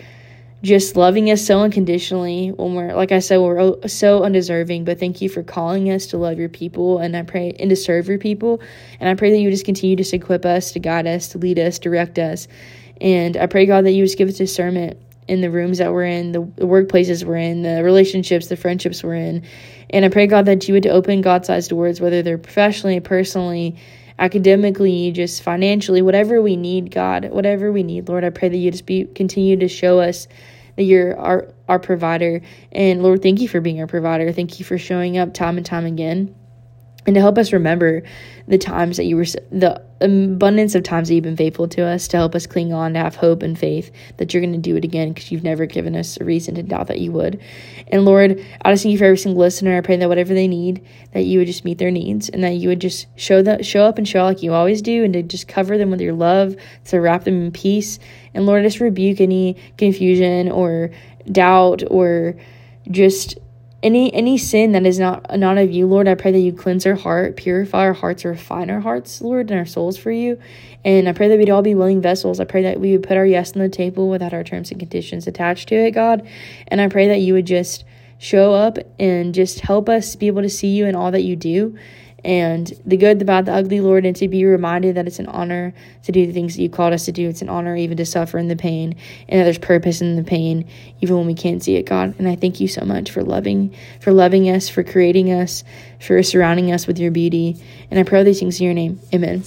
just 0.61 0.97
loving 0.97 1.31
us 1.31 1.45
so 1.45 1.61
unconditionally 1.61 2.49
when 2.49 2.75
we're 2.75 2.93
like 2.93 3.13
I 3.13 3.19
said 3.19 3.37
we're 3.37 3.87
so 3.87 4.23
undeserving 4.23 4.83
but 4.83 4.99
thank 4.99 5.21
you 5.21 5.29
for 5.29 5.41
calling 5.41 5.89
us 5.89 6.07
to 6.07 6.17
love 6.17 6.37
your 6.37 6.49
people 6.49 6.99
and 6.99 7.15
I 7.15 7.23
pray 7.23 7.55
and 7.57 7.69
to 7.69 7.75
serve 7.77 8.09
your 8.09 8.17
people 8.17 8.61
and 8.99 9.07
I 9.07 9.15
pray 9.15 9.31
that 9.31 9.39
you 9.39 9.49
just 9.51 9.63
continue 9.63 9.95
to 9.95 10.15
equip 10.15 10.45
us 10.45 10.73
to 10.73 10.79
guide 10.79 11.07
us 11.07 11.29
to 11.29 11.37
lead 11.37 11.59
us 11.59 11.79
direct 11.79 12.19
us 12.19 12.47
and 12.99 13.37
I 13.37 13.45
pray 13.45 13.65
God 13.65 13.85
that 13.85 13.91
you 13.91 14.03
just 14.03 14.17
give 14.17 14.27
us 14.27 14.35
discernment 14.35 14.99
in 15.29 15.41
the 15.41 15.49
rooms 15.49 15.77
that 15.77 15.93
we're 15.93 16.05
in 16.05 16.33
the, 16.33 16.41
workplaces 16.41 17.23
we're 17.23 17.37
in 17.37 17.61
the 17.61 17.81
relationships 17.81 18.47
the 18.47 18.57
friendships 18.57 19.01
we're 19.01 19.15
in 19.15 19.45
and 19.91 20.03
I 20.03 20.09
pray 20.09 20.27
God 20.27 20.45
that 20.45 20.67
you 20.67 20.73
would 20.73 20.85
open 20.87 21.21
God-sized 21.21 21.69
doors 21.69 22.01
whether 22.01 22.21
they're 22.21 22.37
professionally 22.37 22.99
personally 22.99 23.77
academically, 24.19 25.11
just 25.11 25.41
financially, 25.41 26.03
whatever 26.03 26.41
we 26.41 26.55
need, 26.55 26.91
God, 26.91 27.29
whatever 27.31 27.71
we 27.71 27.81
need, 27.81 28.07
Lord, 28.07 28.23
I 28.23 28.29
pray 28.29 28.49
that 28.49 28.57
you 28.57 28.69
just 28.69 28.85
be 28.85 29.05
continue 29.05 29.57
to 29.57 29.67
show 29.67 29.99
us 29.99 30.27
that 30.75 30.83
you're 30.83 31.17
our 31.17 31.51
our 31.67 31.79
provider. 31.79 32.41
And 32.71 33.01
Lord, 33.01 33.23
thank 33.23 33.41
you 33.41 33.47
for 33.47 33.61
being 33.61 33.79
our 33.79 33.87
provider. 33.87 34.31
Thank 34.31 34.59
you 34.59 34.65
for 34.65 34.77
showing 34.77 35.17
up 35.17 35.33
time 35.33 35.57
and 35.57 35.65
time 35.65 35.85
again 35.85 36.35
and 37.05 37.15
to 37.15 37.21
help 37.21 37.37
us 37.37 37.53
remember 37.53 38.03
the 38.47 38.57
times 38.57 38.97
that 38.97 39.05
you 39.05 39.15
were 39.15 39.25
the 39.25 39.81
abundance 40.01 40.75
of 40.75 40.83
times 40.83 41.07
that 41.07 41.15
you've 41.15 41.23
been 41.23 41.35
faithful 41.35 41.67
to 41.67 41.83
us 41.83 42.07
to 42.07 42.17
help 42.17 42.35
us 42.35 42.47
cling 42.47 42.73
on 42.73 42.93
to 42.93 42.99
have 42.99 43.15
hope 43.15 43.43
and 43.43 43.59
faith 43.59 43.91
that 44.17 44.33
you're 44.33 44.41
going 44.41 44.53
to 44.53 44.59
do 44.59 44.75
it 44.75 44.83
again 44.83 45.09
because 45.09 45.31
you've 45.31 45.43
never 45.43 45.65
given 45.65 45.95
us 45.95 46.17
a 46.19 46.23
reason 46.23 46.55
to 46.55 46.63
doubt 46.63 46.87
that 46.87 46.99
you 46.99 47.11
would. 47.11 47.41
And 47.87 48.05
lord 48.05 48.43
i 48.61 48.71
just 48.71 48.83
thank 48.83 48.91
you 48.91 48.97
for 48.97 49.05
every 49.05 49.17
single 49.17 49.41
listener. 49.41 49.77
I 49.77 49.81
pray 49.81 49.97
that 49.97 50.09
whatever 50.09 50.33
they 50.33 50.47
need 50.47 50.85
that 51.13 51.23
you 51.23 51.39
would 51.39 51.47
just 51.47 51.65
meet 51.65 51.77
their 51.77 51.91
needs 51.91 52.29
and 52.29 52.43
that 52.43 52.55
you 52.55 52.69
would 52.69 52.81
just 52.81 53.07
show 53.15 53.41
that 53.43 53.65
show 53.65 53.83
up 53.83 53.97
and 53.97 54.07
show 54.07 54.23
like 54.23 54.43
you 54.43 54.53
always 54.53 54.81
do 54.81 55.03
and 55.03 55.13
to 55.13 55.23
just 55.23 55.47
cover 55.47 55.77
them 55.77 55.91
with 55.91 56.01
your 56.01 56.13
love 56.13 56.55
to 56.85 56.99
wrap 56.99 57.23
them 57.23 57.45
in 57.45 57.51
peace. 57.51 57.99
And 58.33 58.45
lord 58.45 58.63
just 58.63 58.79
rebuke 58.79 59.21
any 59.21 59.57
confusion 59.77 60.51
or 60.51 60.91
doubt 61.31 61.83
or 61.89 62.35
just 62.91 63.37
any 63.81 64.13
any 64.13 64.37
sin 64.37 64.73
that 64.73 64.85
is 64.85 64.99
not 64.99 65.37
not 65.37 65.57
of 65.57 65.71
you 65.71 65.87
lord 65.87 66.07
i 66.07 66.15
pray 66.15 66.31
that 66.31 66.39
you 66.39 66.51
cleanse 66.51 66.85
our 66.85 66.95
heart 66.95 67.37
purify 67.37 67.79
our 67.79 67.93
hearts 67.93 68.25
refine 68.25 68.69
our 68.69 68.81
hearts 68.81 69.21
lord 69.21 69.49
and 69.49 69.59
our 69.59 69.65
souls 69.65 69.97
for 69.97 70.11
you. 70.11 70.39
And 70.85 71.09
i 71.09 71.13
pray 71.13 71.27
that 71.27 71.37
we'd 71.37 71.49
all 71.49 71.61
be 71.61 71.75
willing 71.75 72.01
vessels. 72.01 72.39
I 72.39 72.45
pray 72.45 72.63
that 72.63 72.79
we 72.79 72.93
would 72.93 73.07
put 73.07 73.17
our 73.17 73.25
yes 73.25 73.53
on 73.53 73.61
the 73.61 73.69
table 73.69 74.09
without 74.09 74.33
our 74.33 74.43
terms 74.43 74.71
and 74.71 74.79
conditions 74.79 75.27
attached 75.27 75.69
to 75.69 75.75
it 75.75 75.91
god. 75.91 76.27
And 76.67 76.81
i 76.81 76.87
pray 76.87 77.07
that 77.07 77.19
you 77.19 77.33
would 77.33 77.45
just 77.45 77.85
show 78.17 78.53
up 78.53 78.77
and 78.99 79.33
just 79.33 79.61
help 79.61 79.87
us 79.87 80.15
be 80.15 80.27
able 80.27 80.41
to 80.41 80.49
see 80.49 80.67
you 80.67 80.85
in 80.85 80.95
all 80.95 81.11
that 81.11 81.23
you 81.23 81.35
do 81.35 81.77
and 82.23 82.71
the 82.85 82.97
good, 82.97 83.19
the 83.19 83.25
bad, 83.25 83.45
the 83.45 83.53
ugly, 83.53 83.81
Lord, 83.81 84.05
and 84.05 84.15
to 84.17 84.27
be 84.27 84.45
reminded 84.45 84.95
that 84.95 85.07
it's 85.07 85.19
an 85.19 85.27
honor 85.27 85.73
to 86.03 86.11
do 86.11 86.25
the 86.25 86.33
things 86.33 86.55
that 86.55 86.61
you 86.61 86.69
called 86.69 86.93
us 86.93 87.05
to 87.05 87.11
do. 87.11 87.29
It's 87.29 87.41
an 87.41 87.49
honor 87.49 87.75
even 87.75 87.97
to 87.97 88.05
suffer 88.05 88.37
in 88.37 88.47
the 88.47 88.55
pain 88.55 88.95
and 89.27 89.39
that 89.39 89.45
there's 89.45 89.57
purpose 89.57 90.01
in 90.01 90.15
the 90.15 90.23
pain, 90.23 90.67
even 91.01 91.17
when 91.17 91.27
we 91.27 91.33
can't 91.33 91.63
see 91.63 91.75
it, 91.75 91.83
God. 91.83 92.15
And 92.19 92.27
I 92.27 92.35
thank 92.35 92.59
you 92.59 92.67
so 92.67 92.85
much 92.85 93.11
for 93.11 93.23
loving, 93.23 93.75
for 94.01 94.11
loving 94.11 94.49
us, 94.49 94.69
for 94.69 94.83
creating 94.83 95.31
us, 95.31 95.63
for 95.99 96.21
surrounding 96.23 96.71
us 96.71 96.87
with 96.87 96.99
your 96.99 97.11
beauty. 97.11 97.57
And 97.89 97.99
I 97.99 98.03
pray 98.03 98.23
these 98.23 98.39
things 98.39 98.59
in 98.59 98.65
your 98.65 98.73
name. 98.73 98.99
Amen. 99.13 99.43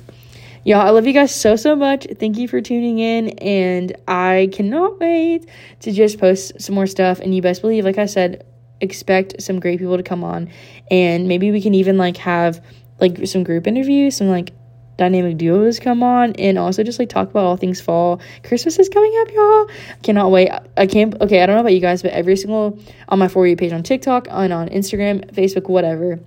Y'all, 0.64 0.86
I 0.86 0.90
love 0.90 1.06
you 1.08 1.12
guys 1.12 1.34
so, 1.34 1.56
so 1.56 1.74
much. 1.74 2.06
Thank 2.20 2.38
you 2.38 2.46
for 2.46 2.60
tuning 2.60 3.00
in. 3.00 3.30
And 3.40 3.96
I 4.06 4.48
cannot 4.52 5.00
wait 5.00 5.48
to 5.80 5.90
just 5.90 6.18
post 6.20 6.60
some 6.60 6.76
more 6.76 6.86
stuff. 6.86 7.18
And 7.18 7.34
you 7.34 7.42
best 7.42 7.62
believe, 7.62 7.84
like 7.84 7.98
I 7.98 8.06
said, 8.06 8.46
expect 8.80 9.40
some 9.40 9.60
great 9.60 9.78
people 9.78 9.96
to 9.96 10.02
come 10.02 10.24
on 10.24 10.50
and 10.92 11.26
maybe 11.26 11.50
we 11.50 11.60
can 11.60 11.74
even 11.74 11.98
like 11.98 12.16
have 12.18 12.64
like 13.00 13.26
some 13.26 13.42
group 13.42 13.66
interviews 13.66 14.16
some 14.16 14.28
like 14.28 14.52
dynamic 14.98 15.38
duos 15.38 15.80
come 15.80 16.02
on 16.02 16.32
and 16.34 16.58
also 16.58 16.82
just 16.84 16.98
like 16.98 17.08
talk 17.08 17.30
about 17.30 17.44
all 17.44 17.56
things 17.56 17.80
fall. 17.80 18.20
Christmas 18.44 18.78
is 18.78 18.88
coming 18.88 19.12
up 19.22 19.32
y'all. 19.32 19.70
Cannot 20.02 20.30
wait. 20.30 20.50
I 20.76 20.86
can't 20.86 21.20
okay 21.20 21.42
i 21.42 21.46
don't 21.46 21.56
know 21.56 21.60
about 21.60 21.72
you 21.72 21.80
guys 21.80 22.02
but 22.02 22.12
every 22.12 22.36
single 22.36 22.78
on 23.08 23.18
my 23.18 23.28
for 23.28 23.46
you 23.46 23.56
page 23.56 23.72
on 23.72 23.82
tiktok 23.82 24.28
and 24.30 24.52
on 24.52 24.68
instagram 24.68 25.28
facebook 25.32 25.68
whatever 25.68 26.20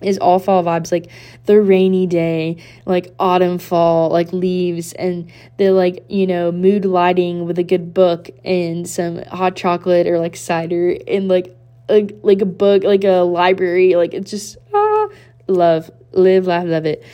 is 0.00 0.16
all 0.18 0.38
fall 0.38 0.62
vibes 0.62 0.92
like 0.92 1.10
the 1.46 1.60
rainy 1.60 2.06
day 2.06 2.56
like 2.86 3.12
autumn 3.18 3.58
fall 3.58 4.10
like 4.10 4.32
leaves 4.32 4.92
and 4.92 5.30
the 5.56 5.70
like 5.70 6.04
you 6.08 6.26
know 6.26 6.52
mood 6.52 6.84
lighting 6.84 7.46
with 7.46 7.58
a 7.58 7.64
good 7.64 7.92
book 7.92 8.30
and 8.44 8.88
some 8.88 9.22
hot 9.24 9.56
chocolate 9.56 10.06
or 10.06 10.18
like 10.18 10.36
cider 10.36 10.96
and 11.08 11.28
like 11.28 11.57
a, 11.88 12.08
like 12.22 12.40
a 12.40 12.46
book, 12.46 12.84
like 12.84 13.04
a 13.04 13.20
library. 13.22 13.94
Like 13.94 14.14
it's 14.14 14.30
just 14.30 14.56
ah, 14.74 15.08
love, 15.46 15.90
live, 16.12 16.46
laugh, 16.46 16.66
love 16.66 16.86
it. 16.86 17.04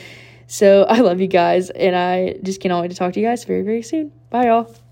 So 0.47 0.83
I 0.89 1.01
love 1.01 1.21
you 1.21 1.29
guys, 1.29 1.71
and 1.71 1.97
I 1.97 2.37
just 2.43 2.61
cannot 2.61 2.83
wait 2.83 2.91
to 2.91 2.97
talk 2.97 3.13
to 3.15 3.21
you 3.21 3.27
guys 3.27 3.45
very, 3.45 3.63
very 3.63 3.83
soon. 3.83 4.13
Bye, 4.31 4.47
y'all. 4.47 4.84